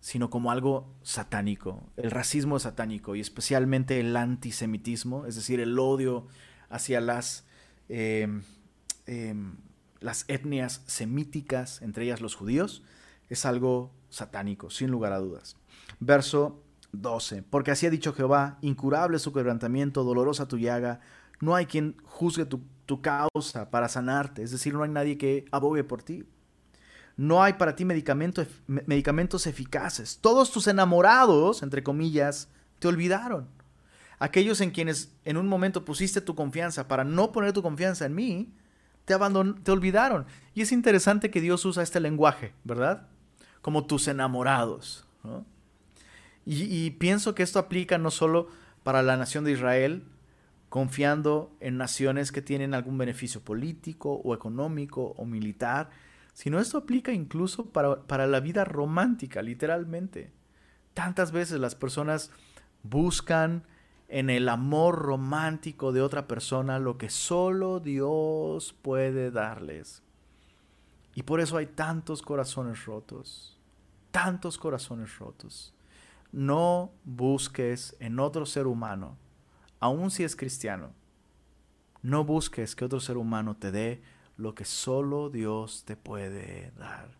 sino 0.02 0.30
como 0.30 0.50
algo 0.50 0.92
satánico. 1.04 1.88
El 1.96 2.10
racismo 2.10 2.56
es 2.56 2.64
satánico 2.64 3.14
y 3.14 3.20
especialmente 3.20 4.00
el 4.00 4.16
antisemitismo, 4.16 5.26
es 5.26 5.36
decir, 5.36 5.60
el 5.60 5.78
odio 5.78 6.26
hacia 6.70 7.00
las, 7.00 7.44
em, 7.88 8.42
em, 9.06 9.54
las 10.00 10.24
etnias 10.26 10.82
semíticas, 10.86 11.82
entre 11.82 12.04
ellas 12.04 12.20
los 12.20 12.34
judíos, 12.34 12.82
es 13.30 13.46
algo 13.46 13.92
satánico, 14.10 14.70
sin 14.70 14.90
lugar 14.90 15.12
a 15.12 15.18
dudas. 15.18 15.56
Verso 16.00 16.60
12. 16.92 17.42
Porque 17.42 17.70
así 17.70 17.86
ha 17.86 17.90
dicho 17.90 18.12
Jehová, 18.12 18.58
incurable 18.60 19.16
es 19.16 19.22
su 19.22 19.32
quebrantamiento, 19.32 20.04
dolorosa 20.04 20.48
tu 20.48 20.58
llaga, 20.58 21.00
no 21.40 21.54
hay 21.54 21.66
quien 21.66 21.96
juzgue 22.04 22.46
tu, 22.46 22.62
causa 23.00 23.70
para 23.70 23.88
sanarte, 23.88 24.42
es 24.42 24.50
decir, 24.50 24.74
no 24.74 24.82
hay 24.82 24.90
nadie 24.90 25.16
que 25.16 25.46
abogue 25.50 25.82
por 25.82 26.02
ti. 26.02 26.26
No 27.16 27.42
hay 27.42 27.54
para 27.54 27.74
ti 27.74 27.86
medicamentos 27.86 29.46
eficaces. 29.46 30.18
Todos 30.20 30.52
tus 30.52 30.66
enamorados, 30.66 31.62
entre 31.62 31.82
comillas, 31.82 32.48
te 32.78 32.88
olvidaron. 32.88 33.48
Aquellos 34.18 34.60
en 34.60 34.72
quienes 34.72 35.14
en 35.24 35.38
un 35.38 35.48
momento 35.48 35.86
pusiste 35.86 36.20
tu 36.20 36.34
confianza 36.34 36.86
para 36.86 37.02
no 37.02 37.32
poner 37.32 37.54
tu 37.54 37.62
confianza 37.62 38.04
en 38.04 38.14
mí, 38.14 38.54
te, 39.06 39.14
te 39.62 39.72
olvidaron. 39.72 40.26
Y 40.54 40.60
es 40.60 40.70
interesante 40.70 41.30
que 41.30 41.40
Dios 41.40 41.64
usa 41.64 41.82
este 41.82 41.98
lenguaje, 41.98 42.52
¿verdad? 42.62 43.08
Como 43.62 43.86
tus 43.86 44.06
enamorados. 44.06 45.06
Y, 46.44 46.90
pienso 46.92 47.34
que 47.34 47.42
esto 47.42 47.58
aplica 47.58 47.98
no 47.98 48.10
solo 48.10 48.48
para 48.82 49.02
la 49.02 49.16
nación 49.16 49.44
de 49.44 49.52
Israel, 49.52 50.04
confiando 50.68 51.54
en 51.60 51.76
naciones 51.76 52.32
que 52.32 52.42
tienen 52.42 52.74
algún 52.74 52.98
beneficio 52.98 53.42
político 53.42 54.20
o 54.24 54.34
económico 54.34 55.14
o 55.16 55.24
militar, 55.24 55.90
sino 56.32 56.58
esto 56.58 56.78
aplica 56.78 57.12
incluso 57.12 57.66
para, 57.66 58.26
la 58.26 58.40
vida 58.40 58.64
romántica, 58.64 59.42
literalmente. 59.42 60.32
Tantas 60.94 61.30
veces 61.30 61.60
las 61.60 61.74
personas 61.74 62.30
buscan 62.82 63.64
en 64.08 64.28
el 64.28 64.48
amor 64.48 64.98
romántico 64.98 65.92
de 65.92 66.02
otra 66.02 66.26
persona 66.26 66.78
lo 66.78 66.98
que 66.98 67.08
solo 67.08 67.78
Dios 67.78 68.74
puede 68.82 69.30
darles. 69.30 70.02
Y 71.14 71.22
por 71.22 71.40
eso 71.40 71.56
hay 71.56 71.66
tantos 71.66 72.22
corazones 72.22 72.84
rotos, 72.84 73.58
tantos 74.10 74.58
corazones 74.58 75.18
rotos. 75.18 75.74
No 76.32 76.92
busques 77.04 77.96
en 78.00 78.18
otro 78.18 78.46
ser 78.46 78.66
humano, 78.66 79.18
aun 79.80 80.10
si 80.10 80.24
es 80.24 80.34
cristiano, 80.34 80.94
no 82.02 82.24
busques 82.24 82.74
que 82.74 82.84
otro 82.84 83.00
ser 83.00 83.16
humano 83.16 83.56
te 83.56 83.70
dé 83.70 84.02
lo 84.36 84.54
que 84.54 84.64
solo 84.64 85.30
Dios 85.30 85.84
te 85.84 85.96
puede 85.96 86.72
dar. 86.72 87.10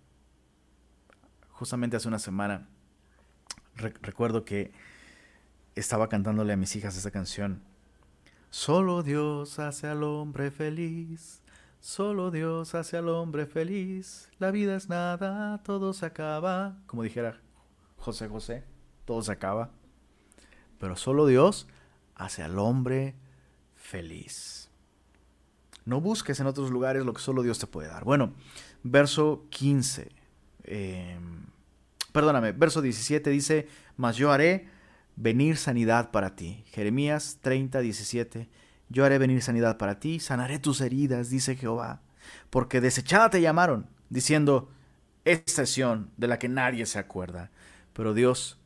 Justamente 1.51 1.97
hace 1.97 2.09
una 2.09 2.19
semana 2.19 2.69
recuerdo 3.77 4.45
que 4.45 4.73
estaba 5.75 6.09
cantándole 6.09 6.53
a 6.53 6.57
mis 6.57 6.75
hijas 6.77 6.97
esa 6.97 7.11
canción. 7.11 7.63
Solo 8.51 9.03
Dios 9.03 9.59
hace 9.59 9.87
al 9.87 10.03
hombre 10.03 10.51
feliz, 10.51 11.43
solo 11.81 12.31
Dios 12.31 12.75
hace 12.75 12.99
al 12.99 13.09
hombre 13.09 13.47
feliz. 13.47 14.31
La 14.39 14.51
vida 14.51 14.77
es 14.77 14.89
nada, 14.89 15.63
todo 15.63 15.93
se 15.95 16.07
acaba. 16.07 16.77
Como 16.87 17.03
dijera 17.03 17.41
José 17.97 18.29
José, 18.29 18.65
todo 19.13 19.23
se 19.23 19.33
acaba. 19.33 19.69
Pero 20.79 20.97
solo 20.97 21.27
Dios 21.27 21.69
hace 22.15 22.43
al 22.43 22.59
hombre 22.59 23.15
feliz. 23.75 24.71
No 25.85 26.01
busques 26.01 26.41
en 26.41 26.47
otros 26.47 26.71
lugares 26.71 27.05
lo 27.05 27.13
que 27.13 27.21
solo 27.21 27.43
Dios 27.43 27.59
te 27.59 27.67
puede 27.67 27.89
dar. 27.89 28.05
Bueno, 28.05 28.33
verso 28.83 29.45
15. 29.51 30.13
Em, 30.65 31.45
perdóname, 32.13 32.53
verso 32.53 32.81
17 32.81 33.29
dice, 33.29 33.69
mas 33.99 34.17
yo 34.17 34.33
haré 34.33 34.71
venir 35.17 35.59
sanidad 35.59 36.11
para 36.11 36.35
ti. 36.35 36.65
Jeremías 36.71 37.37
30, 37.43 37.81
17. 37.81 38.49
Yo 38.89 39.05
haré 39.05 39.19
venir 39.19 39.43
sanidad 39.43 39.77
para 39.77 40.01
ti, 40.01 40.21
sanaré 40.21 40.59
tus 40.59 40.81
heridas, 40.81 41.29
dice 41.29 41.55
Jehová. 41.55 42.01
Porque 42.49 42.81
desechada 42.81 43.29
te 43.29 43.43
llamaron, 43.43 43.91
diciendo, 44.09 44.71
esta 45.27 45.65
de 46.17 46.29
la 46.29 46.39
que 46.39 46.49
nadie 46.49 46.87
se 46.87 46.99
acuerda. 46.99 47.51
Pero 47.93 48.15
Dios 48.15 48.59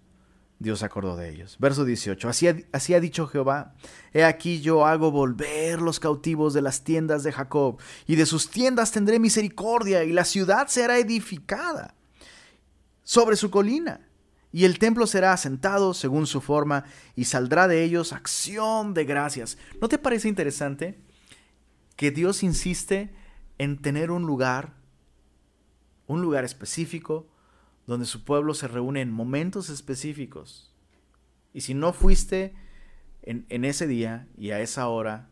Dios 0.58 0.82
acordó 0.82 1.16
de 1.16 1.28
ellos. 1.28 1.56
Verso 1.58 1.84
18. 1.84 2.28
Así 2.28 2.48
ha, 2.48 2.56
así 2.72 2.94
ha, 2.94 3.00
dicho 3.00 3.26
Jehová, 3.26 3.74
He 4.12 4.24
aquí 4.24 4.60
yo 4.60 4.86
hago 4.86 5.10
volver 5.10 5.82
los 5.82 6.00
cautivos 6.00 6.54
de 6.54 6.62
las 6.62 6.82
tiendas 6.82 7.22
de 7.22 7.32
Jacob, 7.32 7.78
y 8.06 8.16
de 8.16 8.26
sus 8.26 8.48
tiendas 8.48 8.90
tendré 8.90 9.18
misericordia, 9.18 10.04
y 10.04 10.12
la 10.12 10.24
ciudad 10.24 10.68
será 10.68 10.98
edificada 10.98 11.94
sobre 13.02 13.36
su 13.36 13.50
colina, 13.50 14.08
y 14.50 14.64
el 14.64 14.78
templo 14.78 15.06
será 15.06 15.32
asentado 15.32 15.92
según 15.92 16.26
su 16.26 16.40
forma, 16.40 16.84
y 17.14 17.24
saldrá 17.24 17.68
de 17.68 17.84
ellos 17.84 18.14
acción 18.14 18.94
de 18.94 19.04
gracias. 19.04 19.58
¿No 19.82 19.88
te 19.88 19.98
parece 19.98 20.28
interesante 20.28 20.98
que 21.96 22.10
Dios 22.10 22.42
insiste 22.42 23.12
en 23.58 23.76
tener 23.80 24.10
un 24.10 24.22
lugar, 24.22 24.74
un 26.06 26.22
lugar 26.22 26.44
específico, 26.44 27.28
donde 27.86 28.06
su 28.06 28.24
pueblo 28.24 28.54
se 28.54 28.68
reúne 28.68 29.00
en 29.00 29.12
momentos 29.12 29.70
específicos. 29.70 30.72
Y 31.52 31.62
si 31.62 31.74
no 31.74 31.92
fuiste 31.92 32.54
en, 33.22 33.64
ese 33.64 33.86
día 33.86 34.28
y 34.36 34.50
a 34.50 34.60
esa 34.60 34.88
hora 34.88 35.30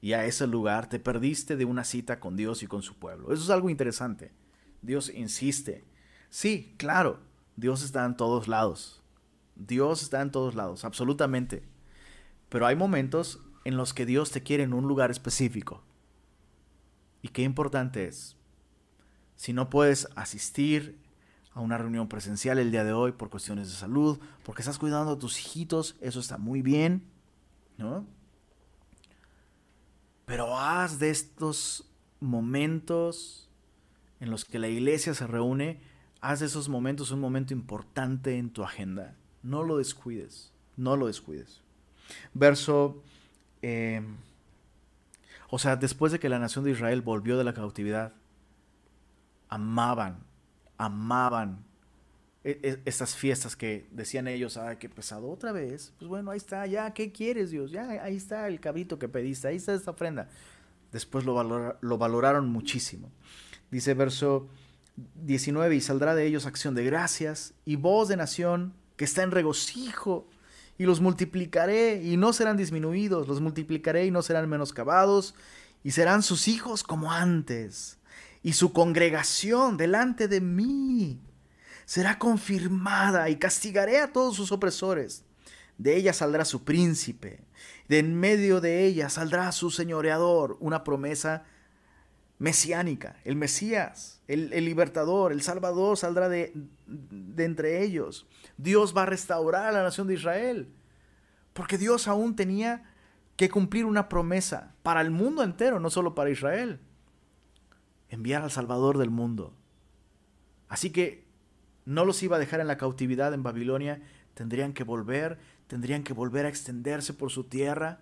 y 0.00 0.12
a 0.12 0.24
ese 0.26 0.46
lugar, 0.46 0.88
te 0.88 1.00
perdiste 1.00 1.56
de 1.56 1.64
una 1.64 1.84
cita 1.84 2.20
con 2.20 2.36
Dios 2.36 2.62
y 2.62 2.66
con 2.66 2.82
su 2.82 2.98
pueblo. 2.98 3.32
Eso 3.32 3.42
es 3.42 3.50
algo 3.50 3.70
interesante. 3.70 4.32
Dios 4.82 5.10
insiste. 5.14 5.84
Sí, 6.28 6.74
claro, 6.76 7.20
Dios 7.56 7.82
está 7.82 8.04
en 8.04 8.16
todos 8.16 8.46
lados. 8.46 9.02
Dios 9.56 10.02
está 10.02 10.20
en 10.20 10.30
todos 10.30 10.54
lados, 10.54 10.84
absolutamente. 10.84 11.62
Pero 12.50 12.66
hay 12.66 12.76
momentos 12.76 13.40
en 13.64 13.76
los 13.76 13.94
que 13.94 14.06
Dios 14.06 14.30
te 14.30 14.42
quiere 14.42 14.62
en 14.62 14.74
un 14.74 14.86
lugar 14.86 15.10
específico. 15.10 15.82
Y 17.22 17.28
qué 17.28 17.42
importante 17.42 18.06
es. 18.06 18.36
Si 19.34 19.52
no 19.52 19.68
puedes 19.68 20.08
asistir 20.14 21.05
a 21.56 21.60
una 21.60 21.78
reunión 21.78 22.06
presencial 22.06 22.58
el 22.58 22.70
día 22.70 22.84
de 22.84 22.92
hoy 22.92 23.12
por 23.12 23.30
cuestiones 23.30 23.68
de 23.68 23.74
salud, 23.74 24.20
porque 24.44 24.60
estás 24.60 24.78
cuidando 24.78 25.12
a 25.12 25.18
tus 25.18 25.40
hijitos, 25.40 25.96
eso 26.02 26.20
está 26.20 26.36
muy 26.36 26.60
bien, 26.60 27.02
¿no? 27.78 28.04
Pero 30.26 30.58
haz 30.58 30.98
de 30.98 31.08
estos 31.08 31.88
momentos 32.20 33.48
en 34.20 34.30
los 34.30 34.44
que 34.44 34.58
la 34.58 34.68
iglesia 34.68 35.14
se 35.14 35.26
reúne, 35.26 35.80
haz 36.20 36.40
de 36.40 36.46
esos 36.46 36.68
momentos 36.68 37.10
un 37.10 37.20
momento 37.20 37.54
importante 37.54 38.36
en 38.36 38.50
tu 38.50 38.62
agenda. 38.62 39.16
No 39.42 39.62
lo 39.62 39.78
descuides, 39.78 40.52
no 40.76 40.94
lo 40.94 41.06
descuides. 41.06 41.62
Verso, 42.34 43.02
eh, 43.62 44.02
o 45.48 45.58
sea, 45.58 45.76
después 45.76 46.12
de 46.12 46.18
que 46.18 46.28
la 46.28 46.38
nación 46.38 46.64
de 46.64 46.72
Israel 46.72 47.00
volvió 47.00 47.38
de 47.38 47.44
la 47.44 47.54
cautividad, 47.54 48.12
amaban 49.48 50.26
amaban 50.78 51.64
e, 52.44 52.60
e, 52.62 52.82
estas 52.84 53.16
fiestas 53.16 53.56
que 53.56 53.86
decían 53.90 54.28
ellos, 54.28 54.56
ay, 54.56 54.76
qué 54.76 54.88
pesado, 54.88 55.30
otra 55.30 55.52
vez, 55.52 55.92
pues 55.98 56.08
bueno, 56.08 56.30
ahí 56.30 56.36
está, 56.36 56.66
ya, 56.66 56.92
¿qué 56.94 57.10
quieres 57.10 57.50
Dios? 57.50 57.70
Ya, 57.70 57.88
ahí 58.02 58.16
está 58.16 58.46
el 58.48 58.60
cabrito 58.60 58.98
que 58.98 59.08
pediste, 59.08 59.48
ahí 59.48 59.56
está 59.56 59.74
esta 59.74 59.90
ofrenda. 59.90 60.28
Después 60.92 61.24
lo, 61.24 61.76
lo 61.80 61.98
valoraron 61.98 62.48
muchísimo. 62.48 63.10
Dice 63.70 63.94
verso 63.94 64.48
19, 65.24 65.74
y 65.74 65.80
saldrá 65.80 66.14
de 66.14 66.26
ellos 66.26 66.46
acción 66.46 66.74
de 66.74 66.84
gracias 66.84 67.52
y 67.64 67.76
voz 67.76 68.08
de 68.08 68.16
nación 68.16 68.74
que 68.96 69.04
está 69.04 69.22
en 69.22 69.32
regocijo, 69.32 70.28
y 70.78 70.84
los 70.84 71.00
multiplicaré 71.00 72.02
y 72.02 72.16
no 72.16 72.32
serán 72.32 72.56
disminuidos, 72.56 73.28
los 73.28 73.40
multiplicaré 73.40 74.06
y 74.06 74.10
no 74.10 74.22
serán 74.22 74.48
menoscabados, 74.48 75.34
y 75.82 75.92
serán 75.92 76.22
sus 76.22 76.48
hijos 76.48 76.82
como 76.82 77.12
antes 77.12 77.98
y 78.46 78.52
su 78.52 78.72
congregación 78.72 79.76
delante 79.76 80.28
de 80.28 80.40
mí 80.40 81.20
será 81.84 82.16
confirmada 82.16 83.28
y 83.28 83.40
castigaré 83.40 83.98
a 83.98 84.12
todos 84.12 84.36
sus 84.36 84.52
opresores. 84.52 85.24
De 85.78 85.96
ella 85.96 86.12
saldrá 86.12 86.44
su 86.44 86.62
príncipe, 86.62 87.40
de 87.88 87.98
en 87.98 88.14
medio 88.14 88.60
de 88.60 88.84
ella 88.84 89.08
saldrá 89.08 89.50
su 89.50 89.72
señoreador, 89.72 90.58
una 90.60 90.84
promesa 90.84 91.42
mesiánica. 92.38 93.16
El 93.24 93.34
Mesías, 93.34 94.22
el, 94.28 94.50
libertador, 94.64 95.32
el 95.32 95.42
Salvador 95.42 95.98
saldrá 95.98 96.28
de, 96.28 96.52
de 96.86 97.44
entre 97.44 97.82
ellos. 97.82 98.28
Dios 98.58 98.96
va 98.96 99.02
a 99.02 99.06
restaurar 99.06 99.66
a 99.66 99.72
la 99.72 99.82
nación 99.82 100.06
de 100.06 100.14
Israel. 100.14 100.68
Porque 101.52 101.78
Dios 101.78 102.06
aún 102.06 102.36
tenía 102.36 102.84
que 103.34 103.48
cumplir 103.48 103.86
una 103.86 104.08
promesa 104.08 104.76
para 104.84 105.00
el 105.00 105.10
mundo 105.10 105.42
entero, 105.42 105.80
no 105.80 105.90
solo 105.90 106.14
para 106.14 106.30
Israel. 106.30 106.78
Enviar 108.16 108.42
al 108.42 108.50
Salvador 108.50 108.96
del 108.96 109.10
mundo. 109.10 109.52
Así 110.68 110.90
que 110.90 111.26
no 111.84 112.04
los 112.04 112.22
iba 112.22 112.36
a 112.36 112.40
dejar 112.40 112.60
en 112.60 112.66
la 112.66 112.78
cautividad 112.78 113.32
en 113.34 113.42
Babilonia, 113.42 114.02
tendrían 114.34 114.72
que 114.72 114.84
volver, 114.84 115.38
tendrían 115.66 116.02
que 116.02 116.14
volver 116.14 116.46
a 116.46 116.48
extenderse 116.48 117.12
por 117.12 117.30
su 117.30 117.44
tierra, 117.44 118.00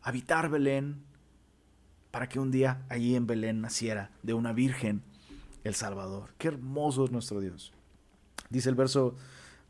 habitar 0.00 0.48
Belén, 0.48 1.02
para 2.12 2.28
que 2.28 2.38
un 2.38 2.50
día 2.50 2.86
allí 2.88 3.16
en 3.16 3.26
Belén 3.26 3.60
naciera 3.60 4.12
de 4.22 4.32
una 4.32 4.52
virgen 4.52 5.02
el 5.64 5.74
Salvador. 5.74 6.30
Qué 6.38 6.48
hermoso 6.48 7.04
es 7.04 7.10
nuestro 7.10 7.40
Dios. 7.40 7.72
Dice 8.48 8.70
el 8.70 8.76
verso, 8.76 9.16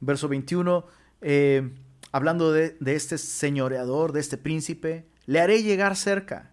verso 0.00 0.28
21, 0.28 0.84
eh, 1.22 1.74
hablando 2.12 2.52
de, 2.52 2.76
de 2.78 2.94
este 2.94 3.16
señoreador, 3.16 4.12
de 4.12 4.20
este 4.20 4.36
príncipe, 4.36 5.08
le 5.24 5.40
haré 5.40 5.62
llegar 5.62 5.96
cerca 5.96 6.52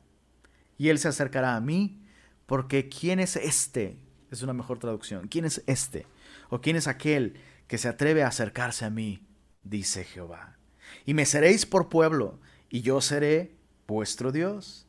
y 0.77 0.89
él 0.89 0.99
se 0.99 1.09
acercará 1.09 1.55
a 1.55 1.61
mí, 1.61 2.01
porque 2.45 2.89
¿quién 2.89 3.19
es 3.19 3.35
este? 3.35 3.97
Es 4.31 4.41
una 4.41 4.53
mejor 4.53 4.79
traducción. 4.79 5.27
¿Quién 5.27 5.45
es 5.45 5.63
este? 5.67 6.07
¿O 6.49 6.61
quién 6.61 6.75
es 6.75 6.87
aquel 6.87 7.39
que 7.67 7.77
se 7.77 7.87
atreve 7.87 8.23
a 8.23 8.27
acercarse 8.27 8.85
a 8.85 8.89
mí? 8.89 9.25
Dice 9.63 10.03
Jehová. 10.03 10.57
Y 11.05 11.13
me 11.13 11.25
seréis 11.25 11.65
por 11.65 11.89
pueblo, 11.89 12.39
y 12.69 12.81
yo 12.81 13.01
seré 13.01 13.55
vuestro 13.87 14.31
Dios. 14.31 14.87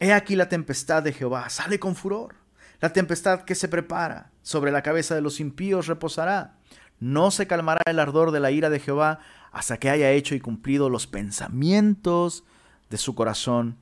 He 0.00 0.12
aquí 0.12 0.36
la 0.36 0.48
tempestad 0.48 1.02
de 1.02 1.12
Jehová, 1.12 1.48
sale 1.50 1.78
con 1.78 1.94
furor. 1.94 2.36
La 2.80 2.92
tempestad 2.92 3.42
que 3.42 3.54
se 3.54 3.68
prepara 3.68 4.32
sobre 4.42 4.72
la 4.72 4.82
cabeza 4.82 5.14
de 5.14 5.22
los 5.22 5.40
impíos 5.40 5.86
reposará. 5.86 6.58
No 7.00 7.30
se 7.30 7.46
calmará 7.46 7.82
el 7.86 7.98
ardor 7.98 8.30
de 8.30 8.40
la 8.40 8.50
ira 8.50 8.70
de 8.70 8.80
Jehová 8.80 9.20
hasta 9.52 9.78
que 9.78 9.90
haya 9.90 10.10
hecho 10.10 10.34
y 10.34 10.40
cumplido 10.40 10.90
los 10.90 11.06
pensamientos 11.06 12.44
de 12.90 12.98
su 12.98 13.14
corazón. 13.14 13.78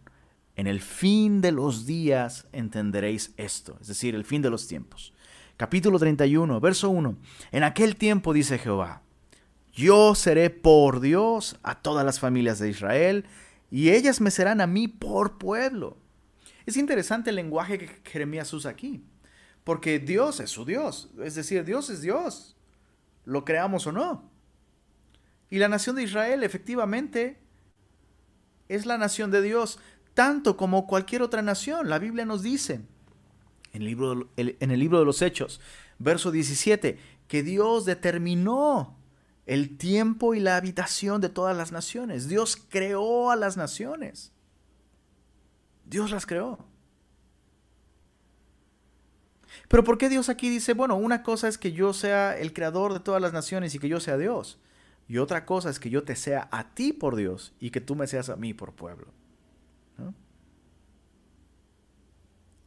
En 0.56 0.66
el 0.66 0.80
fin 0.80 1.40
de 1.40 1.52
los 1.52 1.86
días 1.86 2.46
entenderéis 2.52 3.32
esto, 3.36 3.78
es 3.80 3.86
decir, 3.86 4.14
el 4.14 4.24
fin 4.24 4.42
de 4.42 4.50
los 4.50 4.68
tiempos. 4.68 5.14
Capítulo 5.56 5.98
31, 5.98 6.60
verso 6.60 6.90
1. 6.90 7.16
En 7.52 7.64
aquel 7.64 7.96
tiempo 7.96 8.32
dice 8.32 8.58
Jehová, 8.58 9.02
yo 9.72 10.14
seré 10.14 10.50
por 10.50 11.00
Dios 11.00 11.58
a 11.62 11.80
todas 11.80 12.04
las 12.04 12.20
familias 12.20 12.58
de 12.58 12.68
Israel, 12.68 13.24
y 13.70 13.90
ellas 13.90 14.20
me 14.20 14.30
serán 14.30 14.60
a 14.60 14.66
mí 14.66 14.88
por 14.88 15.38
pueblo. 15.38 15.96
Es 16.66 16.76
interesante 16.76 17.30
el 17.30 17.36
lenguaje 17.36 17.78
que 17.78 18.10
Jeremías 18.10 18.52
usa 18.52 18.70
aquí, 18.70 19.02
porque 19.64 19.98
Dios 19.98 20.40
es 20.40 20.50
su 20.50 20.66
Dios, 20.66 21.10
es 21.22 21.34
decir, 21.34 21.64
Dios 21.64 21.88
es 21.88 22.02
Dios, 22.02 22.56
lo 23.24 23.44
creamos 23.46 23.86
o 23.86 23.92
no. 23.92 24.30
Y 25.48 25.58
la 25.58 25.68
nación 25.68 25.96
de 25.96 26.02
Israel 26.02 26.42
efectivamente 26.42 27.38
es 28.68 28.86
la 28.86 28.98
nación 28.98 29.30
de 29.30 29.42
Dios, 29.42 29.78
tanto 30.14 30.56
como 30.56 30.86
cualquier 30.86 31.22
otra 31.22 31.42
nación. 31.42 31.88
La 31.88 31.98
Biblia 31.98 32.24
nos 32.24 32.42
dice 32.42 32.80
en 33.72 33.82
el 33.82 34.78
libro, 34.78 34.98
de 34.98 35.04
los 35.04 35.22
Hechos, 35.22 35.60
verso 35.98 36.30
17, 36.30 36.98
que 37.28 37.42
Dios 37.42 37.84
determinó 37.84 38.96
el 39.46 39.76
tiempo 39.76 40.34
y 40.34 40.40
la 40.40 40.56
habitación 40.56 41.20
de 41.20 41.28
todas 41.28 41.56
las 41.56 41.72
naciones. 41.72 42.28
Dios 42.28 42.56
creó 42.68 43.30
a 43.30 43.36
las 43.36 43.56
naciones. 43.56 44.32
Dios 45.86 46.10
las 46.10 46.26
creó. 46.26 46.66
Pero 49.68 49.84
¿por 49.84 49.98
qué 49.98 50.08
Dios 50.08 50.28
aquí 50.28 50.48
dice, 50.50 50.74
bueno, 50.74 50.96
una 50.96 51.22
cosa 51.22 51.48
es 51.48 51.58
que 51.58 51.72
yo 51.72 51.92
sea 51.92 52.38
el 52.38 52.52
creador 52.52 52.92
de 52.92 53.00
todas 53.00 53.20
las 53.20 53.32
naciones 53.32 53.74
y 53.74 53.78
que 53.78 53.88
yo 53.88 54.00
sea 54.00 54.16
Dios? 54.16 54.58
Y 55.08 55.18
otra 55.18 55.44
cosa 55.44 55.70
es 55.70 55.78
que 55.78 55.90
yo 55.90 56.04
te 56.04 56.16
sea 56.16 56.48
a 56.52 56.74
ti 56.74 56.92
por 56.92 57.16
Dios 57.16 57.52
y 57.58 57.70
que 57.70 57.80
tú 57.80 57.94
me 57.94 58.06
seas 58.06 58.28
a 58.28 58.36
mí 58.36 58.54
por 58.54 58.72
pueblo. 58.72 59.08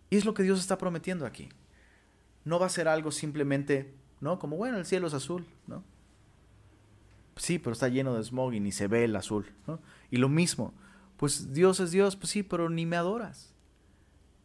Y 0.10 0.18
es 0.18 0.26
lo 0.26 0.34
que 0.34 0.44
Dios 0.44 0.60
está 0.60 0.78
prometiendo 0.78 1.26
aquí. 1.26 1.50
No 2.44 2.60
va 2.60 2.68
a 2.68 2.70
ser 2.70 2.88
algo 2.88 3.12
simplemente, 3.12 3.94
¿no? 4.22 4.40
Como, 4.40 4.56
bueno, 4.58 4.78
el 4.78 4.86
cielo 4.86 5.08
es 5.08 5.14
azul, 5.14 5.46
¿no? 5.68 5.84
Sí, 7.38 7.60
pero 7.60 7.74
está 7.74 7.90
lleno 7.90 8.16
de 8.16 8.24
smog 8.24 8.54
y 8.54 8.60
ni 8.60 8.72
se 8.72 8.88
ve 8.88 9.04
el 9.04 9.16
azul, 9.16 9.52
¿no? 9.68 9.80
Y 10.10 10.18
lo 10.18 10.30
mismo, 10.30 10.74
pues 11.18 11.54
Dios 11.54 11.80
es 11.80 11.92
Dios, 11.92 12.16
pues 12.16 12.30
sí, 12.30 12.44
pero 12.44 12.70
ni 12.70 12.86
me 12.86 12.96
adoras. 12.96 13.54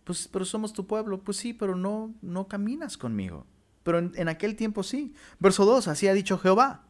Pues, 0.04 0.28
pero 0.28 0.44
somos 0.44 0.72
tu 0.72 0.86
pueblo, 0.86 1.20
pues 1.22 1.36
sí, 1.36 1.52
pero 1.52 1.76
no, 1.76 2.12
no 2.22 2.48
caminas 2.48 2.96
conmigo. 2.96 3.46
Pero 3.82 3.98
en, 3.98 4.12
en 4.16 4.28
aquel 4.28 4.56
tiempo 4.56 4.82
sí. 4.82 5.14
Verso 5.38 5.64
2, 5.64 5.88
así 5.88 6.08
ha 6.08 6.14
dicho 6.14 6.38
Jehová. 6.38 6.84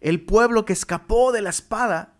El 0.00 0.22
pueblo 0.22 0.64
que 0.64 0.72
escapó 0.72 1.32
de 1.32 1.42
la 1.42 1.50
espada 1.50 2.14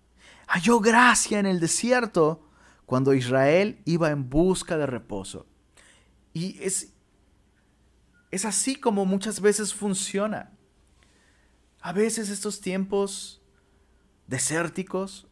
halló 0.46 0.80
gracia 0.80 1.38
en 1.38 1.46
el 1.46 1.60
desierto 1.60 2.42
cuando 2.84 3.14
Israel 3.14 3.80
iba 3.84 4.10
en 4.10 4.30
busca 4.30 4.76
de 4.76 4.86
reposo. 4.86 5.46
Y 6.36 6.62
es, 6.62 6.92
es 8.30 8.44
así 8.44 8.76
como 8.76 9.06
muchas 9.06 9.40
veces 9.40 9.72
funciona. 9.72 10.52
A 11.80 11.94
veces 11.94 12.28
estos 12.28 12.60
tiempos 12.60 13.40
desérticos 14.26 15.26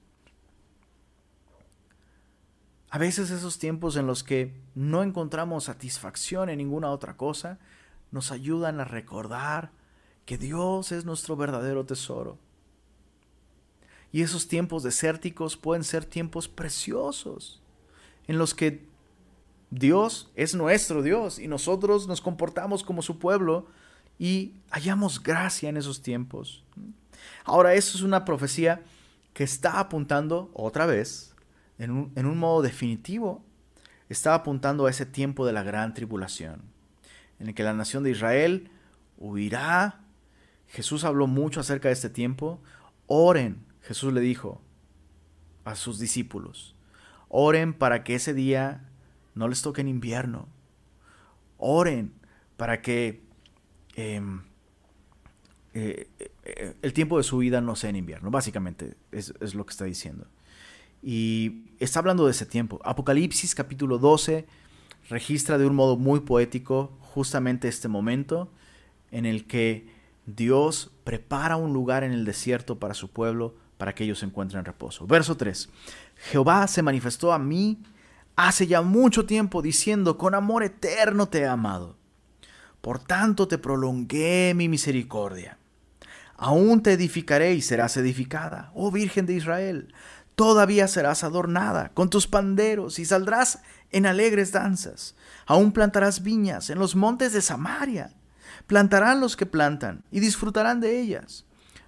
a 2.89 2.97
veces 2.97 3.31
esos 3.31 3.59
tiempos 3.59 3.97
en 3.97 4.07
los 4.07 4.25
que 4.25 4.55
no 4.75 5.03
encontramos 5.03 5.65
satisfacción 5.65 6.49
en 6.49 6.57
ninguna 6.57 6.91
otra 6.91 7.19
cosa 7.19 7.59
nos 8.11 8.33
ayudan 8.33 8.81
a 8.81 8.85
recordar 8.85 9.73
que 10.25 10.39
Dios 10.39 10.91
es 10.91 11.05
nuestro 11.05 11.37
verdadero 11.37 11.85
tesoro. 11.85 12.39
Y 14.11 14.23
esos 14.23 14.49
tiempos 14.49 14.83
desérticos 14.85 15.59
pueden 15.59 15.85
ser 15.85 16.07
tiempos 16.07 16.49
preciosos 16.49 17.61
en 18.27 18.39
los 18.39 18.55
que 18.55 18.94
Dios 19.75 20.31
es 20.37 20.55
nuestro 20.55 21.03
Dios 21.03 21.41
y 21.41 21.49
nosotros 21.49 22.07
nos 22.07 22.21
comportamos 22.21 22.85
como 22.85 23.03
su 23.03 23.19
pueblo 23.19 23.67
y 24.21 24.55
hallamos 24.71 25.21
gracia 25.21 25.69
en 25.69 25.77
esos 25.77 26.01
tiempos. 26.01 26.65
Ahora, 27.45 27.75
eso 27.75 27.99
es 27.99 28.03
una 28.05 28.25
profecía 28.25 28.83
que 29.33 29.43
está 29.43 29.81
apuntando 29.81 30.51
otra 30.55 30.87
vez 30.87 31.35
en 31.79 31.91
un, 31.91 32.39
modo 32.39 32.63
definitivo, 32.63 33.45
estaba 34.09 34.37
apuntando 34.37 34.87
a 34.87 34.91
ese 34.91 35.07
tiempo 35.07 35.45
de 35.45 35.53
la 35.53 35.65
gran 35.65 35.93
tribulación, 35.93 36.63
en 37.41 37.49
el 37.49 37.55
que 37.55 37.65
la 37.65 37.73
nación 37.73 38.05
de 38.05 38.13
Israel 38.13 38.71
huirá. 39.19 40.03
Jesús 40.69 41.03
habló 41.03 41.27
mucho 41.27 41.59
acerca 41.59 41.89
de 41.89 41.95
este 41.95 42.11
tiempo. 42.11 42.63
Oren, 43.09 43.67
Jesús 43.83 44.13
le 44.13 44.21
dijo 44.21 44.63
a 45.65 45.75
sus 45.75 45.99
discípulos, 45.99 46.77
oren 47.29 47.75
para 47.75 48.05
que 48.05 48.15
ese 48.15 48.35
día 48.35 48.89
no 49.35 49.49
les 49.49 49.63
toque 49.63 49.81
en 49.81 49.89
invierno. 49.89 50.49
Oren 51.59 52.13
para 52.57 52.83
que 52.83 53.23
em, 53.97 54.43
eh, 55.73 56.09
eh, 56.45 56.75
el 56.83 56.93
tiempo 56.93 57.19
de 57.19 57.25
su 57.25 57.39
vida 57.39 57.61
no 57.61 57.77
sea 57.77 57.91
en 57.91 57.97
invierno. 57.97 58.31
Básicamente 58.31 58.97
es 59.11 59.55
lo 59.55 59.65
que 59.67 59.71
está 59.71 59.85
diciendo. 59.85 60.27
Y 61.07 61.67
está 61.81 61.99
hablando 61.99 62.25
de 62.25 62.31
ese 62.31 62.47
tiempo. 62.47 62.81
Apocalipsis 62.83 63.55
capítulo 63.55 63.99
12 63.99 64.47
registra 65.11 65.59
de 65.59 65.67
un 65.67 65.75
modo 65.75 65.99
muy 65.99 66.21
poético 66.21 66.97
justamente 67.01 67.69
este 67.69 67.89
momento 67.89 68.51
en 69.11 69.27
el 69.27 69.47
que 69.47 69.87
Dios 70.25 70.91
prepara 71.05 71.57
un 71.57 71.75
lugar 71.75 72.05
en 72.05 72.13
el 72.13 72.25
desierto 72.25 72.79
para 72.79 72.95
su 72.95 73.11
pueblo 73.11 73.55
para 73.77 73.95
que 73.95 74.05
ellos 74.05 74.23
encuentren 74.23 74.65
reposo. 74.65 75.07
Verso 75.07 75.37
3. 75.37 75.69
Jehová 76.31 76.67
se 76.69 76.83
manifestó 76.83 77.35
a 77.35 77.39
mí 77.39 77.83
hace 78.37 78.67
ya 78.67 78.83
mucho 78.83 79.27
tiempo 79.27 79.63
diciendo, 79.63 80.19
con 80.19 80.35
amor 80.35 80.63
eterno 80.63 81.29
te 81.29 81.41
he 81.41 81.47
amado. 81.47 81.97
Por 82.81 82.99
tanto 82.99 83.49
te 83.49 83.59
prolongué 83.59 84.53
mi 84.55 84.69
misericordia. 84.69 85.59
Aún 86.37 86.83
te 86.83 86.93
edificaré 86.93 87.55
y 87.55 87.63
serás 87.63 87.97
edificada, 87.97 88.71
oh 88.75 88.91
Virgen 88.91 89.27
de 89.27 89.35
Israel. 89.35 89.95
Todavía 90.35 90.89
serás 90.89 91.23
adornada 91.23 91.93
con 91.95 92.11
tus 92.11 92.27
panderos 92.27 92.99
y 92.99 93.05
saldrás 93.05 93.63
en 93.91 94.05
alegres 94.05 94.51
danzas. 94.51 95.15
Aún 95.47 95.71
plantarás 95.73 96.23
viñas 96.23 96.71
en 96.71 96.79
los 96.79 96.97
montes 96.97 97.33
de 97.33 97.41
Samaria. 97.41 98.13
Plantarán 98.67 99.21
los 99.21 99.37
que 99.37 99.47
plantan 99.47 100.05
y 100.11 100.19
disfrutarán 100.19 100.81
de 100.81 101.01
ellas. 101.01 101.45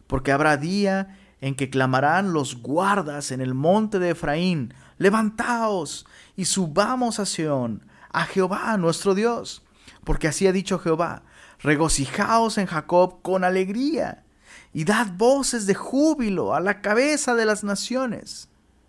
Porque 0.06 0.30
habrá 0.30 0.56
día 0.56 1.18
en 1.40 1.56
que 1.56 1.70
clamarán 1.70 2.32
los 2.32 2.62
guardas 2.62 3.32
en 3.32 3.40
el 3.40 3.54
monte 3.54 3.98
de 3.98 4.10
Efraín, 4.10 4.72
levantaos 4.98 6.06
y 6.36 6.46
subamos 6.46 7.18
a 7.18 7.26
Sión, 7.26 7.86
a 8.10 8.24
Jehová 8.24 8.76
nuestro 8.76 9.14
Dios. 9.14 9.62
Porque 10.04 10.28
así 10.28 10.46
ha 10.46 10.52
dicho 10.52 10.78
Jehová, 10.78 11.22
regocijaos 11.60 12.58
en 12.58 12.66
Jacob 12.66 13.22
con 13.22 13.44
alegría 13.44 14.24
y 14.72 14.84
dad 14.84 15.08
voces 15.16 15.66
de 15.66 15.74
júbilo 15.74 16.54
a 16.54 16.60
la 16.60 16.80
cabeza 16.80 17.34
de 17.34 17.46
las 17.46 17.64
naciones, 17.64 18.48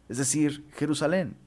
es 0.09 0.17
decir, 0.17 0.65
Jerusalén. 0.75 1.37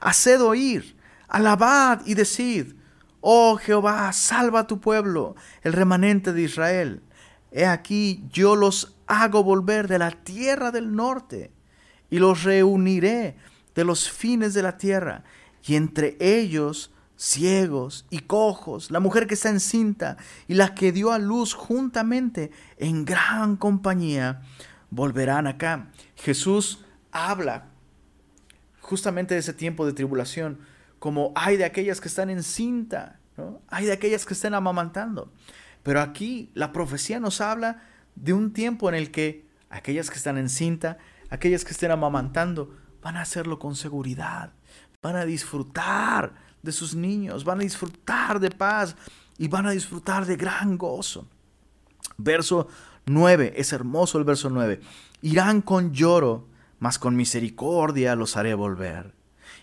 Haced 0.00 0.42
oír, 0.42 0.96
alabad 1.28 2.00
y 2.04 2.14
decid, 2.14 2.74
oh 3.20 3.56
Jehová, 3.56 4.12
salva 4.12 4.60
a 4.60 4.66
tu 4.66 4.80
pueblo, 4.80 5.36
el 5.62 5.72
remanente 5.72 6.32
de 6.32 6.42
Israel. 6.42 7.02
he 7.50 7.66
aquí 7.66 8.24
yo 8.32 8.56
los 8.56 8.96
hago 9.06 9.44
volver 9.44 9.88
de 9.88 9.98
la 9.98 10.10
tierra 10.10 10.70
del 10.70 10.94
norte 10.94 11.52
y 12.10 12.18
los 12.18 12.44
reuniré 12.44 13.36
de 13.74 13.84
los 13.84 14.10
fines 14.10 14.54
de 14.54 14.62
la 14.62 14.76
tierra, 14.76 15.24
y 15.64 15.76
entre 15.76 16.16
ellos 16.20 16.92
ciegos 17.16 18.04
y 18.10 18.18
cojos, 18.20 18.90
la 18.90 18.98
mujer 18.98 19.26
que 19.26 19.34
está 19.34 19.48
encinta 19.48 20.16
y 20.48 20.54
la 20.54 20.74
que 20.74 20.90
dio 20.90 21.12
a 21.12 21.18
luz 21.18 21.54
juntamente 21.54 22.50
en 22.78 23.04
gran 23.04 23.56
compañía, 23.56 24.42
volverán 24.90 25.46
acá. 25.46 25.90
Jesús 26.16 26.84
habla 27.12 27.68
justamente 28.80 29.34
de 29.34 29.40
ese 29.40 29.52
tiempo 29.52 29.86
de 29.86 29.92
tribulación, 29.92 30.58
como 30.98 31.32
hay 31.34 31.56
de 31.56 31.64
aquellas 31.64 32.00
que 32.00 32.08
están 32.08 32.28
encinta, 32.28 33.20
¿no? 33.36 33.62
hay 33.68 33.86
de 33.86 33.92
aquellas 33.92 34.26
que 34.26 34.34
están 34.34 34.54
amamantando. 34.54 35.32
Pero 35.82 36.00
aquí 36.00 36.50
la 36.54 36.72
profecía 36.72 37.20
nos 37.20 37.40
habla 37.40 37.82
de 38.14 38.32
un 38.32 38.52
tiempo 38.52 38.88
en 38.88 38.94
el 38.94 39.10
que 39.10 39.46
aquellas 39.70 40.10
que 40.10 40.16
están 40.16 40.38
encinta, 40.38 40.98
aquellas 41.30 41.64
que 41.64 41.72
estén 41.72 41.90
amamantando, 41.90 42.76
van 43.02 43.16
a 43.16 43.22
hacerlo 43.22 43.58
con 43.58 43.74
seguridad, 43.74 44.52
van 45.02 45.16
a 45.16 45.24
disfrutar 45.24 46.32
de 46.62 46.72
sus 46.72 46.94
niños, 46.94 47.44
van 47.44 47.60
a 47.60 47.64
disfrutar 47.64 48.38
de 48.40 48.50
paz 48.50 48.96
y 49.36 49.48
van 49.48 49.66
a 49.66 49.72
disfrutar 49.72 50.24
de 50.24 50.36
gran 50.36 50.78
gozo. 50.78 51.26
Verso 52.16 52.68
9, 53.06 53.54
es 53.56 53.72
hermoso 53.72 54.18
el 54.18 54.24
verso 54.24 54.48
9. 54.48 54.80
Irán 55.22 55.62
con 55.62 55.92
lloro, 55.92 56.46
mas 56.78 56.98
con 56.98 57.16
misericordia 57.16 58.14
los 58.14 58.36
haré 58.36 58.54
volver. 58.54 59.14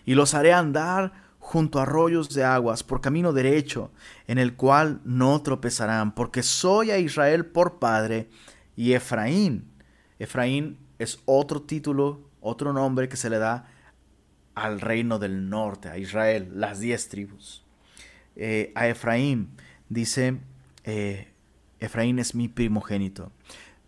Y 0.04 0.14
los 0.14 0.34
haré 0.34 0.52
andar 0.52 1.12
junto 1.38 1.78
a 1.78 1.82
arroyos 1.82 2.28
de 2.30 2.44
aguas, 2.44 2.84
por 2.84 3.00
camino 3.00 3.32
derecho, 3.32 3.90
en 4.26 4.38
el 4.38 4.54
cual 4.54 5.00
no 5.04 5.40
tropezarán, 5.42 6.14
porque 6.14 6.42
soy 6.42 6.90
a 6.90 6.98
Israel 6.98 7.46
por 7.46 7.78
padre 7.78 8.30
y 8.76 8.92
Efraín. 8.92 9.70
Efraín 10.18 10.78
es 10.98 11.18
otro 11.24 11.62
título, 11.62 12.29
otro 12.40 12.72
nombre 12.72 13.08
que 13.08 13.16
se 13.16 13.30
le 13.30 13.38
da 13.38 13.68
al 14.54 14.80
reino 14.80 15.18
del 15.18 15.48
norte, 15.48 15.88
a 15.88 15.98
Israel, 15.98 16.50
las 16.54 16.80
diez 16.80 17.08
tribus. 17.08 17.64
Eh, 18.36 18.72
a 18.74 18.88
Efraín 18.88 19.50
dice, 19.88 20.40
eh, 20.84 21.32
Efraín 21.78 22.18
es 22.18 22.34
mi 22.34 22.48
primogénito. 22.48 23.32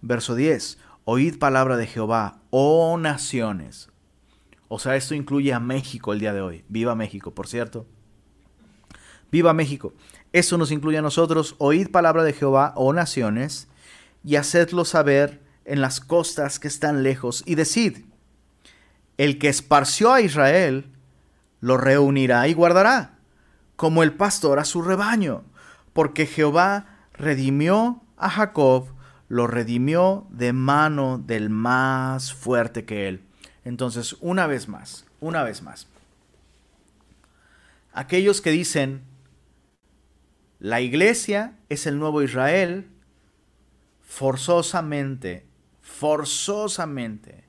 Verso 0.01 0.35
10, 0.35 0.79
oíd 1.05 1.39
palabra 1.39 1.77
de 1.77 1.87
Jehová, 1.87 2.41
oh 2.51 2.97
naciones. 2.99 3.91
O 4.69 4.79
sea, 4.79 4.97
esto 4.97 5.15
incluye 5.15 5.53
a 5.53 5.61
México 5.61 6.13
el 6.13 6.21
día 6.21 6.33
de 6.33 6.41
hoy. 6.41 6.65
Viva 6.69 6.95
México, 6.95 7.35
por 7.35 7.47
cierto. 7.47 7.87
Viva 9.31 9.53
México. 9.53 9.95
Eso 10.33 10.57
nos 10.57 10.71
incluye 10.71 10.99
a 10.99 11.03
nosotros. 11.03 11.57
Oíd 11.59 11.91
palabra 11.91 12.23
de 12.25 12.33
Jehová, 12.33 12.73
oh 12.77 12.93
naciones, 12.93 13.69
y 14.25 14.37
hacedlo 14.37 14.85
saber 14.85 15.43
en 15.65 15.81
las 15.81 16.01
costas 16.01 16.59
que 16.59 16.69
están 16.69 17.03
lejos, 17.03 17.43
y 17.47 17.55
decid, 17.55 18.05
el 19.19 19.39
que 19.39 19.49
esparció 19.49 20.13
a 20.13 20.21
Israel, 20.21 20.87
lo 21.61 21.77
reunirá 21.77 22.49
y 22.49 22.55
guardará, 22.55 23.19
como 23.77 24.03
el 24.03 24.13
pastor 24.13 24.59
a 24.59 24.65
su 24.65 24.83
rebaño, 24.83 25.45
porque 25.93 26.27
Jehová 26.27 27.07
redimió 27.13 28.03
a 28.17 28.31
Jacob, 28.31 28.89
lo 29.29 29.47
redimió 29.47 30.27
de 30.31 30.53
mano 30.53 31.19
del 31.19 31.51
más 31.51 32.33
fuerte 32.33 32.85
que 32.85 33.09
él. 33.09 33.23
Entonces, 33.65 34.17
una 34.21 34.47
vez 34.47 34.69
más, 34.69 35.07
una 35.21 35.43
vez 35.43 35.63
más, 35.63 35.87
aquellos 37.93 38.41
que 38.41 38.51
dicen, 38.51 39.03
la 40.59 40.81
iglesia 40.81 41.57
es 41.69 41.87
el 41.87 41.99
nuevo 41.99 42.23
Israel, 42.23 42.89
forzosamente 44.01 45.47
forzosamente 45.83 47.45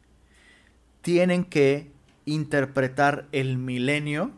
tienen 1.03 1.43
que 1.43 1.91
interpretar 2.25 3.27
el 3.33 3.57
milenio, 3.57 4.31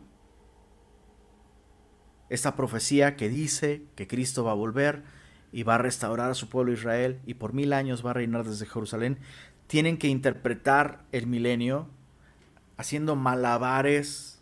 esta 2.28 2.56
profecía 2.56 3.14
que 3.16 3.28
dice 3.28 3.84
que 3.94 4.08
Cristo 4.08 4.42
va 4.42 4.50
a 4.50 4.54
volver 4.54 5.04
y 5.52 5.62
va 5.62 5.76
a 5.76 5.78
restaurar 5.78 6.28
a 6.28 6.34
su 6.34 6.48
pueblo 6.48 6.72
Israel 6.72 7.20
y 7.24 7.34
por 7.34 7.52
mil 7.52 7.72
años 7.72 8.04
va 8.04 8.10
a 8.10 8.14
reinar 8.14 8.44
desde 8.44 8.66
Jerusalén, 8.66 9.18
tienen 9.68 9.96
que 9.96 10.08
interpretar 10.08 11.04
el 11.12 11.28
milenio 11.28 11.86
haciendo 12.76 13.14
malabares 13.14 14.40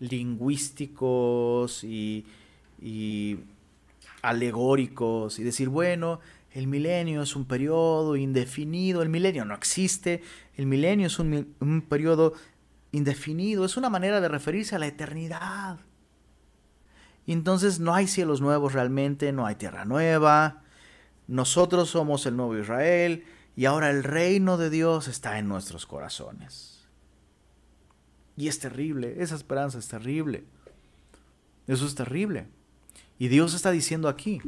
lingüísticos 0.00 1.84
y, 1.84 2.26
y 2.82 3.38
alegóricos 4.20 5.38
y 5.38 5.44
decir, 5.44 5.68
bueno, 5.68 6.18
el 6.52 6.66
milenio 6.66 7.22
es 7.22 7.36
un 7.36 7.44
periodo 7.44 8.16
indefinido, 8.16 9.02
el 9.02 9.08
milenio 9.08 9.44
no 9.44 9.54
existe, 9.54 10.22
el 10.60 10.66
milenio 10.66 11.06
es 11.06 11.18
un, 11.18 11.86
periodo 11.88 12.34
indefinido, 12.92 13.64
es 13.64 13.78
una 13.78 13.88
manera 13.88 14.20
de 14.20 14.28
referirse 14.28 14.76
a 14.76 14.78
la 14.78 14.88
eternidad. 14.88 15.78
Entonces 17.26 17.80
no 17.80 17.94
hay 17.94 18.06
cielos 18.06 18.42
nuevos 18.42 18.74
realmente, 18.74 19.32
no 19.32 19.46
hay 19.46 19.54
tierra 19.54 19.86
nueva, 19.86 20.62
nosotros 21.28 21.88
somos 21.88 22.26
el 22.26 22.36
nuevo 22.36 22.58
Israel 22.58 23.24
y 23.56 23.64
ahora 23.64 23.88
el 23.88 24.04
reino 24.04 24.58
de 24.58 24.68
Dios 24.68 25.08
está 25.08 25.38
en 25.38 25.48
nuestros 25.48 25.86
corazones. 25.86 26.86
Y 28.36 28.48
es 28.48 28.58
terrible, 28.58 29.14
esa 29.22 29.36
esperanza 29.36 29.78
es 29.78 29.88
terrible. 29.88 30.44
Eso 31.68 31.86
es 31.86 31.94
terrible. 31.94 32.48
Y 33.18 33.28
Dios 33.28 33.54
está 33.54 33.70
diciendo 33.70 34.10
aquí, 34.10 34.42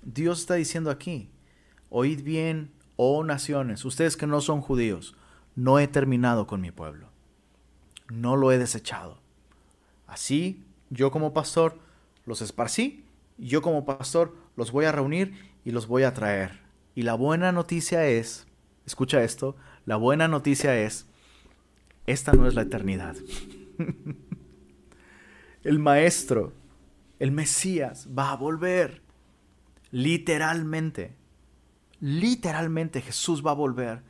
Dios 0.00 0.38
está 0.38 0.54
diciendo 0.54 0.92
aquí, 0.92 1.28
oíd 1.90 2.22
bien, 2.22 2.70
oh 2.94 3.24
naciones, 3.24 3.84
ustedes 3.84 4.16
que 4.16 4.28
no 4.28 4.40
son 4.40 4.60
judíos, 4.60 5.16
no 5.56 5.78
he 5.78 5.88
terminado 5.88 6.46
con 6.46 6.60
mi 6.60 6.70
pueblo, 6.70 7.08
no 8.10 8.36
lo 8.36 8.52
he 8.52 8.58
desechado. 8.58 9.18
Así, 10.06 10.64
yo 10.90 11.10
como 11.10 11.32
pastor 11.32 11.78
los 12.26 12.42
esparcí, 12.42 13.04
y 13.38 13.48
yo 13.48 13.62
como 13.62 13.84
pastor 13.84 14.34
los 14.56 14.70
voy 14.72 14.84
a 14.84 14.92
reunir 14.92 15.34
y 15.64 15.70
los 15.70 15.86
voy 15.86 16.04
a 16.04 16.14
traer. 16.14 16.60
Y 16.94 17.02
la 17.02 17.14
buena 17.14 17.52
noticia 17.52 18.06
es, 18.06 18.46
escucha 18.86 19.22
esto, 19.22 19.56
la 19.86 19.96
buena 19.96 20.28
noticia 20.28 20.78
es, 20.78 21.06
esta 22.06 22.32
no 22.32 22.46
es 22.46 22.54
la 22.54 22.62
eternidad. 22.62 23.16
el 25.64 25.78
Maestro, 25.78 26.52
el 27.18 27.32
Mesías, 27.32 28.08
va 28.16 28.32
a 28.32 28.36
volver. 28.36 29.02
Literalmente, 29.90 31.14
literalmente 32.00 33.00
Jesús 33.00 33.44
va 33.44 33.52
a 33.52 33.54
volver. 33.54 34.02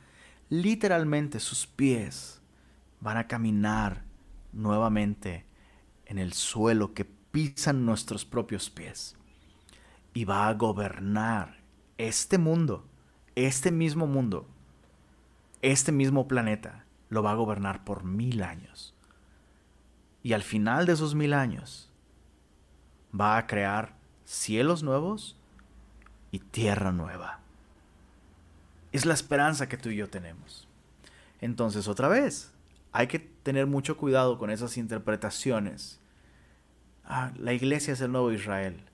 Literalmente 0.55 1.41
sus 1.41 1.67
pies 1.67 2.39
van 3.01 3.17
a 3.17 3.27
caminar 3.27 4.05
nuevamente 4.53 5.45
en 6.05 6.17
el 6.17 6.31
suelo 6.31 6.93
que 6.93 7.03
pisan 7.03 7.85
nuestros 7.85 8.23
propios 8.23 8.69
pies. 8.69 9.17
Y 10.13 10.23
va 10.23 10.47
a 10.47 10.53
gobernar 10.53 11.57
este 11.97 12.37
mundo, 12.37 12.85
este 13.35 13.69
mismo 13.69 14.07
mundo, 14.07 14.47
este 15.61 15.91
mismo 15.91 16.25
planeta, 16.25 16.85
lo 17.09 17.21
va 17.21 17.31
a 17.31 17.35
gobernar 17.35 17.83
por 17.83 18.05
mil 18.05 18.41
años. 18.41 18.95
Y 20.23 20.31
al 20.31 20.41
final 20.41 20.85
de 20.85 20.93
esos 20.93 21.15
mil 21.15 21.33
años, 21.33 21.91
va 23.13 23.35
a 23.35 23.45
crear 23.45 23.97
cielos 24.23 24.83
nuevos 24.83 25.37
y 26.31 26.39
tierra 26.39 26.93
nueva. 26.93 27.44
Es 28.95 29.05
la 29.05 29.13
esperanza 29.13 29.67
que 29.67 29.75
tú 29.75 29.89
y 29.89 29.97
yo 29.97 30.09
tenemos. 30.09 30.69
Entonces, 31.41 31.89
otra 31.89 32.07
vez, 32.07 32.53
hay 32.93 33.07
que 33.07 33.19
tener 33.19 33.67
mucho 33.67 33.97
cuidado 33.97 34.37
con 34.37 34.49
esas 34.49 34.77
interpretaciones. 34.77 35.99
Ah, 37.03 37.33
la 37.37 37.51
iglesia 37.51 37.91
es 37.91 37.99
el 37.99 38.13
nuevo 38.13 38.31
Israel. 38.31 38.85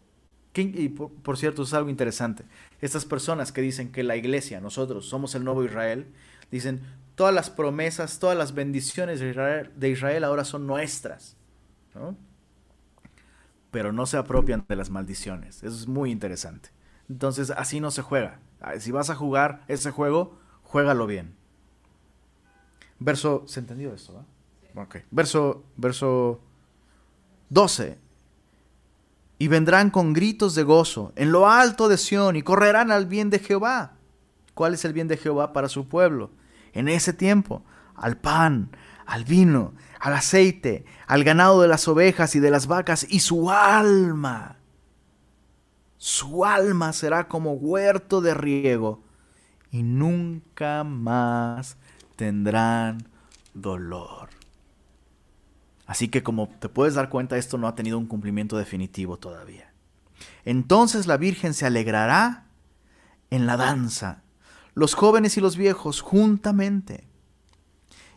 Y 0.56 0.90
por, 0.90 1.38
cierto, 1.38 1.62
es 1.62 1.76
algo 1.76 1.92
interesante. 1.92 2.46
Estas 2.80 3.06
personas 3.06 3.52
que 3.52 3.62
dicen 3.62 3.92
que 3.92 4.02
la 4.02 4.16
iglesia, 4.16 4.60
nosotros 4.60 5.08
somos 5.08 5.36
el 5.36 5.44
nuevo 5.44 5.64
Israel, 5.64 6.08
dicen, 6.50 6.82
todas 7.14 7.36
las 7.36 7.52
promesas, 7.52 8.18
todas 8.18 8.36
las 8.36 8.56
bendiciones 8.56 9.20
de 9.20 9.30
Israel, 9.30 9.72
de 9.76 9.90
Israel 9.90 10.24
ahora 10.24 10.46
son 10.46 10.66
nuestras. 10.66 11.38
Pero 13.70 13.94
no 13.94 14.08
se 14.08 14.18
apropian 14.18 14.66
de 14.68 14.76
las 14.76 14.90
maldiciones. 14.90 15.58
Eso 15.58 15.76
es 15.76 15.88
muy 15.88 16.10
interesante. 16.10 16.70
Entonces 17.08 17.52
así 17.52 17.80
no 17.80 17.92
se 17.92 18.02
juega. 18.02 18.40
Si 18.80 18.92
vas 18.92 19.10
a 19.10 19.16
jugar 19.16 19.64
ese 19.68 19.92
juego, 19.92 20.38
juégalo 20.64 21.08
bien. 21.08 21.36
Verso, 23.00 23.44
¿se 23.48 23.60
entendió? 23.60 23.94
Verso, 25.10 25.64
verso 25.76 26.40
12. 27.50 27.98
Y 29.40 29.48
vendrán 29.48 29.90
con 29.90 30.14
gritos 30.14 30.54
de 30.54 30.64
gozo 30.64 31.12
en 31.16 31.32
lo 31.32 31.50
alto 31.50 31.90
de 31.90 31.98
Sión 31.98 32.36
y 32.36 32.44
correrán 32.44 32.92
al 32.92 33.08
bien 33.08 33.32
de 33.32 33.40
Jehová. 33.40 33.94
¿Cuál 34.54 34.76
es 34.76 34.86
el 34.86 34.94
bien 34.94 35.08
de 35.08 35.18
Jehová 35.18 35.52
para 35.54 35.68
su 35.68 35.88
pueblo? 35.88 36.30
En 36.74 36.88
ese 36.88 37.12
tiempo, 37.12 37.64
al 37.96 38.18
pan, 38.18 38.70
al 39.08 39.26
vino, 39.26 39.74
al 40.00 40.14
aceite, 40.14 40.86
al 41.08 41.24
ganado 41.24 41.62
de 41.62 41.68
las 41.68 41.88
ovejas 41.88 42.36
y 42.36 42.40
de 42.40 42.52
las 42.52 42.68
vacas 42.68 43.06
y 43.10 43.22
su 43.22 43.50
alma 43.50 44.61
Su 46.02 46.46
alma 46.46 46.94
será 46.94 47.28
como 47.28 47.54
huerto 47.54 48.22
de 48.22 48.34
riego 48.34 49.04
y 49.70 49.84
nunca 49.84 50.84
más 50.84 51.78
tendrán 52.16 53.08
dolor. 53.54 54.30
Así 55.86 56.08
que 56.08 56.24
como 56.24 56.48
te 56.48 56.70
puedes 56.70 56.96
dar 56.96 57.10
cuenta, 57.10 57.38
esto 57.38 57.60
no 57.60 57.68
ha 57.68 57.76
tenido 57.76 58.00
un 58.00 58.08
cumplimiento 58.08 58.58
definitivo 58.58 59.18
todavía. 59.18 59.72
Entonces 60.44 61.06
la 61.06 61.18
Virgen 61.18 61.54
se 61.54 61.68
alegrará 61.68 62.48
en 63.30 63.46
la 63.46 63.56
danza, 63.56 64.24
los 64.74 64.96
jóvenes 64.96 65.38
y 65.38 65.40
los 65.40 65.56
viejos 65.56 66.02
juntamente, 66.02 67.08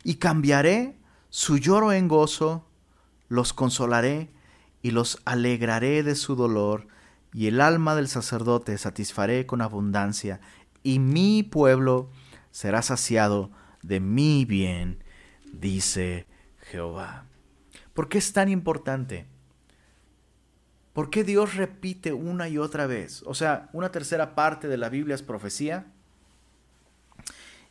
y 0.04 0.14
cambiaré 0.14 0.96
su 1.28 1.58
lloro 1.58 1.92
en 1.92 2.08
gozo, 2.08 2.66
los 3.28 3.52
consolaré 3.52 4.30
y 4.80 4.92
los 4.92 5.20
alegraré 5.26 6.02
de 6.02 6.14
su 6.14 6.34
dolor, 6.34 6.88
y 7.34 7.48
el 7.48 7.60
alma 7.60 7.96
del 7.96 8.06
sacerdote 8.06 8.78
satisfaré 8.78 9.44
con 9.44 9.60
abundancia, 9.60 10.40
y 10.84 11.00
mi 11.00 11.42
pueblo 11.42 12.08
será 12.52 12.80
saciado 12.80 13.50
de 13.82 13.98
mi 13.98 14.44
bien, 14.44 15.02
dice 15.52 16.26
Jehová. 16.70 17.26
¿Por 17.92 18.08
qué 18.08 18.18
es 18.18 18.32
tan 18.32 18.48
importante? 18.48 19.26
¿Por 20.92 21.10
qué 21.10 21.24
Dios 21.24 21.56
repite 21.56 22.12
una 22.12 22.48
y 22.48 22.56
otra 22.56 22.86
vez? 22.86 23.24
O 23.26 23.34
sea, 23.34 23.68
una 23.72 23.90
tercera 23.90 24.36
parte 24.36 24.68
de 24.68 24.76
la 24.76 24.88
Biblia 24.88 25.16
es 25.16 25.22
profecía. 25.22 25.86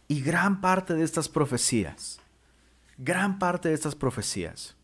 Y 0.10 0.22
gran 0.22 0.60
parte 0.60 0.94
de 0.94 1.04
estas 1.04 1.30
profecías, 1.30 2.20
gran 2.98 3.40
parte 3.40 3.70
de 3.70 3.76
estas 3.76 3.96
profecías, 3.96 4.76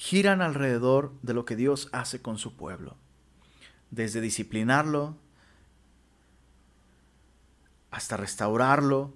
giran 0.00 0.40
alrededor 0.40 1.12
de 1.20 1.34
lo 1.34 1.44
que 1.44 1.56
Dios 1.56 1.90
hace 1.92 2.22
con 2.22 2.38
su 2.38 2.56
pueblo. 2.56 2.96
Desde 3.90 4.22
disciplinarlo, 4.22 5.14
hasta 7.90 8.16
restaurarlo, 8.16 9.12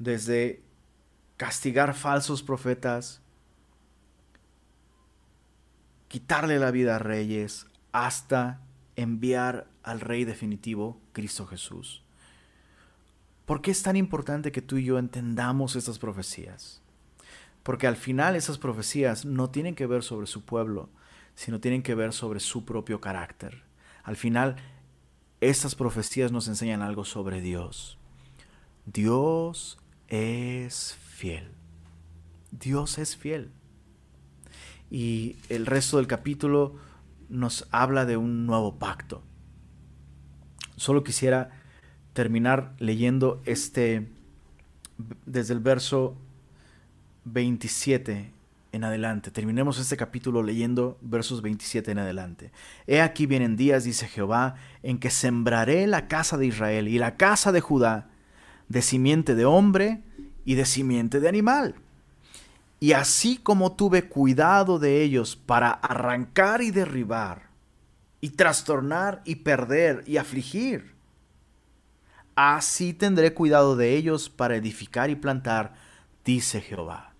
desde 0.00 0.64
castigar 1.36 1.94
falsos 1.94 2.42
profetas, 2.42 3.20
quitarle 6.08 6.58
la 6.58 6.72
vida 6.72 6.96
a 6.96 6.98
reyes, 6.98 7.68
hasta 7.92 8.62
enviar 8.96 9.68
al 9.84 10.00
Rey 10.00 10.24
definitivo, 10.24 11.00
Cristo 11.12 11.46
Jesús. 11.46 12.02
¿Por 13.46 13.62
qué 13.62 13.70
es 13.70 13.84
tan 13.84 13.94
importante 13.94 14.50
que 14.50 14.60
tú 14.60 14.76
y 14.76 14.84
yo 14.84 14.98
entendamos 14.98 15.76
estas 15.76 16.00
profecías? 16.00 16.81
Porque 17.62 17.86
al 17.86 17.96
final 17.96 18.36
esas 18.36 18.58
profecías 18.58 19.24
no 19.24 19.50
tienen 19.50 19.74
que 19.74 19.86
ver 19.86 20.02
sobre 20.02 20.26
su 20.26 20.44
pueblo, 20.44 20.88
sino 21.34 21.60
tienen 21.60 21.82
que 21.82 21.94
ver 21.94 22.12
sobre 22.12 22.40
su 22.40 22.64
propio 22.64 23.00
carácter. 23.00 23.62
Al 24.02 24.16
final 24.16 24.56
estas 25.40 25.74
profecías 25.74 26.32
nos 26.32 26.48
enseñan 26.48 26.82
algo 26.82 27.04
sobre 27.04 27.40
Dios. 27.40 27.98
Dios 28.86 29.78
es 30.08 30.94
fiel. 30.94 31.50
Dios 32.50 32.98
es 32.98 33.16
fiel. 33.16 33.50
Y 34.90 35.36
el 35.48 35.66
resto 35.66 35.96
del 35.96 36.06
capítulo 36.06 36.76
nos 37.28 37.66
habla 37.70 38.04
de 38.04 38.16
un 38.16 38.46
nuevo 38.46 38.78
pacto. 38.78 39.22
Solo 40.76 41.02
quisiera 41.02 41.50
terminar 42.12 42.74
leyendo 42.78 43.40
este 43.46 44.08
desde 45.26 45.54
el 45.54 45.60
verso 45.60 46.16
27 47.24 48.32
en 48.72 48.84
adelante. 48.84 49.30
Terminemos 49.30 49.78
este 49.78 49.96
capítulo 49.96 50.42
leyendo 50.42 50.98
versos 51.02 51.42
27 51.42 51.90
en 51.90 51.98
adelante. 51.98 52.52
He 52.86 53.00
aquí 53.00 53.26
vienen 53.26 53.56
días, 53.56 53.84
dice 53.84 54.08
Jehová, 54.08 54.56
en 54.82 54.98
que 54.98 55.10
sembraré 55.10 55.86
la 55.86 56.08
casa 56.08 56.36
de 56.36 56.46
Israel 56.46 56.88
y 56.88 56.98
la 56.98 57.16
casa 57.16 57.52
de 57.52 57.60
Judá 57.60 58.08
de 58.72 58.80
simiente 58.80 59.34
de 59.34 59.44
hombre 59.44 60.02
y 60.44 60.54
de 60.54 60.64
simiente 60.64 61.20
de 61.20 61.28
animal. 61.28 61.74
Y 62.80 62.92
así 62.94 63.36
como 63.36 63.76
tuve 63.76 64.08
cuidado 64.08 64.78
de 64.78 65.02
ellos 65.02 65.36
para 65.36 65.70
arrancar 65.70 66.62
y 66.62 66.70
derribar, 66.70 67.50
y 68.20 68.30
trastornar 68.30 69.20
y 69.24 69.36
perder 69.36 70.04
y 70.06 70.16
afligir, 70.16 70.94
así 72.34 72.94
tendré 72.94 73.34
cuidado 73.34 73.76
de 73.76 73.94
ellos 73.94 74.30
para 74.30 74.56
edificar 74.56 75.10
y 75.10 75.16
plantar, 75.16 75.74
dice 76.24 76.60
Jehová. 76.60 77.11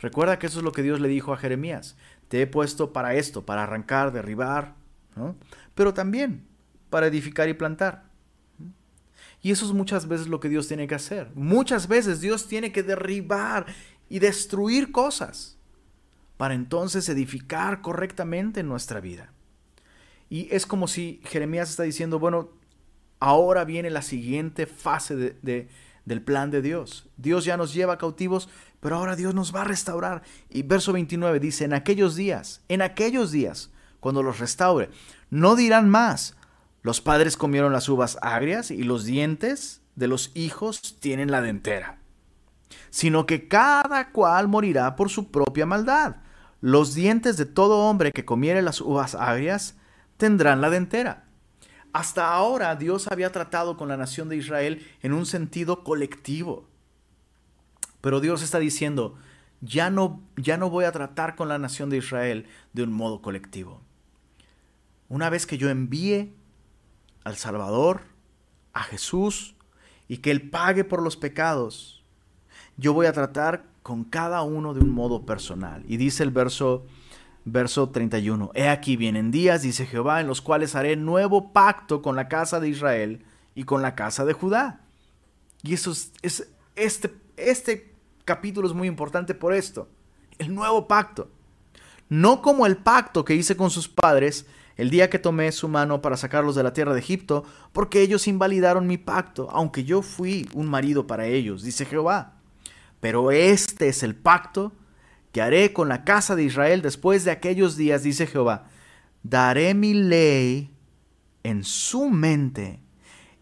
Recuerda 0.00 0.38
que 0.38 0.46
eso 0.46 0.58
es 0.58 0.64
lo 0.64 0.72
que 0.72 0.82
Dios 0.82 1.00
le 1.00 1.08
dijo 1.08 1.32
a 1.32 1.36
Jeremías. 1.36 1.96
Te 2.28 2.42
he 2.42 2.46
puesto 2.46 2.92
para 2.92 3.14
esto, 3.14 3.44
para 3.44 3.62
arrancar, 3.62 4.12
derribar, 4.12 4.74
pero 5.74 5.94
también 5.94 6.46
para 6.88 7.06
edificar 7.06 7.48
y 7.48 7.54
plantar. 7.54 8.10
Y 9.42 9.50
eso 9.50 9.66
es 9.66 9.72
muchas 9.72 10.08
veces 10.08 10.28
lo 10.28 10.40
que 10.40 10.48
Dios 10.48 10.68
tiene 10.68 10.86
que 10.86 10.94
hacer. 10.94 11.30
Muchas 11.34 11.86
veces 11.86 12.20
Dios 12.20 12.46
tiene 12.46 12.72
que 12.72 12.82
derribar 12.82 13.66
y 14.08 14.18
destruir 14.18 14.90
cosas 14.90 15.56
para 16.36 16.54
entonces 16.54 17.08
edificar 17.08 17.82
correctamente 17.82 18.62
nuestra 18.62 19.00
vida. 19.00 19.32
Y 20.30 20.48
es 20.54 20.64
como 20.64 20.88
si 20.88 21.20
Jeremías 21.24 21.70
está 21.70 21.82
diciendo, 21.82 22.18
bueno, 22.18 22.50
ahora 23.18 23.64
viene 23.64 23.90
la 23.90 24.02
siguiente 24.02 24.66
fase 24.66 25.16
de, 25.16 25.68
del 26.04 26.22
plan 26.22 26.50
de 26.50 26.62
Dios. 26.62 27.08
Dios 27.16 27.44
ya 27.44 27.56
nos 27.56 27.74
lleva 27.74 27.98
cautivos, 27.98 28.48
pero 28.80 28.96
ahora 28.96 29.16
Dios 29.16 29.34
nos 29.34 29.54
va 29.54 29.62
a 29.62 29.64
restaurar. 29.64 30.22
Y 30.48 30.62
verso 30.62 30.92
29 30.92 31.38
dice, 31.38 31.64
en 31.64 31.74
aquellos 31.74 32.16
días, 32.16 32.62
en 32.68 32.82
aquellos 32.82 33.30
días, 33.30 33.70
cuando 34.00 34.22
los 34.22 34.38
restaure, 34.38 34.90
no 35.28 35.54
dirán 35.54 35.88
más, 35.88 36.36
los 36.82 37.00
padres 37.00 37.36
comieron 37.36 37.72
las 37.72 37.88
uvas 37.88 38.18
agrias 38.22 38.70
y 38.70 38.82
los 38.82 39.04
dientes 39.04 39.82
de 39.96 40.08
los 40.08 40.30
hijos 40.34 40.96
tienen 40.98 41.30
la 41.30 41.42
dentera, 41.42 41.98
sino 42.88 43.26
que 43.26 43.48
cada 43.48 44.10
cual 44.12 44.48
morirá 44.48 44.96
por 44.96 45.10
su 45.10 45.30
propia 45.30 45.66
maldad. 45.66 46.16
Los 46.62 46.94
dientes 46.94 47.36
de 47.36 47.46
todo 47.46 47.88
hombre 47.88 48.12
que 48.12 48.24
comiere 48.24 48.62
las 48.62 48.80
uvas 48.80 49.14
agrias 49.14 49.76
tendrán 50.16 50.60
la 50.60 50.70
dentera. 50.70 51.24
Hasta 51.92 52.32
ahora 52.32 52.76
Dios 52.76 53.08
había 53.10 53.32
tratado 53.32 53.76
con 53.76 53.88
la 53.88 53.96
nación 53.96 54.28
de 54.28 54.36
Israel 54.36 54.86
en 55.02 55.12
un 55.12 55.26
sentido 55.26 55.82
colectivo. 55.84 56.69
Pero 58.00 58.20
Dios 58.20 58.42
está 58.42 58.58
diciendo, 58.58 59.16
ya 59.60 59.90
no, 59.90 60.22
ya 60.36 60.56
no 60.56 60.70
voy 60.70 60.84
a 60.84 60.92
tratar 60.92 61.36
con 61.36 61.48
la 61.48 61.58
nación 61.58 61.90
de 61.90 61.98
Israel 61.98 62.46
de 62.72 62.82
un 62.82 62.92
modo 62.92 63.20
colectivo. 63.20 63.82
Una 65.08 65.28
vez 65.28 65.46
que 65.46 65.58
yo 65.58 65.68
envíe 65.68 66.34
al 67.24 67.36
Salvador, 67.36 68.02
a 68.72 68.82
Jesús, 68.82 69.54
y 70.08 70.18
que 70.18 70.30
Él 70.30 70.50
pague 70.50 70.84
por 70.84 71.02
los 71.02 71.16
pecados, 71.16 72.02
yo 72.76 72.94
voy 72.94 73.06
a 73.06 73.12
tratar 73.12 73.66
con 73.82 74.04
cada 74.04 74.42
uno 74.42 74.74
de 74.74 74.80
un 74.80 74.90
modo 74.90 75.26
personal. 75.26 75.84
Y 75.86 75.96
dice 75.96 76.22
el 76.22 76.30
verso, 76.30 76.86
verso 77.44 77.90
31, 77.90 78.50
He 78.54 78.68
aquí 78.68 78.96
vienen 78.96 79.30
días, 79.30 79.62
dice 79.62 79.86
Jehová, 79.86 80.20
en 80.20 80.26
los 80.26 80.40
cuales 80.40 80.74
haré 80.74 80.96
nuevo 80.96 81.52
pacto 81.52 82.02
con 82.02 82.16
la 82.16 82.28
casa 82.28 82.60
de 82.60 82.68
Israel 82.68 83.24
y 83.54 83.64
con 83.64 83.82
la 83.82 83.94
casa 83.94 84.24
de 84.24 84.32
Judá. 84.32 84.80
Y 85.62 85.74
eso 85.74 85.90
es, 85.90 86.12
es 86.22 86.48
este, 86.76 87.14
este 87.36 87.89
capítulo 88.30 88.68
es 88.68 88.74
muy 88.74 88.86
importante 88.86 89.34
por 89.34 89.52
esto. 89.52 89.88
El 90.38 90.54
nuevo 90.54 90.86
pacto. 90.86 91.32
No 92.08 92.42
como 92.42 92.64
el 92.64 92.76
pacto 92.76 93.24
que 93.24 93.34
hice 93.34 93.56
con 93.56 93.70
sus 93.70 93.88
padres 93.88 94.46
el 94.76 94.88
día 94.88 95.10
que 95.10 95.18
tomé 95.18 95.50
su 95.50 95.66
mano 95.66 96.00
para 96.00 96.16
sacarlos 96.16 96.54
de 96.54 96.62
la 96.62 96.72
tierra 96.72 96.94
de 96.94 97.00
Egipto, 97.00 97.44
porque 97.72 98.02
ellos 98.02 98.28
invalidaron 98.28 98.86
mi 98.86 98.98
pacto, 98.98 99.48
aunque 99.50 99.82
yo 99.82 100.00
fui 100.00 100.48
un 100.54 100.68
marido 100.68 101.08
para 101.08 101.26
ellos, 101.26 101.64
dice 101.64 101.84
Jehová. 101.84 102.34
Pero 103.00 103.32
este 103.32 103.88
es 103.88 104.04
el 104.04 104.14
pacto 104.14 104.72
que 105.32 105.42
haré 105.42 105.72
con 105.72 105.88
la 105.88 106.04
casa 106.04 106.36
de 106.36 106.44
Israel 106.44 106.82
después 106.82 107.24
de 107.24 107.32
aquellos 107.32 107.76
días, 107.76 108.04
dice 108.04 108.28
Jehová. 108.28 108.68
Daré 109.24 109.74
mi 109.74 109.92
ley 109.92 110.70
en 111.42 111.64
su 111.64 112.08
mente 112.08 112.78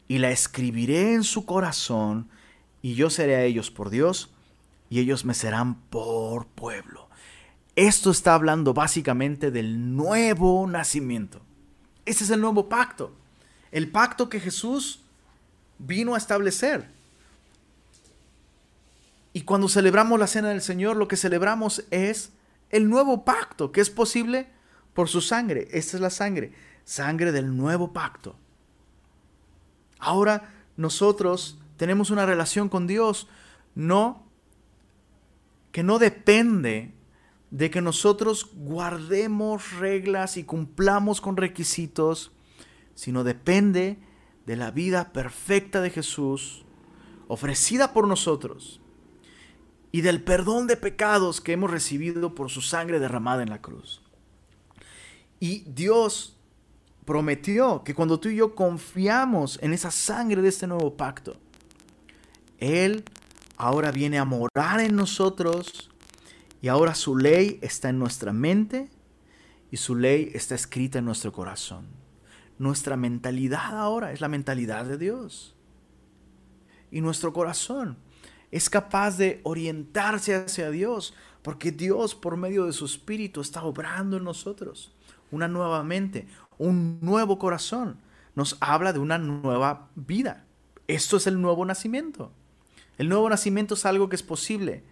y 0.09 0.17
la 0.17 0.31
escribiré 0.31 1.13
en 1.13 1.25
su 1.25 1.45
corazón, 1.45 2.31
y 2.81 2.95
yo 2.95 3.11
seré 3.11 3.37
a 3.37 3.45
ellos 3.45 3.71
por 3.71 3.91
Dios, 3.91 4.33
y 4.91 5.01
ellos 5.01 5.25
me 5.25 5.35
serán 5.35 5.77
por 5.83 6.47
pueblo. 6.47 7.09
Esto 7.77 8.11
está 8.11 8.35
hablando 8.35 8.75
básicamente 8.75 9.51
del 9.51 9.95
nuevo 9.95 10.67
nacimiento. 10.67 11.41
Ese 12.05 12.25
es 12.25 12.31
el 12.31 12.41
nuevo 12.41 12.69
pacto. 12.69 13.15
El 13.71 13.91
pacto 13.91 14.29
que 14.29 14.41
Jesús 14.41 15.03
vino 15.79 16.15
a 16.15 16.19
establecer. 16.19 16.89
Y 19.33 19.43
cuando 19.43 19.69
celebramos 19.69 20.19
la 20.19 20.27
cena 20.27 20.49
del 20.49 20.63
Señor, 20.63 20.97
lo 20.97 21.07
que 21.07 21.17
celebramos 21.17 21.85
es 21.91 22.33
el 22.71 22.89
nuevo 22.89 23.25
pacto, 23.25 23.71
que 23.73 23.81
es 23.81 23.91
posible 23.91 24.49
por 24.95 25.09
su 25.09 25.21
sangre. 25.21 25.69
Esta 25.71 25.97
es 25.97 26.01
la 26.01 26.11
sangre, 26.11 26.53
sangre 26.85 27.31
del 27.31 27.57
nuevo 27.57 27.93
pacto. 27.93 28.35
Ahora 30.01 30.51
nosotros 30.77 31.59
tenemos 31.77 32.11
una 32.11 32.27
relación 32.27 32.69
con 32.69 32.87
Dios, 32.87 33.29
no 33.75 34.28
que 35.73 35.83
no 35.83 35.99
depende 35.99 36.95
de 37.51 37.71
que 37.71 37.81
nosotros 37.81 38.51
guardemos 38.55 39.73
reglas 39.79 40.37
y 40.37 40.45
cumplamos 40.45 41.21
con 41.21 41.37
requisitos, 41.37 42.33
sino 42.95 43.25
depende 43.25 43.99
de 44.47 44.57
la 44.57 44.71
vida 44.71 45.13
perfecta 45.13 45.81
de 45.81 45.91
Jesús, 45.91 46.65
ofrecida 47.27 47.93
por 47.93 48.07
nosotros, 48.07 48.81
y 49.93 50.03
del 50.03 50.23
perdón 50.23 50.67
de 50.67 50.77
pecados 50.77 51.41
que 51.41 51.53
hemos 51.53 51.71
recibido 51.71 52.35
por 52.35 52.51
su 52.51 52.61
sangre 52.61 53.01
derramada 53.01 53.43
en 53.43 53.51
la 53.51 53.63
cruz. 53.63 54.03
Y 55.41 55.61
Dios 55.61 56.37
prometió 57.05 57.85
que 57.85 57.95
cuando 57.95 58.21
tú 58.21 58.29
y 58.29 58.37
yo 58.37 58.55
confiamos 58.55 59.59
en 59.63 59.73
esa 59.73 59.91
sangre 59.91 60.43
de 60.43 60.49
este 60.49 60.67
nuevo 60.67 60.95
pacto, 60.97 61.37
Él 62.59 63.05
ahora 63.59 63.91
viene 63.91 64.19
a 64.19 64.25
morar 64.25 64.81
en 64.81 64.95
nosotros 64.97 65.91
y 66.63 66.69
ahora 66.69 66.95
su 66.95 67.17
ley 67.17 67.59
está 67.61 67.91
en 67.91 67.99
nuestra 67.99 68.33
mente 68.33 68.89
y 69.71 69.77
su 69.77 69.97
ley 69.97 70.31
está 70.33 70.55
escrita 70.55 71.01
en 71.01 71.05
nuestro 71.05 71.33
corazón. 71.33 71.87
Nuestra 72.59 72.97
mentalidad 72.97 73.79
ahora 73.79 74.13
es 74.13 74.21
la 74.21 74.29
mentalidad 74.29 74.87
de 74.87 74.97
Dios. 74.97 75.55
Y 76.91 77.01
nuestro 77.01 77.33
corazón 77.33 77.99
es 78.51 78.71
capaz 78.71 79.19
de 79.19 79.41
orientarse 79.43 80.35
hacia 80.35 80.71
Dios, 80.71 81.15
porque 81.43 81.71
Dios 81.71 82.15
por 82.15 82.37
medio 82.37 82.65
de 82.65 82.73
su 82.73 82.87
Espíritu 82.87 83.41
está 83.41 83.63
obrando 83.65 84.17
en 84.17 84.25
nosotros 84.25 84.95
una 85.31 85.49
nueva 85.49 85.83
mente, 85.83 86.27
un 86.57 86.99
nuevo 87.03 87.39
corazón. 87.39 88.01
Nos 88.35 88.57
habla 88.61 88.93
de 88.93 89.01
una 89.01 89.19
nueva 89.19 89.91
vida. 89.95 90.47
Esto 90.87 91.17
es 91.17 91.27
el 91.27 91.41
nuevo 91.41 91.65
nacimiento. 91.65 92.33
El 92.99 93.09
nuevo 93.09 93.31
nacimiento 93.31 93.75
es 93.75 93.87
algo 93.87 94.09
que 94.09 94.17
es 94.17 94.23
posible, 94.23 94.85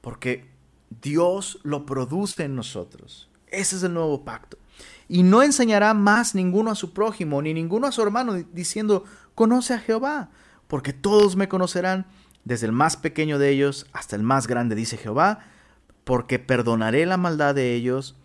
porque 0.00 0.50
Dios 1.00 1.60
lo 1.62 1.86
produce 1.86 2.44
en 2.44 2.56
nosotros. 2.56 3.30
Ese 3.46 3.76
es 3.76 3.82
el 3.84 3.94
nuevo 3.94 4.24
pacto. 4.24 4.58
Y 5.08 5.22
no 5.22 5.42
enseñará 5.42 5.94
más 5.94 6.34
ninguno 6.34 6.70
a 6.72 6.74
su 6.74 6.92
prójimo, 6.92 7.40
ni 7.40 7.54
ninguno 7.54 7.86
a 7.86 7.92
su 7.92 8.02
hermano, 8.02 8.34
diciendo, 8.52 9.04
conoce 9.34 9.74
a 9.74 9.78
Jehová, 9.78 10.30
porque 10.66 10.92
todos 10.92 11.36
me 11.36 11.48
conocerán, 11.48 12.06
desde 12.44 12.66
el 12.66 12.72
más 12.72 12.96
pequeño 12.96 13.38
de 13.38 13.50
ellos 13.50 13.86
hasta 13.92 14.14
el 14.14 14.22
más 14.22 14.46
grande, 14.46 14.74
dice 14.74 14.96
Jehová, 14.96 15.40
porque 16.04 16.38
perdonaré 16.38 17.04
la 17.06 17.16
maldad 17.16 17.54
de 17.54 17.74
ellos 17.74 18.16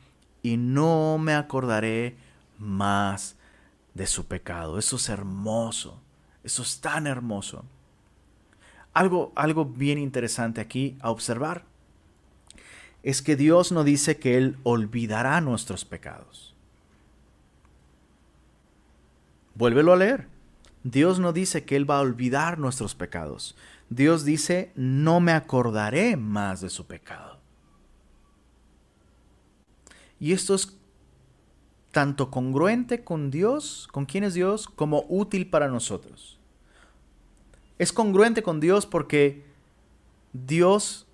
y 0.43 0.57
no 0.57 1.17
me 1.17 1.33
acordaré 1.33 2.17
más 2.59 3.35
de 3.95 4.05
su 4.05 4.25
pecado. 4.25 4.77
Eso 4.77 4.97
es 4.97 5.09
hermoso, 5.09 5.99
eso 6.43 6.61
es 6.61 6.81
tan 6.81 7.07
hermoso. 7.07 7.65
Algo, 8.93 9.31
algo 9.35 9.65
bien 9.65 9.97
interesante 9.97 10.61
aquí 10.61 10.97
a 11.01 11.11
observar 11.11 11.63
es 13.03 13.21
que 13.21 13.35
Dios 13.35 13.71
no 13.71 13.83
dice 13.83 14.17
que 14.17 14.37
Él 14.37 14.57
olvidará 14.63 15.39
nuestros 15.41 15.85
pecados. 15.85 16.53
Vuélvelo 19.55 19.93
a 19.93 19.97
leer. 19.97 20.27
Dios 20.83 21.19
no 21.19 21.33
dice 21.33 21.63
que 21.63 21.75
Él 21.75 21.89
va 21.89 21.97
a 21.97 22.01
olvidar 22.01 22.57
nuestros 22.57 22.95
pecados. 22.95 23.55
Dios 23.89 24.23
dice, 24.23 24.71
no 24.75 25.19
me 25.19 25.31
acordaré 25.31 26.15
más 26.15 26.61
de 26.61 26.69
su 26.69 26.85
pecado. 26.85 27.39
Y 30.19 30.33
esto 30.33 30.55
es 30.55 30.77
tanto 31.91 32.31
congruente 32.31 33.03
con 33.03 33.31
Dios, 33.31 33.87
con 33.91 34.05
quién 34.05 34.23
es 34.23 34.33
Dios, 34.33 34.67
como 34.67 35.05
útil 35.09 35.49
para 35.49 35.67
nosotros. 35.67 36.40
Es 37.81 37.91
congruente 37.91 38.43
con 38.43 38.59
Dios 38.59 38.85
porque 38.85 39.43
Dios 40.33 41.07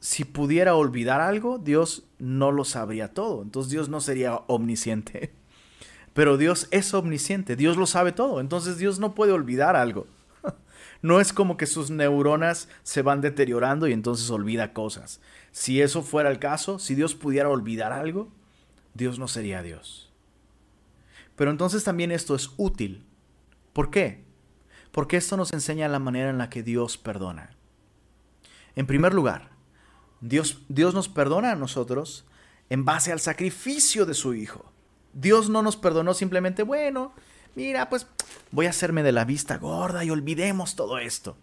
si 0.00 0.24
pudiera 0.24 0.74
olvidar 0.74 1.20
algo, 1.20 1.58
Dios 1.58 2.04
no 2.18 2.50
lo 2.50 2.64
sabría 2.64 3.12
todo. 3.12 3.42
Entonces 3.42 3.70
Dios 3.70 3.90
no 3.90 4.00
sería 4.00 4.36
omnisciente. 4.46 5.34
Pero 6.14 6.38
Dios 6.38 6.66
es 6.70 6.94
omnisciente, 6.94 7.56
Dios 7.56 7.76
lo 7.76 7.86
sabe 7.86 8.12
todo. 8.12 8.40
Entonces 8.40 8.78
Dios 8.78 8.98
no 8.98 9.14
puede 9.14 9.32
olvidar 9.32 9.76
algo. 9.76 10.06
No 11.02 11.20
es 11.20 11.34
como 11.34 11.58
que 11.58 11.66
sus 11.66 11.90
neuronas 11.90 12.70
se 12.84 13.02
van 13.02 13.20
deteriorando 13.20 13.86
y 13.86 13.92
entonces 13.92 14.30
olvida 14.30 14.72
cosas. 14.72 15.20
Si 15.52 15.82
eso 15.82 16.00
fuera 16.00 16.30
el 16.30 16.38
caso, 16.38 16.78
si 16.78 16.94
Dios 16.94 17.14
pudiera 17.14 17.50
olvidar 17.50 17.92
algo, 17.92 18.32
Dios 18.94 19.18
no 19.18 19.28
sería 19.28 19.62
Dios. 19.62 20.10
Pero 21.36 21.50
entonces 21.50 21.84
también 21.84 22.12
esto 22.12 22.34
es 22.34 22.50
útil. 22.56 23.04
¿Por 23.74 23.90
qué? 23.90 24.27
Porque 24.98 25.16
esto 25.16 25.36
nos 25.36 25.52
enseña 25.52 25.86
la 25.86 26.00
manera 26.00 26.28
en 26.28 26.38
la 26.38 26.50
que 26.50 26.64
Dios 26.64 26.98
perdona. 26.98 27.50
En 28.74 28.88
primer 28.88 29.14
lugar, 29.14 29.50
Dios, 30.20 30.62
Dios 30.68 30.92
nos 30.92 31.08
perdona 31.08 31.52
a 31.52 31.54
nosotros 31.54 32.26
en 32.68 32.84
base 32.84 33.12
al 33.12 33.20
sacrificio 33.20 34.06
de 34.06 34.14
su 34.14 34.34
Hijo. 34.34 34.72
Dios 35.12 35.50
no 35.50 35.62
nos 35.62 35.76
perdonó 35.76 36.14
simplemente, 36.14 36.64
bueno, 36.64 37.12
mira, 37.54 37.88
pues 37.88 38.08
voy 38.50 38.66
a 38.66 38.70
hacerme 38.70 39.04
de 39.04 39.12
la 39.12 39.24
vista 39.24 39.56
gorda 39.58 40.04
y 40.04 40.10
olvidemos 40.10 40.74
todo 40.74 40.98
esto. 40.98 41.36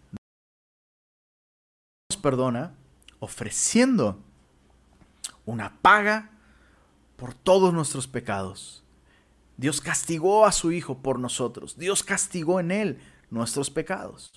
Nos 2.11 2.17
perdona 2.21 2.75
ofreciendo 3.19 4.19
una 5.45 5.79
paga 5.81 6.29
por 7.15 7.33
todos 7.33 7.73
nuestros 7.73 8.05
pecados. 8.05 8.83
Dios 9.55 9.79
castigó 9.79 10.45
a 10.45 10.51
su 10.51 10.73
Hijo 10.73 10.97
por 10.97 11.19
nosotros. 11.19 11.77
Dios 11.77 12.03
castigó 12.03 12.59
en 12.59 12.71
Él 12.71 12.99
nuestros 13.35 13.69
pecados. 13.69 14.33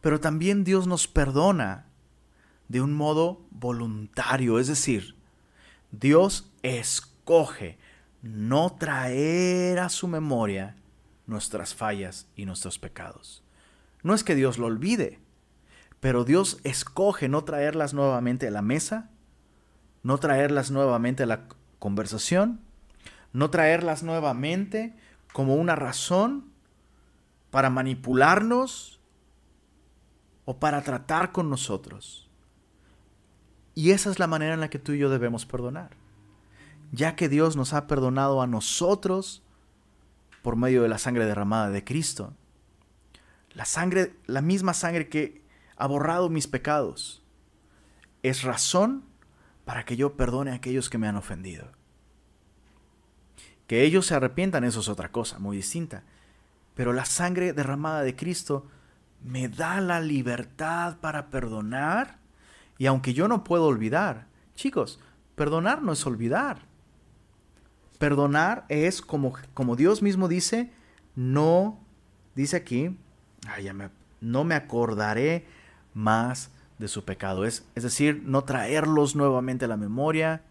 Pero 0.00 0.20
también 0.20 0.62
Dios 0.62 0.86
nos 0.86 1.08
perdona 1.08 1.86
de 2.68 2.80
un 2.80 2.94
modo 2.94 3.40
voluntario, 3.50 4.58
es 4.58 4.68
decir, 4.68 5.16
Dios 5.90 6.52
escoge 6.62 7.78
no 8.22 8.76
traer 8.78 9.78
a 9.78 9.88
su 9.88 10.06
memoria 10.06 10.76
nuestras 11.26 11.74
fallas 11.74 12.28
y 12.36 12.44
nuestros 12.44 12.78
pecados. 12.78 13.42
No 14.02 14.14
es 14.14 14.22
que 14.22 14.34
Dios 14.34 14.58
lo 14.58 14.66
olvide, 14.66 15.18
pero 15.98 16.24
Dios 16.24 16.60
escoge 16.64 17.28
no 17.28 17.42
traerlas 17.44 17.94
nuevamente 17.94 18.48
a 18.48 18.50
la 18.50 18.62
mesa, 18.62 19.10
no 20.02 20.18
traerlas 20.18 20.70
nuevamente 20.70 21.22
a 21.22 21.26
la 21.26 21.48
conversación, 21.78 22.60
no 23.32 23.50
traerlas 23.50 24.02
nuevamente 24.02 24.94
como 25.32 25.56
una 25.56 25.74
razón 25.74 26.47
para 27.50 27.70
manipularnos 27.70 29.00
o 30.44 30.58
para 30.58 30.82
tratar 30.82 31.32
con 31.32 31.50
nosotros. 31.50 32.28
Y 33.74 33.92
esa 33.92 34.10
es 34.10 34.18
la 34.18 34.26
manera 34.26 34.54
en 34.54 34.60
la 34.60 34.70
que 34.70 34.78
tú 34.78 34.92
y 34.92 34.98
yo 34.98 35.08
debemos 35.08 35.46
perdonar. 35.46 35.90
Ya 36.90 37.16
que 37.16 37.28
Dios 37.28 37.54
nos 37.54 37.74
ha 37.74 37.86
perdonado 37.86 38.42
a 38.42 38.46
nosotros 38.46 39.42
por 40.42 40.56
medio 40.56 40.82
de 40.82 40.88
la 40.88 40.98
sangre 40.98 41.26
derramada 41.26 41.70
de 41.70 41.84
Cristo. 41.84 42.34
La 43.52 43.64
sangre, 43.64 44.16
la 44.26 44.40
misma 44.40 44.74
sangre 44.74 45.08
que 45.08 45.44
ha 45.76 45.86
borrado 45.86 46.28
mis 46.28 46.46
pecados, 46.46 47.22
es 48.22 48.42
razón 48.42 49.04
para 49.64 49.84
que 49.84 49.96
yo 49.96 50.16
perdone 50.16 50.50
a 50.50 50.54
aquellos 50.54 50.88
que 50.90 50.98
me 50.98 51.06
han 51.06 51.16
ofendido. 51.16 51.70
Que 53.66 53.84
ellos 53.84 54.06
se 54.06 54.14
arrepientan, 54.14 54.64
eso 54.64 54.80
es 54.80 54.88
otra 54.88 55.12
cosa, 55.12 55.38
muy 55.38 55.56
distinta. 55.56 56.04
Pero 56.78 56.92
la 56.92 57.06
sangre 57.06 57.52
derramada 57.52 58.02
de 58.02 58.14
Cristo 58.14 58.68
me 59.24 59.48
da 59.48 59.80
la 59.80 60.00
libertad 60.00 60.98
para 61.00 61.26
perdonar 61.28 62.18
y 62.78 62.86
aunque 62.86 63.14
yo 63.14 63.26
no 63.26 63.42
puedo 63.42 63.64
olvidar, 63.64 64.28
chicos, 64.54 65.00
perdonar 65.34 65.82
no 65.82 65.90
es 65.90 66.06
olvidar. 66.06 66.60
Perdonar 67.98 68.64
es 68.68 69.02
como, 69.02 69.32
como 69.54 69.74
Dios 69.74 70.02
mismo 70.02 70.28
dice, 70.28 70.72
no, 71.16 71.80
dice 72.36 72.54
aquí, 72.54 72.96
no 74.20 74.44
me 74.44 74.54
acordaré 74.54 75.48
más 75.94 76.52
de 76.78 76.86
su 76.86 77.04
pecado. 77.04 77.44
Es, 77.44 77.66
es 77.74 77.82
decir, 77.82 78.22
no 78.24 78.44
traerlos 78.44 79.16
nuevamente 79.16 79.64
a 79.64 79.68
la 79.68 79.76
memoria, 79.76 80.42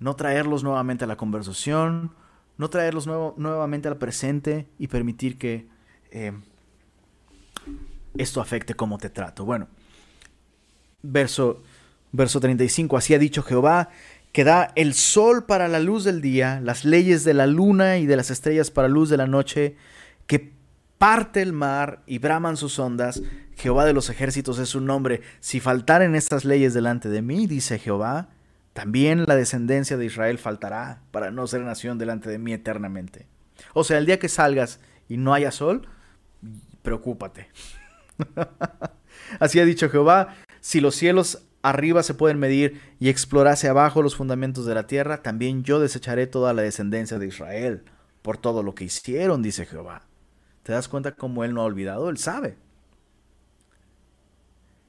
no 0.00 0.16
traerlos 0.16 0.64
nuevamente 0.64 1.04
a 1.04 1.06
la 1.06 1.16
conversación, 1.16 2.10
no 2.58 2.70
traerlos 2.70 3.06
nuevamente 3.06 3.88
al 3.88 3.96
presente 3.96 4.66
y 4.78 4.88
permitir 4.88 5.38
que 5.38 5.66
eh, 6.10 6.32
esto 8.16 8.40
afecte 8.40 8.74
cómo 8.74 8.98
te 8.98 9.10
trato. 9.10 9.44
Bueno, 9.44 9.68
verso, 11.02 11.62
verso 12.12 12.40
35, 12.40 12.96
así 12.96 13.14
ha 13.14 13.18
dicho 13.18 13.42
Jehová, 13.42 13.90
que 14.32 14.44
da 14.44 14.72
el 14.74 14.94
sol 14.94 15.44
para 15.44 15.68
la 15.68 15.80
luz 15.80 16.04
del 16.04 16.20
día, 16.20 16.60
las 16.62 16.84
leyes 16.84 17.24
de 17.24 17.34
la 17.34 17.46
luna 17.46 17.98
y 17.98 18.06
de 18.06 18.16
las 18.16 18.30
estrellas 18.30 18.70
para 18.70 18.88
luz 18.88 19.08
de 19.08 19.16
la 19.16 19.26
noche, 19.26 19.76
que 20.26 20.52
parte 20.98 21.42
el 21.42 21.52
mar 21.52 22.02
y 22.06 22.18
braman 22.18 22.56
sus 22.56 22.78
ondas, 22.78 23.22
Jehová 23.56 23.84
de 23.86 23.92
los 23.92 24.10
ejércitos 24.10 24.58
es 24.58 24.68
su 24.68 24.80
nombre. 24.80 25.22
Si 25.40 25.60
faltaren 25.60 26.14
estas 26.14 26.44
leyes 26.44 26.74
delante 26.74 27.08
de 27.08 27.22
mí, 27.22 27.46
dice 27.46 27.78
Jehová, 27.78 28.28
también 28.76 29.24
la 29.26 29.36
descendencia 29.36 29.96
de 29.96 30.04
Israel 30.04 30.36
faltará 30.36 31.00
para 31.10 31.30
no 31.30 31.46
ser 31.46 31.62
nación 31.62 31.96
delante 31.96 32.28
de 32.28 32.38
mí 32.38 32.52
eternamente. 32.52 33.26
O 33.72 33.84
sea, 33.84 33.96
el 33.96 34.04
día 34.04 34.18
que 34.18 34.28
salgas 34.28 34.80
y 35.08 35.16
no 35.16 35.32
haya 35.32 35.50
sol, 35.50 35.88
preocúpate. 36.82 37.48
Así 39.40 39.60
ha 39.60 39.64
dicho 39.64 39.88
Jehová, 39.88 40.36
si 40.60 40.82
los 40.82 40.94
cielos 40.94 41.42
arriba 41.62 42.02
se 42.02 42.12
pueden 42.12 42.38
medir 42.38 42.82
y 43.00 43.08
explorar 43.08 43.54
hacia 43.54 43.70
abajo 43.70 44.02
los 44.02 44.14
fundamentos 44.14 44.66
de 44.66 44.74
la 44.74 44.86
tierra, 44.86 45.22
también 45.22 45.64
yo 45.64 45.80
desecharé 45.80 46.26
toda 46.26 46.52
la 46.52 46.60
descendencia 46.60 47.18
de 47.18 47.28
Israel 47.28 47.82
por 48.20 48.36
todo 48.36 48.62
lo 48.62 48.74
que 48.74 48.84
hicieron, 48.84 49.40
dice 49.40 49.64
Jehová. 49.64 50.02
¿Te 50.64 50.72
das 50.72 50.88
cuenta 50.88 51.12
cómo 51.12 51.44
Él 51.44 51.54
no 51.54 51.62
ha 51.62 51.64
olvidado? 51.64 52.10
Él 52.10 52.18
sabe. 52.18 52.58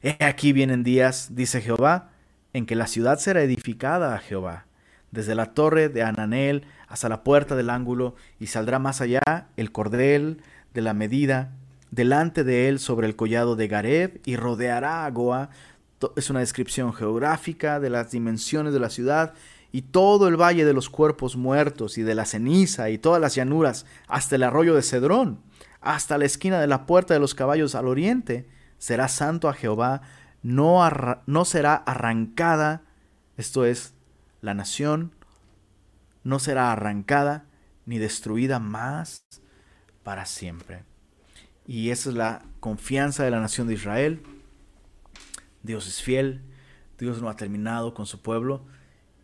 He 0.01 0.21
aquí 0.25 0.51
vienen 0.51 0.83
días, 0.83 1.29
dice 1.35 1.61
Jehová, 1.61 2.11
en 2.53 2.65
que 2.65 2.75
la 2.75 2.87
ciudad 2.87 3.19
será 3.19 3.41
edificada 3.41 4.15
a 4.15 4.19
Jehová, 4.19 4.65
desde 5.11 5.35
la 5.35 5.53
torre 5.53 5.89
de 5.89 6.03
Ananel 6.03 6.65
hasta 6.87 7.09
la 7.09 7.23
puerta 7.23 7.55
del 7.55 7.69
ángulo, 7.69 8.15
y 8.39 8.47
saldrá 8.47 8.79
más 8.79 9.01
allá 9.01 9.21
el 9.57 9.71
cordel 9.71 10.41
de 10.73 10.81
la 10.81 10.93
medida, 10.93 11.51
delante 11.91 12.43
de 12.43 12.69
él 12.69 12.79
sobre 12.79 13.07
el 13.07 13.15
collado 13.15 13.55
de 13.55 13.67
Gareb, 13.67 14.21
y 14.25 14.35
rodeará 14.35 15.05
a 15.05 15.11
Goa. 15.11 15.49
Es 16.15 16.29
una 16.29 16.41
descripción 16.41 16.93
geográfica 16.93 17.79
de 17.79 17.89
las 17.89 18.11
dimensiones 18.11 18.73
de 18.73 18.79
la 18.79 18.89
ciudad, 18.89 19.33
y 19.71 19.81
todo 19.81 20.27
el 20.27 20.37
valle 20.37 20.65
de 20.65 20.73
los 20.73 20.89
cuerpos 20.89 21.35
muertos 21.35 21.97
y 21.97 22.03
de 22.03 22.15
la 22.15 22.25
ceniza 22.25 22.89
y 22.89 22.97
todas 22.97 23.21
las 23.21 23.35
llanuras, 23.35 23.85
hasta 24.07 24.35
el 24.35 24.43
arroyo 24.43 24.75
de 24.75 24.81
Cedrón, 24.81 25.39
hasta 25.81 26.17
la 26.17 26.25
esquina 26.25 26.59
de 26.59 26.67
la 26.67 26.85
puerta 26.85 27.13
de 27.13 27.19
los 27.19 27.35
caballos 27.35 27.75
al 27.75 27.87
oriente, 27.87 28.47
será 28.77 29.07
santo 29.07 29.49
a 29.49 29.53
Jehová, 29.53 30.01
no, 30.43 30.87
no 31.25 31.45
será 31.45 31.75
arrancada, 31.75 32.83
esto 33.37 33.65
es, 33.65 33.93
la 34.41 34.53
nación 34.53 35.13
no 36.23 36.39
será 36.39 36.71
arrancada 36.71 37.45
ni 37.85 37.99
destruida 37.99 38.59
más 38.59 39.23
para 40.03 40.25
siempre. 40.25 40.83
Y 41.65 41.89
esa 41.89 42.09
es 42.09 42.15
la 42.15 42.43
confianza 42.59 43.23
de 43.23 43.31
la 43.31 43.39
nación 43.39 43.67
de 43.67 43.73
Israel. 43.73 44.23
Dios 45.63 45.87
es 45.87 46.01
fiel, 46.01 46.41
Dios 46.97 47.21
no 47.21 47.29
ha 47.29 47.35
terminado 47.35 47.93
con 47.93 48.05
su 48.05 48.21
pueblo. 48.21 48.65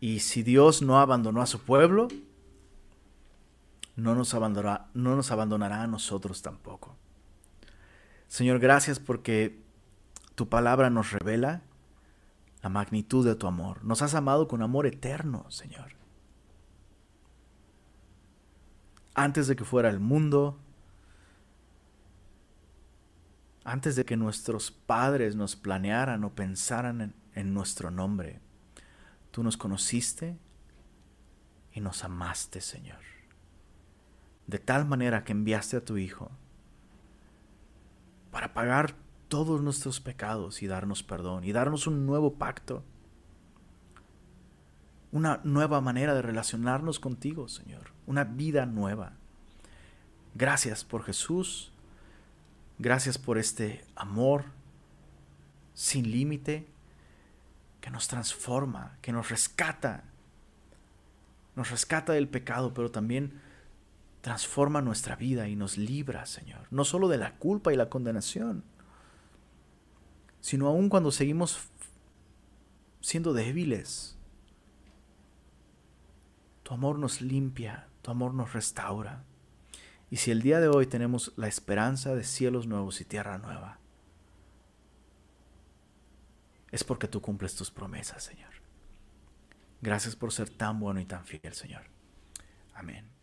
Y 0.00 0.20
si 0.20 0.42
Dios 0.42 0.82
no 0.82 0.98
abandonó 0.98 1.40
a 1.40 1.46
su 1.46 1.60
pueblo, 1.60 2.08
no 3.96 4.14
nos 4.14 4.34
abandonará, 4.34 4.88
no 4.94 5.16
nos 5.16 5.30
abandonará 5.30 5.82
a 5.82 5.86
nosotros 5.86 6.42
tampoco. 6.42 6.96
Señor, 8.28 8.58
gracias 8.58 8.98
porque 8.98 9.63
tu 10.34 10.48
palabra 10.48 10.90
nos 10.90 11.12
revela 11.12 11.62
la 12.62 12.68
magnitud 12.68 13.26
de 13.26 13.34
tu 13.34 13.46
amor. 13.46 13.84
Nos 13.84 14.02
has 14.02 14.14
amado 14.14 14.48
con 14.48 14.62
amor 14.62 14.86
eterno, 14.86 15.50
Señor. 15.50 15.92
Antes 19.14 19.46
de 19.46 19.54
que 19.54 19.64
fuera 19.64 19.90
el 19.90 20.00
mundo, 20.00 20.58
antes 23.64 23.96
de 23.96 24.04
que 24.04 24.16
nuestros 24.16 24.70
padres 24.70 25.36
nos 25.36 25.56
planearan 25.56 26.24
o 26.24 26.34
pensaran 26.34 27.14
en, 27.34 27.54
nuestro 27.54 27.90
nombre, 27.90 28.40
tú 29.30 29.42
nos 29.42 29.56
conociste 29.56 30.36
y 31.72 31.80
nos 31.80 32.02
amaste, 32.02 32.60
Señor. 32.60 33.00
De 34.46 34.58
tal 34.58 34.84
manera 34.84 35.22
que 35.22 35.32
enviaste 35.32 35.76
a 35.76 35.84
tu 35.84 35.96
Hijo 35.96 36.30
para 38.30 38.52
pagar 38.52 39.03
todos 39.34 39.60
nuestros 39.62 39.98
pecados 39.98 40.62
y 40.62 40.68
darnos 40.68 41.02
perdón 41.02 41.42
y 41.42 41.50
darnos 41.50 41.88
un 41.88 42.06
nuevo 42.06 42.34
pacto. 42.34 42.84
Una 45.10 45.40
nueva 45.42 45.80
manera 45.80 46.14
de 46.14 46.22
relacionarnos 46.22 47.00
contigo, 47.00 47.48
Señor. 47.48 47.90
Una 48.06 48.22
vida 48.22 48.64
nueva. 48.64 49.14
Gracias 50.36 50.84
por 50.84 51.02
Jesús. 51.02 51.72
Gracias 52.78 53.18
por 53.18 53.36
este 53.36 53.84
amor 53.96 54.44
sin 55.74 56.12
límite 56.12 56.68
que 57.80 57.90
nos 57.90 58.06
transforma, 58.06 58.98
que 59.02 59.10
nos 59.10 59.30
rescata. 59.30 60.04
Nos 61.56 61.72
rescata 61.72 62.12
del 62.12 62.28
pecado, 62.28 62.72
pero 62.72 62.92
también 62.92 63.40
transforma 64.20 64.80
nuestra 64.80 65.16
vida 65.16 65.48
y 65.48 65.56
nos 65.56 65.76
libra, 65.76 66.24
Señor, 66.24 66.68
no 66.70 66.84
solo 66.84 67.08
de 67.08 67.18
la 67.18 67.34
culpa 67.34 67.72
y 67.72 67.76
la 67.76 67.88
condenación, 67.90 68.62
sino 70.44 70.68
aún 70.68 70.90
cuando 70.90 71.10
seguimos 71.10 71.70
siendo 73.00 73.32
débiles. 73.32 74.18
Tu 76.62 76.74
amor 76.74 76.98
nos 76.98 77.22
limpia, 77.22 77.88
tu 78.02 78.10
amor 78.10 78.34
nos 78.34 78.52
restaura. 78.52 79.24
Y 80.10 80.18
si 80.18 80.32
el 80.32 80.42
día 80.42 80.60
de 80.60 80.68
hoy 80.68 80.86
tenemos 80.86 81.32
la 81.36 81.48
esperanza 81.48 82.14
de 82.14 82.24
cielos 82.24 82.66
nuevos 82.66 83.00
y 83.00 83.06
tierra 83.06 83.38
nueva, 83.38 83.78
es 86.72 86.84
porque 86.84 87.08
tú 87.08 87.22
cumples 87.22 87.56
tus 87.56 87.70
promesas, 87.70 88.22
Señor. 88.22 88.52
Gracias 89.80 90.14
por 90.14 90.30
ser 90.30 90.50
tan 90.50 90.78
bueno 90.78 91.00
y 91.00 91.06
tan 91.06 91.24
fiel, 91.24 91.54
Señor. 91.54 91.84
Amén. 92.74 93.13